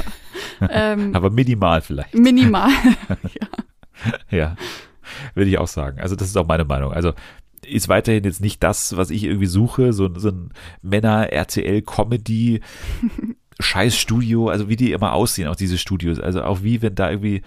[0.70, 2.14] ähm, Aber minimal vielleicht.
[2.14, 2.70] Minimal,
[3.40, 3.48] ja.
[4.30, 4.56] ja,
[5.34, 6.00] würde ich auch sagen.
[6.00, 6.92] Also das ist auch meine Meinung.
[6.92, 7.12] Also
[7.70, 10.52] ist weiterhin jetzt nicht das, was ich irgendwie suche, so, so ein
[10.82, 12.60] Männer-RTL-Comedy.
[13.62, 16.18] Scheißstudio, also wie die immer aussehen, auch diese Studios.
[16.18, 17.42] Also auch wie wenn da irgendwie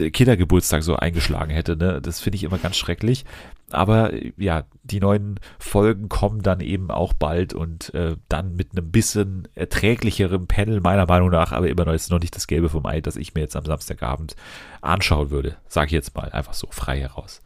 [0.00, 2.00] der Kindergeburtstag so eingeschlagen hätte, ne?
[2.00, 3.24] Das finde ich immer ganz schrecklich.
[3.70, 8.90] Aber ja, die neuen Folgen kommen dann eben auch bald und äh, dann mit einem
[8.90, 12.86] bisschen erträglicherem Panel, meiner Meinung nach, aber immer noch ist noch nicht das Gelbe vom
[12.86, 14.34] Ei, das ich mir jetzt am Samstagabend
[14.80, 15.56] anschauen würde.
[15.68, 17.40] Sage ich jetzt mal einfach so frei heraus.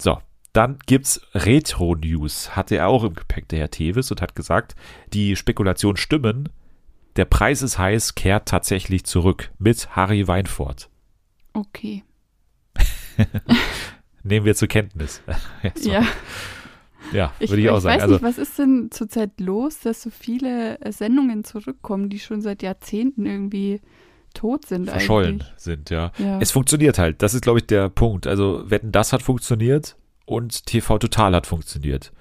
[0.00, 0.18] So,
[0.52, 4.74] dann gibt's Retro-News, hatte er auch im Gepäck, der Herr Tevis, und hat gesagt,
[5.12, 6.50] die Spekulationen stimmen,
[7.16, 10.88] der Preis ist heiß, kehrt tatsächlich zurück mit Harry Weinfurt.
[11.52, 12.04] Okay.
[14.22, 15.22] Nehmen wir zur Kenntnis.
[15.82, 16.06] ja.
[17.12, 17.96] Ja, würde ich, ich, auch sagen.
[17.96, 22.20] Ich weiß nicht, also, was ist denn zurzeit los, dass so viele Sendungen zurückkommen, die
[22.20, 23.80] schon seit Jahrzehnten irgendwie
[24.32, 25.52] tot sind verschollen eigentlich.
[25.56, 26.12] sind, ja.
[26.16, 26.38] ja.
[26.40, 27.20] Es funktioniert halt.
[27.20, 28.26] Das ist, glaube ich, der Punkt.
[28.26, 29.96] Also, Wetten, das hat funktioniert
[30.26, 32.12] und TV Total hat funktioniert.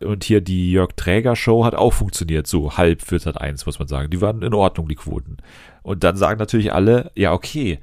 [0.00, 3.78] Und hier die Jörg Träger Show hat auch funktioniert, so halb für Sat 1, muss
[3.78, 4.10] man sagen.
[4.10, 5.38] Die waren in Ordnung, die Quoten.
[5.82, 7.78] Und dann sagen natürlich alle, ja, okay,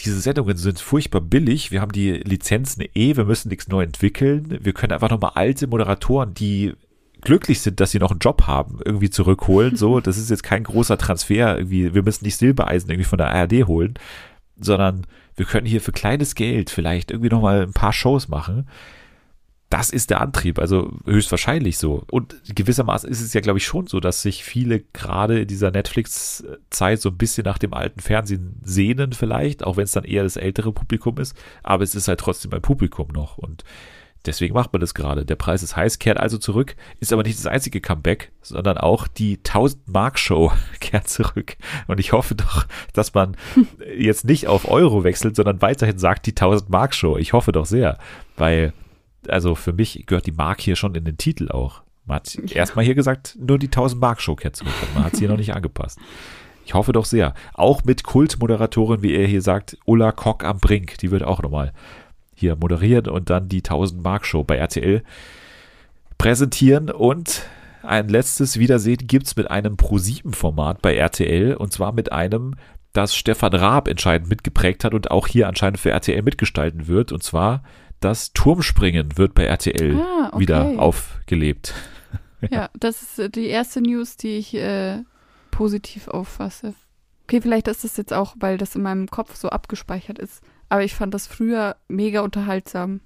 [0.00, 4.58] diese Sendungen sind furchtbar billig, wir haben die Lizenzen eh, wir müssen nichts neu entwickeln,
[4.62, 6.72] wir können einfach nochmal alte Moderatoren, die
[7.20, 9.76] glücklich sind, dass sie noch einen Job haben, irgendwie zurückholen.
[9.76, 13.30] So, das ist jetzt kein großer Transfer, irgendwie, wir müssen nicht Silbereisen irgendwie von der
[13.30, 13.94] ARD holen,
[14.62, 15.06] sondern
[15.36, 18.68] wir können hier für kleines Geld vielleicht irgendwie nochmal ein paar Shows machen.
[19.70, 22.04] Das ist der Antrieb, also höchstwahrscheinlich so.
[22.10, 25.70] Und gewissermaßen ist es ja, glaube ich, schon so, dass sich viele gerade in dieser
[25.70, 30.24] Netflix-Zeit so ein bisschen nach dem alten Fernsehen sehnen vielleicht, auch wenn es dann eher
[30.24, 31.34] das ältere Publikum ist.
[31.62, 33.38] Aber es ist halt trotzdem ein Publikum noch.
[33.38, 33.64] Und
[34.24, 35.24] Deswegen macht man das gerade.
[35.24, 39.08] Der Preis ist heiß, kehrt also zurück, ist aber nicht das einzige Comeback, sondern auch
[39.08, 41.56] die 1000 Mark Show kehrt zurück.
[41.88, 43.36] Und ich hoffe doch, dass man
[43.96, 47.16] jetzt nicht auf Euro wechselt, sondern weiterhin sagt die 1000 Mark Show.
[47.16, 47.98] Ich hoffe doch sehr,
[48.36, 48.72] weil,
[49.28, 51.82] also für mich gehört die Mark hier schon in den Titel auch.
[52.04, 52.56] Man hat ja.
[52.56, 54.72] erstmal hier gesagt, nur die 1000 Mark Show kehrt zurück.
[54.94, 55.98] Man hat sie hier noch nicht angepasst.
[56.64, 57.34] Ich hoffe doch sehr.
[57.54, 60.98] Auch mit Kultmoderatorin, wie er hier sagt, Ulla Kock am Brink.
[60.98, 61.72] Die wird auch nochmal
[62.42, 65.02] hier moderieren und dann die 1000 Mark Show bei RTL
[66.18, 67.42] präsentieren und
[67.82, 72.54] ein letztes Wiedersehen gibt es mit einem Pro7-Format bei RTL und zwar mit einem,
[72.92, 77.22] das Stefan Raab entscheidend mitgeprägt hat und auch hier anscheinend für RTL mitgestalten wird und
[77.22, 77.62] zwar
[78.00, 80.40] das Turmspringen wird bei RTL ah, okay.
[80.40, 81.74] wieder aufgelebt.
[82.40, 82.48] ja.
[82.50, 82.70] ja.
[82.78, 85.02] das ist die erste News, die ich äh,
[85.50, 86.74] positiv auffasse.
[87.32, 90.42] Okay, vielleicht ist das jetzt auch, weil das in meinem Kopf so abgespeichert ist.
[90.68, 93.00] Aber ich fand das früher mega unterhaltsam.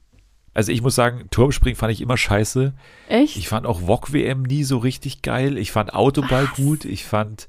[0.52, 2.74] Also ich muss sagen, Turmspringen fand ich immer scheiße.
[3.08, 3.36] Echt?
[3.36, 5.56] Ich fand auch Wok WM nie so richtig geil.
[5.56, 6.56] Ich fand Autoball Was?
[6.56, 6.84] gut.
[6.84, 7.48] Ich fand,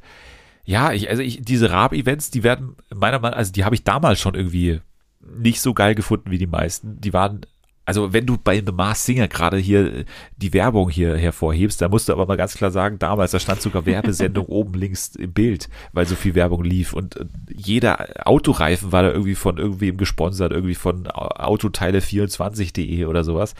[0.65, 3.83] ja, ich, also ich, diese Raab-Events, die werden meiner Meinung nach, also die habe ich
[3.83, 4.81] damals schon irgendwie
[5.19, 7.01] nicht so geil gefunden wie die meisten.
[7.01, 7.41] Die waren
[7.87, 10.03] also wenn du bei The Mars Singer gerade hier
[10.35, 13.61] die Werbung hier hervorhebst, da musst du aber mal ganz klar sagen, damals, da stand
[13.61, 17.17] sogar Werbesendung oben links im Bild, weil so viel Werbung lief und
[17.49, 23.55] jeder Autoreifen war da irgendwie von irgendwem gesponsert, irgendwie von Autoteile24.de oder sowas.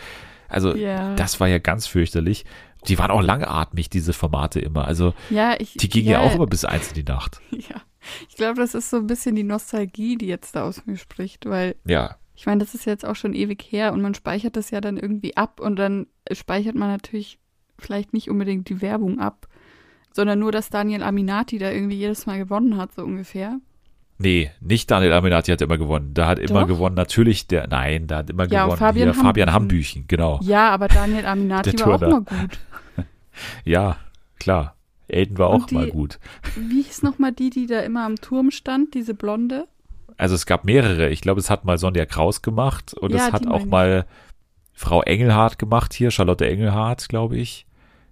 [0.49, 1.15] Also yeah.
[1.15, 2.43] das war ja ganz fürchterlich.
[2.89, 4.85] Die waren auch langatmig, diese Formate immer.
[4.89, 7.39] Also ja, ich, die gingen ja, ja auch immer bis eins in die Nacht.
[7.51, 7.81] Ja,
[8.29, 11.45] ich glaube, das ist so ein bisschen die Nostalgie, die jetzt da aus mir spricht,
[11.45, 12.17] weil ja.
[12.38, 14.95] Ich meine, das ist jetzt auch schon ewig her und man speichert das ja dann
[14.95, 17.39] irgendwie ab und dann speichert man natürlich
[17.80, 19.47] vielleicht nicht unbedingt die Werbung ab,
[20.14, 23.59] sondern nur, dass Daniel Aminati da irgendwie jedes Mal gewonnen hat, so ungefähr.
[24.19, 26.14] Nee, nicht Daniel Aminati hat immer gewonnen.
[26.14, 26.68] Da hat immer Doch.
[26.68, 30.39] gewonnen natürlich der, nein, da hat immer ja, gewonnen Fabian, hier, Fabian Hambüchen, genau.
[30.43, 32.59] Ja, aber Daniel Aminati war auch mal gut.
[33.65, 33.97] ja,
[34.39, 34.76] klar.
[35.07, 36.19] Elton war auch die, mal gut.
[36.55, 39.68] Wie hieß nochmal die, die da immer am Turm stand, diese Blonde?
[40.18, 41.10] Also es gab mehrere.
[41.10, 44.06] Ich glaube, es hat mal Sonja Kraus gemacht und ja, es hat auch mal
[44.73, 47.65] Frau Engelhardt gemacht hier, Charlotte Engelhardt, glaube ich.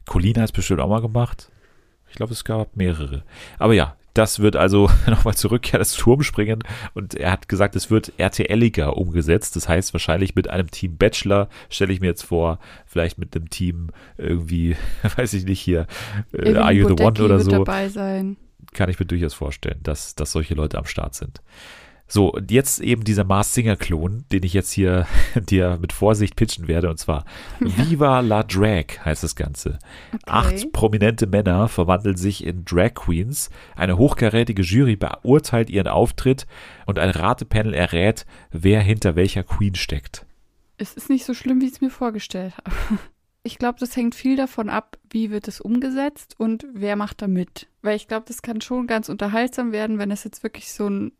[0.05, 1.49] Colina hat es bestimmt auch mal gemacht.
[2.09, 3.23] Ich glaube, es gab mehrere.
[3.57, 6.63] Aber ja, das wird also nochmal zurückkehren, das Turmspringen.
[6.93, 9.55] Und er hat gesagt, es wird RTLiger umgesetzt.
[9.55, 13.49] Das heißt wahrscheinlich mit einem Team Bachelor, stelle ich mir jetzt vor, vielleicht mit einem
[13.49, 14.75] Team irgendwie,
[15.17, 15.87] weiß ich nicht hier,
[16.33, 17.63] äh, Are You the One oder so.
[18.73, 21.41] Kann ich mir durchaus vorstellen, dass, dass solche Leute am Start sind.
[22.07, 26.35] So, und jetzt eben dieser Mars Singer Klon, den ich jetzt hier dir mit Vorsicht
[26.35, 27.25] pitchen werde, und zwar
[27.59, 29.79] Viva la Drag heißt das Ganze.
[30.13, 30.23] Okay.
[30.27, 33.49] Acht prominente Männer verwandeln sich in Drag Queens.
[33.75, 36.45] Eine hochkarätige Jury beurteilt ihren Auftritt
[36.85, 40.25] und ein Ratepanel errät, wer hinter welcher Queen steckt.
[40.77, 42.75] Es ist nicht so schlimm, wie ich es mir vorgestellt habe.
[43.47, 47.27] Ich glaube, das hängt viel davon ab, wie wird es umgesetzt und wer macht da
[47.27, 47.67] mit.
[47.83, 51.11] Weil ich glaube, das kann schon ganz unterhaltsam werden, wenn es jetzt wirklich so ein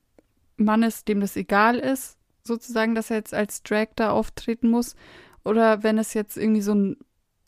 [0.58, 4.96] Mann ist, dem das egal ist, sozusagen, dass er jetzt als Drag da auftreten muss.
[5.44, 6.98] Oder wenn es jetzt irgendwie so ein,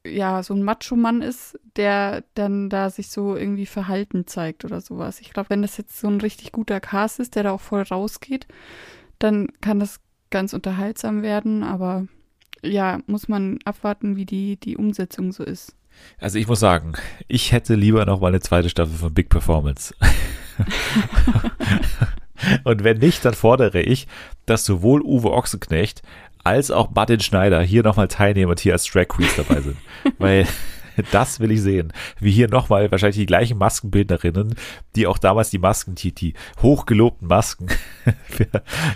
[0.06, 5.20] ja, so ein Macho-Mann ist, der dann da sich so irgendwie verhalten zeigt oder sowas.
[5.20, 7.82] Ich glaube, wenn das jetzt so ein richtig guter Cast ist, der da auch voll
[7.82, 8.48] rausgeht,
[9.20, 12.08] dann kann das ganz unterhaltsam werden, aber
[12.62, 15.76] ja, muss man abwarten, wie die, die Umsetzung so ist.
[16.20, 16.94] Also ich muss sagen,
[17.28, 19.96] ich hätte lieber noch mal eine zweite Staffel von Big Performance.
[22.64, 24.08] Und wenn nicht, dann fordere ich,
[24.46, 26.02] dass sowohl Uwe Ochsenknecht
[26.44, 29.78] als auch Martin Schneider hier nochmal teilnehmen und hier als Drag Queens dabei sind.
[30.18, 30.48] Weil
[31.12, 31.94] das will ich sehen.
[32.20, 34.56] Wie hier nochmal wahrscheinlich die gleichen Maskenbildnerinnen,
[34.96, 37.68] die auch damals die Masken, die, die hochgelobten Masken
[38.30, 38.48] für,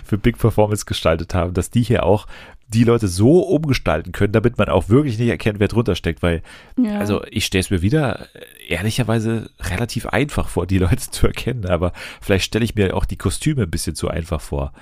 [0.04, 2.26] für Big Performance gestaltet haben, dass die hier auch
[2.72, 6.42] die Leute so umgestalten können, damit man auch wirklich nicht erkennt, wer drunter steckt, weil,
[6.76, 6.98] ja.
[6.98, 8.26] also ich stelle es mir wieder
[8.68, 13.16] ehrlicherweise relativ einfach vor, die Leute zu erkennen, aber vielleicht stelle ich mir auch die
[13.18, 14.72] Kostüme ein bisschen zu einfach vor.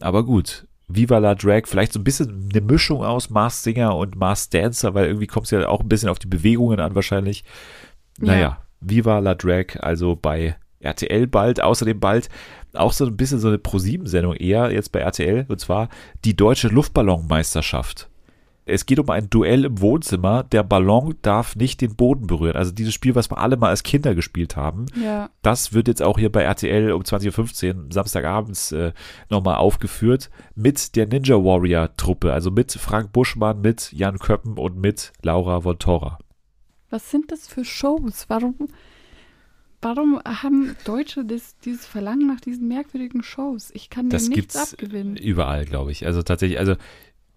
[0.00, 4.16] Aber gut, Viva la Drag, vielleicht so ein bisschen eine Mischung aus Mars Singer und
[4.16, 7.44] Mars Dancer, weil irgendwie kommt es ja auch ein bisschen auf die Bewegungen an wahrscheinlich.
[8.18, 8.58] Naja, ja.
[8.80, 12.28] Viva la Drag, also bei RTL bald, außerdem bald
[12.74, 15.88] auch so ein bisschen so eine Pro-7-Sendung eher jetzt bei RTL, und zwar
[16.24, 18.10] die deutsche Luftballonmeisterschaft.
[18.66, 20.44] Es geht um ein Duell im Wohnzimmer.
[20.44, 22.56] Der Ballon darf nicht den Boden berühren.
[22.56, 25.30] Also dieses Spiel, was wir alle mal als Kinder gespielt haben, ja.
[25.42, 28.92] das wird jetzt auch hier bei RTL um 20.15 Uhr Samstagabends äh,
[29.28, 32.32] nochmal aufgeführt mit der Ninja Warrior Truppe.
[32.32, 36.18] Also mit Frank Buschmann, mit Jan Köppen und mit Laura von Tora.
[36.90, 38.26] Was sind das für Shows?
[38.28, 38.68] Warum
[39.82, 43.70] Warum haben Deutsche das, dieses Verlangen nach diesen merkwürdigen Shows?
[43.72, 45.16] Ich kann das dem nichts abgewinnen.
[45.16, 46.04] Überall, glaube ich.
[46.04, 46.76] Also tatsächlich, also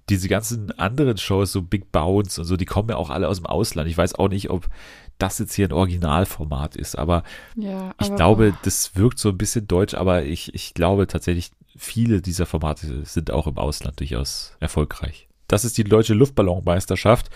[0.09, 3.37] diese ganzen anderen Shows, so Big Bounce und so, die kommen ja auch alle aus
[3.37, 3.89] dem Ausland.
[3.89, 4.67] Ich weiß auch nicht, ob
[5.17, 7.23] das jetzt hier ein Originalformat ist, aber,
[7.55, 8.59] ja, aber ich glaube, boah.
[8.63, 13.31] das wirkt so ein bisschen deutsch, aber ich, ich glaube tatsächlich, viele dieser Formate sind
[13.31, 15.29] auch im Ausland durchaus erfolgreich.
[15.47, 17.29] Das ist die deutsche Luftballonmeisterschaft.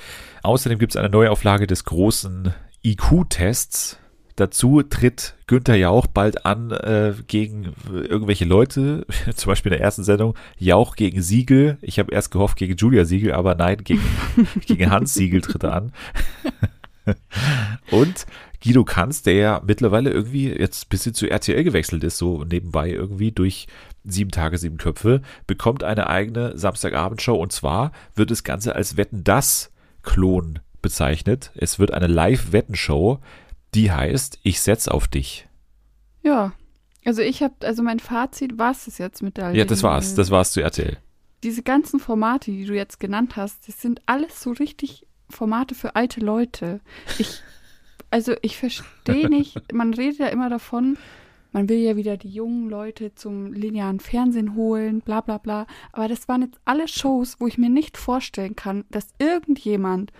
[0.44, 2.54] Außerdem gibt es eine Neuauflage des großen
[2.84, 4.00] IQ-Tests
[4.38, 10.04] Dazu tritt Günther Jauch bald an äh, gegen irgendwelche Leute, zum Beispiel in der ersten
[10.04, 11.80] Sendung, Jauch gegen Siegel.
[11.82, 14.04] Ich habe erst gehofft gegen Julia Siegel, aber nein, gegen,
[14.68, 15.92] gegen Hans Siegel tritt er an.
[17.90, 18.28] Und
[18.64, 22.92] Guido Kanz, der ja mittlerweile irgendwie jetzt ein bisschen zu RTL gewechselt ist, so nebenbei
[22.92, 23.66] irgendwie durch
[24.04, 29.24] sieben Tage, sieben Köpfe, bekommt eine eigene Samstagabendshow und zwar wird das Ganze als Wetten
[29.24, 29.72] das
[30.04, 31.52] Klon bezeichnet.
[31.56, 33.20] Es wird eine Live-Wettenshow
[33.74, 35.48] die heißt Ich setz auf dich.
[36.24, 36.54] Ja.
[37.06, 39.54] Also ich habe, also mein Fazit war es jetzt mit der.
[39.54, 40.16] Ja, das war's.
[40.16, 40.98] Das war's zu RTL.
[41.44, 45.96] Diese ganzen Formate, die du jetzt genannt hast, das sind alles so richtig Formate für
[45.96, 46.82] alte Leute.
[47.18, 47.42] Ich,
[48.12, 50.98] also ich verstehe nicht, man redet ja immer davon,
[51.52, 55.68] man will ja wieder die jungen Leute zum linearen Fernsehen holen, bla bla bla.
[55.92, 60.12] Aber das waren jetzt alle Shows, wo ich mir nicht vorstellen kann, dass irgendjemand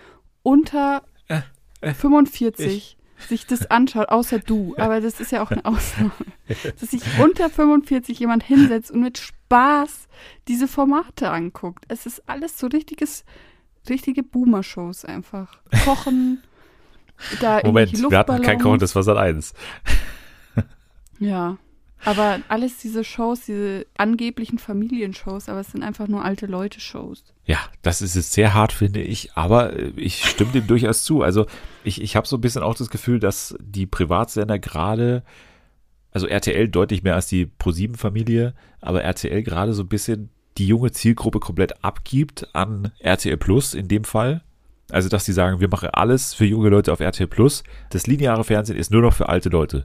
[0.42, 1.40] unter Äh,
[1.80, 2.97] äh, 45 ich.
[3.26, 4.74] Sich das anschaut, außer du.
[4.76, 6.12] Aber das ist ja auch eine Ausnahme.
[6.80, 10.08] Dass sich unter 45 jemand hinsetzt und mit Spaß
[10.46, 11.84] diese Formate anguckt.
[11.88, 13.24] Es ist alles so richtiges,
[13.88, 15.58] richtige Boomer-Shows einfach.
[15.84, 16.42] Kochen,
[17.40, 18.58] da Moment, wir hatten kein.
[18.58, 19.54] Kochen, das war Sat 1.
[21.18, 21.58] Ja.
[22.04, 27.24] Aber alles diese Shows, diese angeblichen Familienshows, aber es sind einfach nur alte Leute-Shows.
[27.44, 31.22] Ja, das ist jetzt sehr hart, finde ich, aber äh, ich stimme dem durchaus zu.
[31.22, 31.46] Also
[31.84, 35.22] ich, ich habe so ein bisschen auch das Gefühl, dass die Privatsender gerade,
[36.12, 40.92] also RTL deutlich mehr als die ProSieben-Familie, aber RTL gerade so ein bisschen die junge
[40.92, 44.42] Zielgruppe komplett abgibt an RTL Plus in dem Fall.
[44.90, 47.62] Also dass sie sagen, wir machen alles für junge Leute auf RTL Plus.
[47.90, 49.84] Das lineare Fernsehen ist nur noch für alte Leute.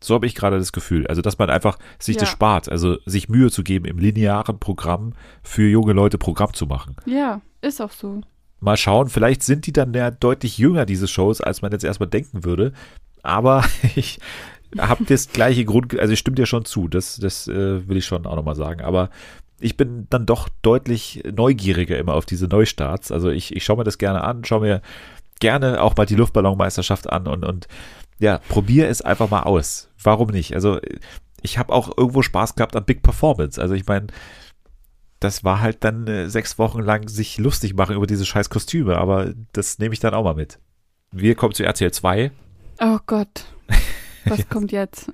[0.00, 1.06] So habe ich gerade das Gefühl.
[1.06, 2.32] Also, dass man einfach sich das Ja.
[2.32, 5.12] spart, also sich Mühe zu geben, im linearen Programm
[5.42, 6.96] für junge Leute Programm zu machen.
[7.06, 8.20] Ja, ist auch so.
[8.60, 12.08] Mal schauen, vielleicht sind die dann ja deutlich jünger, diese Shows, als man jetzt erstmal
[12.08, 12.72] denken würde.
[13.22, 13.64] Aber
[13.96, 14.18] ich
[14.78, 18.06] habe das gleiche Grund, also ich stimme dir schon zu, das, das äh, will ich
[18.06, 18.82] schon auch nochmal sagen.
[18.82, 19.10] Aber
[19.60, 23.10] ich bin dann doch deutlich neugieriger immer auf diese Neustarts.
[23.10, 24.82] Also ich, ich schaue mir das gerne an, schaue mir
[25.40, 27.66] gerne auch mal die Luftballonmeisterschaft an und, und
[28.18, 29.88] ja, probiere es einfach mal aus.
[30.02, 30.54] Warum nicht?
[30.54, 30.80] Also
[31.42, 33.60] ich habe auch irgendwo Spaß gehabt an Big Performance.
[33.60, 34.08] Also ich meine,
[35.20, 38.96] das war halt dann äh, sechs Wochen lang sich lustig machen über diese scheiß Kostüme,
[38.98, 40.58] aber das nehme ich dann auch mal mit.
[41.10, 42.30] Wir kommen zu RTL 2.
[42.80, 43.46] Oh Gott.
[44.24, 45.10] Was kommt jetzt?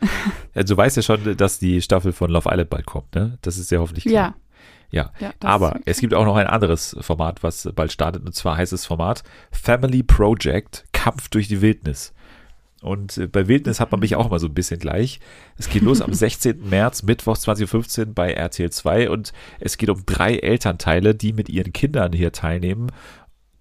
[0.55, 3.39] Also, du weißt ja schon, dass die Staffel von Love Island bald kommt, ne?
[3.43, 4.35] Das ist ja hoffentlich klar.
[4.91, 5.11] Ja.
[5.21, 5.29] Ja.
[5.29, 8.73] ja Aber es gibt auch noch ein anderes Format, was bald startet, und zwar heißt
[8.73, 12.14] das Format Family Project Kampf durch die Wildnis.
[12.85, 15.19] Und äh, bei Wildnis hat man mich auch immer so ein bisschen gleich.
[15.57, 16.69] Es geht los am 16.
[16.69, 21.73] März, Mittwoch 2015 bei RTL 2 und es geht um drei Elternteile, die mit ihren
[21.73, 22.93] Kindern hier teilnehmen,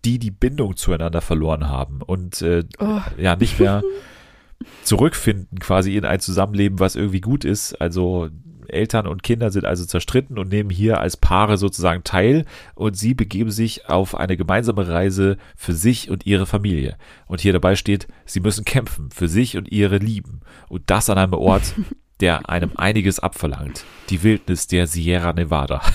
[0.06, 3.00] die die Bindung zueinander verloren haben und äh, Oh.
[3.18, 3.82] ja nicht mehr
[4.84, 7.74] zurückfinden quasi in ein Zusammenleben, was irgendwie gut ist.
[7.82, 8.30] Also
[8.74, 12.46] Eltern und Kinder sind also zerstritten und nehmen hier als Paare sozusagen teil
[12.76, 16.98] und sie begeben sich auf eine gemeinsame Reise für sich und ihre Familie.
[17.28, 21.18] Und hier dabei steht, sie müssen kämpfen für sich und ihre Lieben und das an
[21.18, 21.74] einem Ort,
[22.20, 23.86] der einem einiges abverlangt.
[24.10, 25.82] Die Wildnis der Sierra Nevada.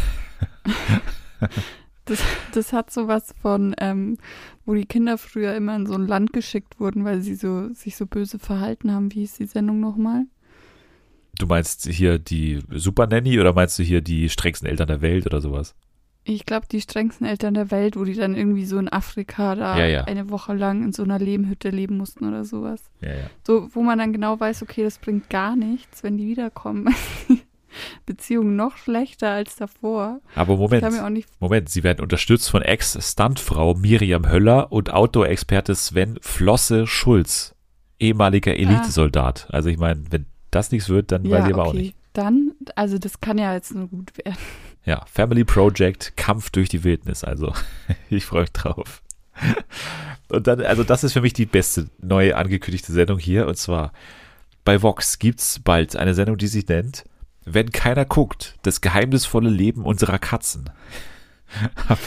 [2.08, 2.22] Das,
[2.54, 4.16] das hat sowas von, ähm,
[4.64, 7.96] wo die Kinder früher immer in so ein Land geschickt wurden, weil sie so sich
[7.96, 9.12] so böse verhalten haben.
[9.12, 10.24] Wie ist die Sendung nochmal?
[11.36, 15.26] Du meinst hier die Super Nanny oder meinst du hier die strengsten Eltern der Welt
[15.26, 15.74] oder sowas?
[16.24, 19.78] Ich glaube, die strengsten Eltern der Welt, wo die dann irgendwie so in Afrika da
[19.78, 20.04] Ja, ja.
[20.04, 22.82] eine Woche lang in so einer Lehmhütte leben mussten oder sowas.
[23.00, 23.30] Ja, ja.
[23.46, 26.94] So, wo man dann genau weiß, okay, das bringt gar nichts, wenn die wiederkommen.
[28.06, 30.20] Beziehung noch schlechter als davor.
[30.34, 30.84] Aber Moment.
[31.38, 37.54] Moment, sie werden unterstützt von Ex-Stuntfrau Miriam Höller und Outdoor-Experte Sven Flosse Schulz,
[37.98, 39.48] ehemaliger Elitesoldat.
[39.50, 41.94] Also ich meine, wenn das nichts wird, dann weiß ich aber auch nicht.
[42.12, 44.38] Dann, also das kann ja jetzt nur gut werden.
[44.84, 47.22] Ja, Family Project, Kampf durch die Wildnis.
[47.22, 47.52] Also
[48.10, 49.02] ich freue mich drauf.
[50.28, 53.46] Und dann, also das ist für mich die beste neue angekündigte Sendung hier.
[53.46, 53.92] Und zwar
[54.64, 57.04] bei Vox gibt's bald eine Sendung, die sich nennt
[57.44, 60.70] Wenn keiner guckt, das geheimnisvolle Leben unserer Katzen.
[61.88, 61.98] Ab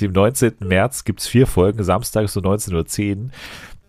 [0.00, 0.54] dem 19.
[0.60, 3.30] März gibt's vier Folgen, samstags um 19.10 Uhr.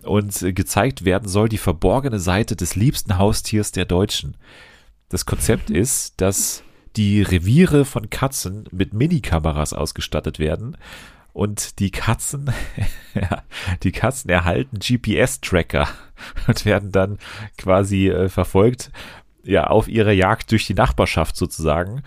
[0.05, 4.37] Und gezeigt werden soll die verborgene Seite des liebsten Haustiers der Deutschen.
[5.09, 6.63] Das Konzept ist, dass
[6.95, 10.77] die Reviere von Katzen mit Minikameras ausgestattet werden
[11.33, 12.51] und die Katzen,
[13.83, 15.87] die Katzen erhalten GPS-Tracker
[16.47, 17.17] und werden dann
[17.57, 18.91] quasi äh, verfolgt,
[19.43, 22.03] ja, auf ihrer Jagd durch die Nachbarschaft sozusagen.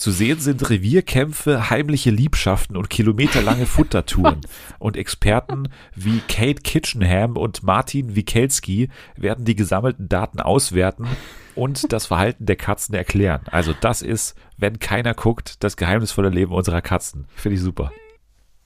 [0.00, 4.40] Zu sehen sind Revierkämpfe, heimliche Liebschaften und kilometerlange Futtertouren.
[4.78, 11.06] Und Experten wie Kate Kitchenham und Martin Wikelski werden die gesammelten Daten auswerten
[11.54, 13.42] und das Verhalten der Katzen erklären.
[13.50, 17.26] Also das ist, wenn keiner guckt, das geheimnisvolle Leben unserer Katzen.
[17.34, 17.92] Finde ich super.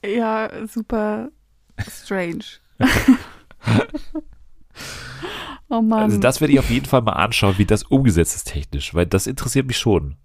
[0.05, 1.31] Ja, super
[1.85, 2.45] strange.
[5.67, 6.03] oh Mann.
[6.03, 9.05] Also das werde ich auf jeden Fall mal anschauen, wie das umgesetzt ist technisch, weil
[9.05, 10.15] das interessiert mich schon.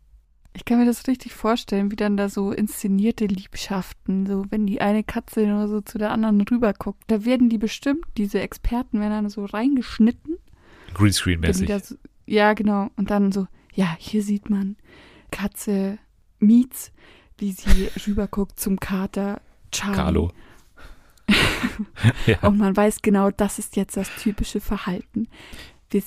[0.53, 4.81] Ich kann mir das richtig vorstellen, wie dann da so inszenierte Liebschaften, so wenn die
[4.81, 7.05] eine Katze nur so zu der anderen rüberguckt.
[7.07, 10.37] Da werden die bestimmt, diese Experten werden dann so reingeschnitten.
[10.95, 11.85] Greenscreen-mäßig.
[11.85, 11.95] so,
[12.27, 12.91] ja, genau.
[12.97, 14.77] Und dann so, ja, hier sieht man
[15.31, 15.99] Katze
[16.41, 16.91] Mietz,
[17.39, 19.41] wie sie rüberguckt zum Kater
[19.71, 19.97] Charlie.
[19.97, 20.33] Carlo.
[22.27, 22.41] ja.
[22.43, 25.29] Und man weiß genau, das ist jetzt das typische Verhalten.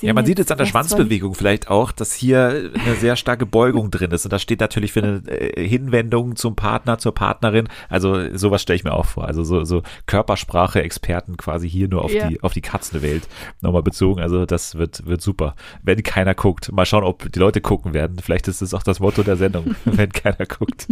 [0.02, 3.92] Ja, man sieht es an der Schwanzbewegung vielleicht auch, dass hier eine sehr starke Beugung
[3.92, 4.26] drin ist.
[4.26, 7.68] Und das steht natürlich für eine äh, Hinwendung zum Partner, zur Partnerin.
[7.90, 9.26] Also sowas stelle ich mir auch vor.
[9.26, 12.28] Also so, so Körpersprache-Experten quasi hier nur auf ja.
[12.28, 13.28] die auf die Katzenwelt
[13.62, 14.22] nochmal bezogen.
[14.22, 15.56] Also das wird, wird super.
[15.82, 18.20] Wenn keiner guckt, mal schauen, ob die Leute gucken werden.
[18.20, 20.88] Vielleicht ist es auch das Motto der Sendung, wenn keiner guckt.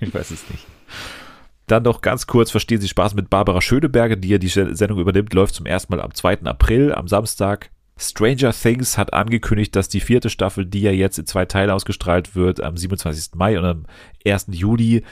[0.00, 0.66] ich weiß es nicht.
[1.66, 5.32] Dann noch ganz kurz, verstehen Sie Spaß mit Barbara Schöneberger, die ja die Sendung übernimmt,
[5.32, 6.42] läuft zum ersten Mal am 2.
[6.42, 7.70] April, am Samstag.
[8.02, 12.34] Stranger Things hat angekündigt, dass die vierte Staffel, die ja jetzt in zwei Teile ausgestrahlt
[12.34, 13.34] wird, am 27.
[13.34, 13.86] Mai und am
[14.26, 14.48] 1.
[14.50, 15.04] Juli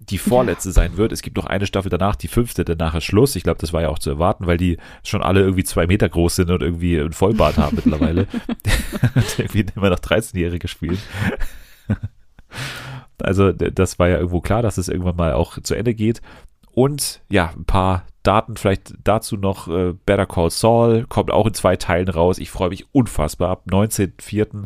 [0.00, 0.72] die vorletzte ja.
[0.72, 1.12] sein wird.
[1.12, 3.36] Es gibt noch eine Staffel danach, die fünfte, danach ist Schluss.
[3.36, 6.08] Ich glaube, das war ja auch zu erwarten, weil die schon alle irgendwie zwei Meter
[6.08, 8.26] groß sind und irgendwie ein Vollbart haben mittlerweile.
[9.38, 10.98] irgendwie immer noch 13-Jährige spielen.
[13.20, 16.22] also das war ja irgendwo klar, dass es irgendwann mal auch zu Ende geht.
[16.72, 19.68] Und ja, ein paar Daten vielleicht dazu noch.
[19.68, 22.38] Äh, Better Call Saul kommt auch in zwei Teilen raus.
[22.38, 23.50] Ich freue mich unfassbar.
[23.50, 24.64] Ab 19.04.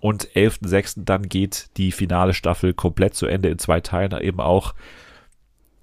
[0.00, 1.04] und 11.06.
[1.04, 4.18] dann geht die finale Staffel komplett zu Ende in zwei Teilen.
[4.20, 4.74] Eben auch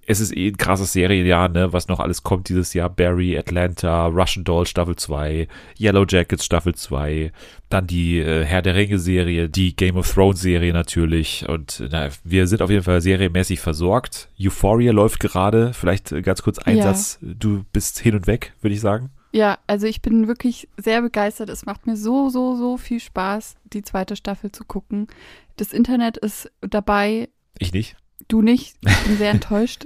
[0.09, 2.89] es ist eh ein krasses Serienjahr, ne, was noch alles kommt dieses Jahr.
[2.89, 5.47] Barry, Atlanta, Russian Doll Staffel 2,
[5.79, 7.31] Yellow Jackets Staffel 2,
[7.69, 12.09] dann die äh, Herr der Ringe Serie, die Game of Thrones Serie natürlich und na,
[12.23, 14.29] wir sind auf jeden Fall serienmäßig versorgt.
[14.41, 17.27] Euphoria läuft gerade, vielleicht ganz kurz Einsatz, ja.
[17.37, 19.11] du bist hin und weg, würde ich sagen.
[19.31, 21.49] Ja, also ich bin wirklich sehr begeistert.
[21.49, 25.05] Es macht mir so, so, so viel Spaß, die zweite Staffel zu gucken.
[25.57, 27.29] Das Internet ist dabei.
[27.59, 27.95] Ich nicht.
[28.29, 28.77] Du nicht.
[28.87, 29.85] Ich bin sehr enttäuscht.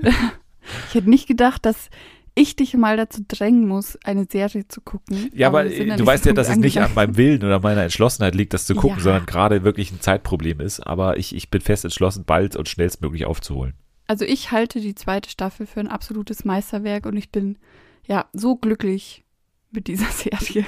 [0.89, 1.89] Ich hätte nicht gedacht, dass
[2.35, 5.29] ich dich mal dazu drängen muss, eine Serie zu gucken.
[5.33, 8.33] Ja, aber, aber du weißt ja, dass es nicht an meinem Willen oder meiner Entschlossenheit
[8.33, 9.03] liegt, das zu gucken, ja.
[9.03, 10.79] sondern gerade wirklich ein Zeitproblem ist.
[10.79, 13.73] Aber ich, ich bin fest entschlossen, bald und schnellstmöglich aufzuholen.
[14.07, 17.57] Also ich halte die zweite Staffel für ein absolutes Meisterwerk und ich bin
[18.05, 19.23] ja so glücklich
[19.71, 20.65] mit dieser Serie.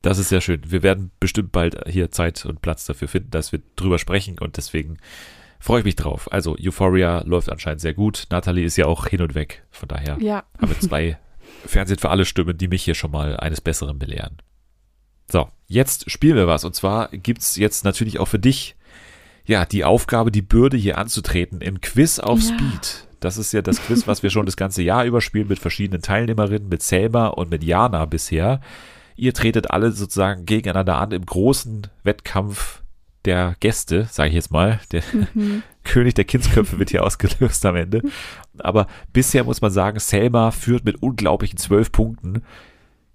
[0.00, 0.62] Das ist sehr schön.
[0.66, 4.56] Wir werden bestimmt bald hier Zeit und Platz dafür finden, dass wir drüber sprechen und
[4.56, 4.96] deswegen
[5.62, 6.30] freue ich mich drauf.
[6.32, 8.26] Also Euphoria läuft anscheinend sehr gut.
[8.30, 9.62] Natalie ist ja auch hin und weg.
[9.70, 10.42] Von daher ja.
[10.60, 11.18] haben wir zwei
[11.66, 14.38] Fernsehen für alle Stimmen, die mich hier schon mal eines Besseren belehren.
[15.30, 16.64] So, jetzt spielen wir was.
[16.64, 18.74] Und zwar gibt's jetzt natürlich auch für dich
[19.44, 22.56] ja die Aufgabe, die Bürde hier anzutreten im Quiz auf ja.
[22.56, 23.06] Speed.
[23.20, 26.68] Das ist ja das Quiz, was wir schon das ganze Jahr überspielen mit verschiedenen Teilnehmerinnen,
[26.68, 28.60] mit Selma und mit Jana bisher.
[29.14, 32.81] Ihr tretet alle sozusagen gegeneinander an im großen Wettkampf
[33.24, 34.80] der Gäste, sage ich jetzt mal.
[34.90, 35.02] Der
[35.34, 35.62] mhm.
[35.84, 38.02] König der Kindsköpfe wird hier ausgelöst am Ende.
[38.58, 42.42] Aber bisher muss man sagen, Selma führt mit unglaublichen zwölf Punkten.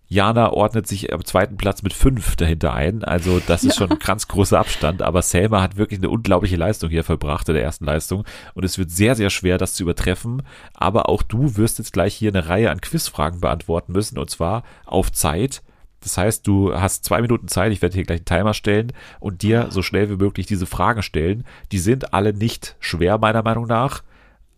[0.09, 3.03] Jana ordnet sich am zweiten Platz mit fünf dahinter ein.
[3.03, 5.01] Also das ist schon ein ganz großer Abstand.
[5.01, 8.23] Aber Selma hat wirklich eine unglaubliche Leistung hier vollbracht in der ersten Leistung.
[8.53, 10.43] Und es wird sehr, sehr schwer, das zu übertreffen.
[10.73, 14.17] Aber auch du wirst jetzt gleich hier eine Reihe an Quizfragen beantworten müssen.
[14.17, 15.61] Und zwar auf Zeit.
[16.07, 19.41] Das heißt, du hast zwei Minuten Zeit, ich werde hier gleich einen Timer stellen und
[19.41, 21.43] dir so schnell wie möglich diese Fragen stellen.
[21.73, 24.03] Die sind alle nicht schwer, meiner Meinung nach,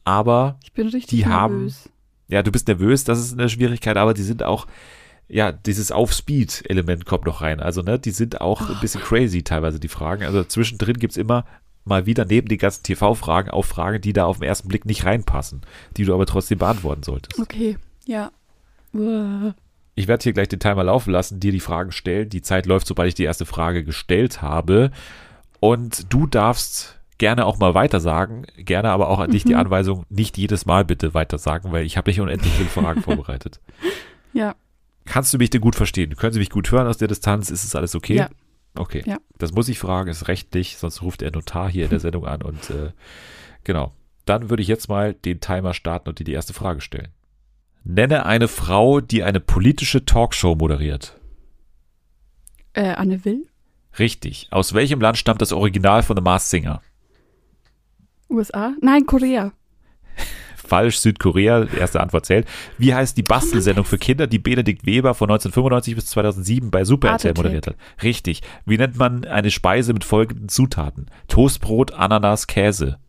[0.04, 1.32] aber ich bin richtig die nervös.
[1.34, 1.74] haben.
[2.28, 4.68] Ja, du bist nervös, das ist eine Schwierigkeit, aber die sind auch,
[5.28, 7.60] ja, dieses Auf-Speed-Element kommt noch rein.
[7.62, 10.26] Also, ne, die sind auch ein bisschen crazy teilweise, die Fragen.
[10.26, 11.46] Also zwischendrin gibt es immer
[11.84, 15.04] mal wieder neben den ganzen TV-Fragen auch Fragen, die da auf den ersten Blick nicht
[15.04, 15.62] reinpassen,
[15.98, 17.40] die du aber trotzdem beantworten solltest.
[17.40, 18.32] Okay, ja.
[18.94, 19.56] Uah.
[20.00, 22.30] Ich werde hier gleich den Timer laufen lassen, dir die Fragen stellen.
[22.30, 24.92] Die Zeit läuft, sobald ich die erste Frage gestellt habe.
[25.60, 29.60] Und du darfst gerne auch mal weitersagen, gerne aber auch an dich die mhm.
[29.60, 33.60] Anweisung, nicht jedes Mal bitte weitersagen, weil ich habe nicht unendlich viele Fragen vorbereitet.
[34.32, 34.56] Ja.
[35.04, 36.16] Kannst du mich denn gut verstehen?
[36.16, 37.50] Können Sie mich gut hören aus der Distanz?
[37.50, 38.16] Ist es alles okay?
[38.16, 38.30] Ja.
[38.76, 39.04] Okay.
[39.06, 39.18] Ja.
[39.38, 42.42] Das muss ich fragen, ist rechtlich, sonst ruft der Notar hier in der Sendung an
[42.42, 42.94] und äh,
[43.66, 43.92] genau.
[44.24, 47.10] Dann würde ich jetzt mal den Timer starten und dir die erste Frage stellen.
[47.84, 51.20] Nenne eine Frau, die eine politische Talkshow moderiert.
[52.74, 53.48] Äh, Anne Will?
[53.98, 54.48] Richtig.
[54.52, 56.82] Aus welchem Land stammt das Original von The Mars Singer?
[58.30, 58.74] USA?
[58.82, 59.52] Nein, Korea.
[60.56, 62.48] Falsch, Südkorea, erste Antwort zählt.
[62.78, 67.10] Wie heißt die Bastelsendung für Kinder, die Benedikt Weber von 1995 bis 2007 bei Super
[67.10, 67.76] RTL moderiert hat?
[68.04, 68.44] Richtig.
[68.66, 71.08] Wie nennt man eine Speise mit folgenden Zutaten?
[71.28, 73.00] Toastbrot, Ananas, Käse.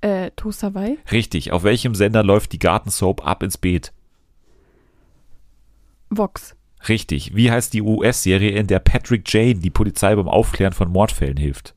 [0.00, 0.98] Äh, Toast Hawaii?
[1.10, 1.52] Richtig.
[1.52, 3.92] Auf welchem Sender läuft die Gartensoap ab ins Beet?
[6.10, 6.54] Vox.
[6.88, 7.34] Richtig.
[7.34, 11.74] Wie heißt die US-Serie, in der Patrick Jane die Polizei beim Aufklären von Mordfällen hilft?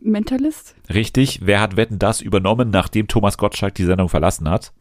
[0.00, 0.76] Mentalist?
[0.88, 1.40] Richtig.
[1.42, 4.72] Wer hat Wetten das übernommen, nachdem Thomas Gottschalk die Sendung verlassen hat?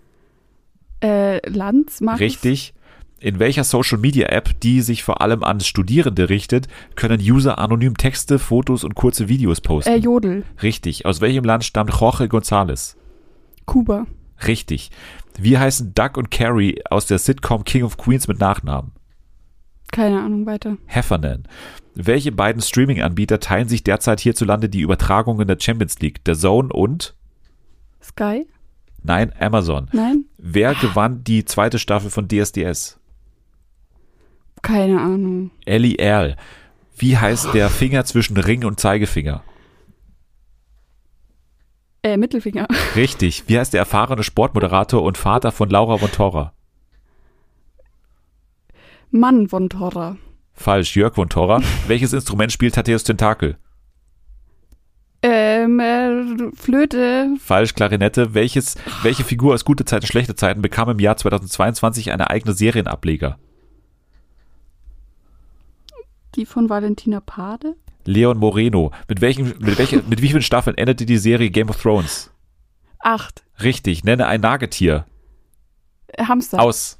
[1.04, 2.22] Äh, Lanz, Markus?
[2.22, 2.74] Richtig.
[3.19, 7.98] In welcher Social Media App, die sich vor allem an Studierende richtet, können User anonym
[7.98, 9.91] Texte, Fotos und kurze Videos posten?
[9.91, 10.44] Äh, Jodel.
[10.61, 11.06] Richtig.
[11.06, 12.95] Aus welchem Land stammt Jorge González?
[13.65, 14.06] Kuba.
[14.45, 14.91] Richtig.
[15.39, 18.91] Wie heißen Doug und Carrie aus der Sitcom King of Queens mit Nachnamen?
[19.91, 20.77] Keine Ahnung, weiter.
[20.85, 21.48] Heffernan.
[21.95, 26.23] Welche beiden Streaming-Anbieter teilen sich derzeit hierzulande die Übertragungen der Champions League?
[26.26, 27.15] Der Zone und?
[27.99, 28.45] Sky?
[29.02, 29.89] Nein, Amazon.
[29.91, 30.26] Nein?
[30.38, 32.99] Wer gewann die zweite Staffel von DSDS?
[34.62, 35.52] Keine Ahnung.
[35.66, 36.36] Ellie Erl.
[36.98, 39.44] Wie heißt der Finger zwischen Ring und Zeigefinger?
[42.04, 42.68] Äh, Mittelfinger.
[42.96, 43.44] Richtig.
[43.48, 46.54] Wie heißt der erfahrene Sportmoderator und Vater von Laura von Torra?
[49.12, 50.18] Mann von Torra.
[50.54, 51.62] Falsch, Jörg von Torra.
[51.88, 53.58] Welches Instrument spielt Thaddeus Tentakel?
[55.22, 57.36] Ähm, äh, Flöte.
[57.40, 58.34] Falsch, Klarinette.
[58.34, 63.38] Welches, welche Figur aus Gute Zeiten, Schlechte Zeiten bekam im Jahr 2022 eine eigene Serienableger?
[66.38, 67.76] Die von Valentina Pade.
[68.05, 68.91] Leon Moreno.
[69.07, 72.30] Mit welchen, mit welcher, mit wie vielen Staffeln endete die Serie Game of Thrones?
[72.99, 73.43] Acht.
[73.61, 74.03] Richtig.
[74.03, 75.05] Nenne ein Nagetier.
[76.07, 76.59] Äh, Hamster.
[76.59, 76.99] Aus.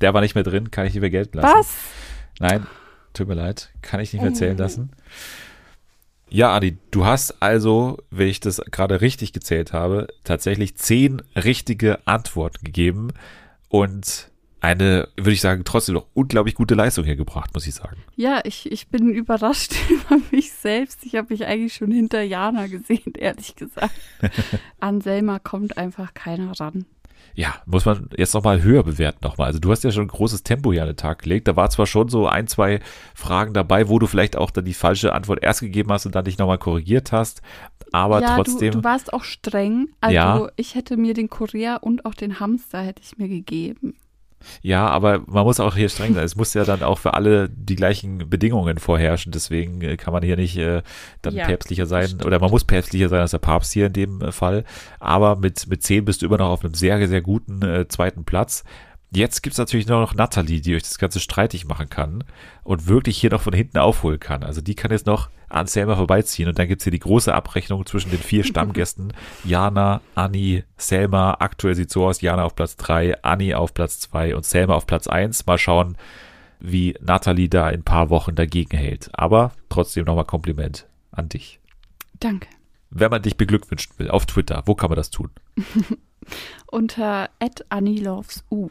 [0.00, 1.56] Der war nicht mehr drin, kann ich nicht mehr gelten lassen.
[1.56, 1.76] Was?
[2.40, 2.66] Nein,
[3.14, 4.90] tut mir leid, kann ich nicht mehr zählen lassen.
[6.28, 12.04] Ja, Adi, du hast also, wenn ich das gerade richtig gezählt habe, tatsächlich zehn richtige
[12.08, 13.12] Antworten gegeben
[13.68, 14.31] und
[14.62, 17.96] eine, würde ich sagen, trotzdem noch unglaublich gute Leistung hier gebracht, muss ich sagen.
[18.14, 21.04] Ja, ich, ich bin überrascht über mich selbst.
[21.04, 23.92] Ich habe mich eigentlich schon hinter Jana gesehen, ehrlich gesagt.
[24.80, 26.86] An Selma kommt einfach keiner ran.
[27.34, 29.48] Ja, muss man jetzt nochmal höher bewerten nochmal.
[29.48, 31.48] Also du hast ja schon ein großes Tempo hier an den Tag gelegt.
[31.48, 32.80] Da war zwar schon so ein, zwei
[33.14, 36.26] Fragen dabei, wo du vielleicht auch dann die falsche Antwort erst gegeben hast und dann
[36.26, 37.40] dich nochmal korrigiert hast.
[37.90, 38.72] Aber ja, trotzdem.
[38.72, 39.88] Du, du warst auch streng.
[40.00, 40.48] Also Ja.
[40.56, 43.94] ich hätte mir den Kurier und auch den Hamster hätte ich mir gegeben.
[44.62, 46.24] Ja, aber man muss auch hier streng sein.
[46.24, 49.32] Es muss ja dann auch für alle die gleichen Bedingungen vorherrschen.
[49.32, 50.82] Deswegen äh, kann man hier nicht äh,
[51.22, 52.06] dann Ja, päpstlicher sein.
[52.06, 52.26] stimmt.
[52.26, 54.64] Oder man muss päpstlicher sein als der Papst hier in dem äh, Fall.
[55.00, 58.24] Aber mit, mit 10 bist du immer noch auf einem sehr, sehr guten äh, zweiten
[58.24, 58.64] Platz.
[59.14, 62.24] Jetzt gibt's natürlich nur noch Natalie, die euch das Ganze streitig machen kann
[62.64, 64.42] und wirklich hier noch von hinten aufholen kann.
[64.42, 67.84] Also die kann jetzt noch an Selma vorbeiziehen und dann gibt's hier die große Abrechnung
[67.84, 69.12] zwischen den vier Stammgästen.
[69.44, 71.36] Jana, Anni, Selma.
[71.40, 74.86] Aktuell sieht so aus, Jana auf Platz drei, Anni auf Platz zwei und Selma auf
[74.86, 75.44] Platz eins.
[75.44, 75.98] Mal schauen,
[76.58, 79.10] wie Natalie da in ein paar Wochen dagegen hält.
[79.12, 81.60] Aber trotzdem nochmal Kompliment an dich.
[82.18, 82.48] Danke.
[82.88, 85.30] Wenn man dich beglückwünschen will, auf Twitter, wo kann man das tun?
[86.66, 87.28] Unter
[87.68, 88.70] @annielovesu.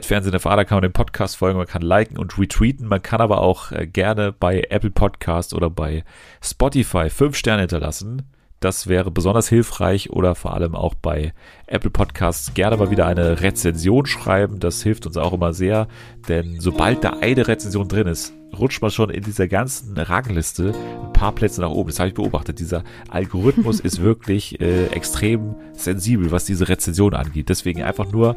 [0.00, 3.20] Fernsehen der Vater kann man den Podcast folgen, man kann liken und retweeten, man kann
[3.20, 6.02] aber auch äh, gerne bei Apple Podcast oder bei
[6.42, 8.22] Spotify fünf Sterne hinterlassen.
[8.60, 11.34] Das wäre besonders hilfreich oder vor allem auch bei
[11.66, 14.60] Apple Podcasts gerne mal wieder eine Rezension schreiben.
[14.60, 15.88] Das hilft uns auch immer sehr,
[16.28, 21.12] denn sobald da eine Rezension drin ist, rutscht man schon in dieser ganzen Rangliste ein
[21.12, 21.90] paar Plätze nach oben.
[21.90, 22.60] Das habe ich beobachtet.
[22.60, 27.48] Dieser Algorithmus ist wirklich äh, extrem sensibel, was diese Rezension angeht.
[27.48, 28.36] Deswegen einfach nur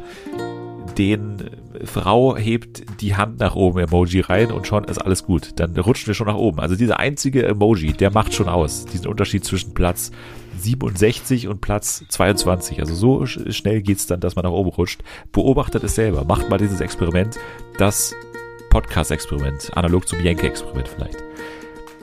[0.98, 1.50] den
[1.84, 5.50] Frau hebt die Hand nach oben Emoji rein und schon ist alles gut.
[5.56, 6.60] Dann rutschen wir schon nach oben.
[6.60, 8.86] Also dieser einzige Emoji, der macht schon aus.
[8.86, 10.10] Diesen Unterschied zwischen Platz
[10.58, 12.80] 67 und Platz 22.
[12.80, 15.02] Also so sch- schnell geht's dann, dass man nach oben rutscht.
[15.32, 16.24] Beobachtet es selber.
[16.24, 17.38] Macht mal dieses Experiment.
[17.78, 18.14] Das
[18.70, 19.70] Podcast-Experiment.
[19.76, 21.18] Analog zum Jenke-Experiment vielleicht.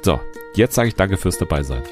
[0.02, 0.20] So,
[0.56, 1.84] jetzt sage ich danke fürs Dabeisein.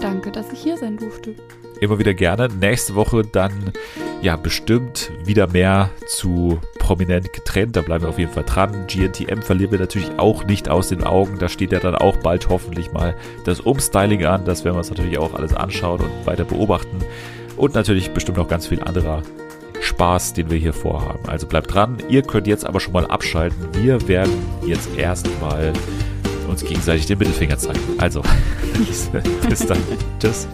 [0.00, 1.34] Danke, dass ich hier sein durfte.
[1.80, 2.48] Immer wieder gerne.
[2.48, 3.72] Nächste Woche dann
[4.20, 7.76] ja bestimmt wieder mehr zu prominent getrennt.
[7.76, 8.86] Da bleiben wir auf jeden Fall dran.
[8.88, 11.38] GNTM verlieren wir natürlich auch nicht aus den Augen.
[11.38, 13.14] Da steht ja dann auch bald hoffentlich mal
[13.44, 14.44] das Umstyling an.
[14.44, 16.98] Das werden wir uns natürlich auch alles anschauen und weiter beobachten.
[17.56, 19.22] Und natürlich bestimmt noch ganz viel anderer
[19.80, 21.28] Spaß, den wir hier vorhaben.
[21.28, 21.98] Also bleibt dran.
[22.08, 23.68] Ihr könnt jetzt aber schon mal abschalten.
[23.72, 24.32] Wir werden
[24.66, 25.72] jetzt erstmal
[26.48, 27.80] uns gegenseitig den Mittelfinger zeigen.
[27.98, 28.22] Also,
[29.48, 29.78] bis dann.
[30.18, 30.48] Tschüss.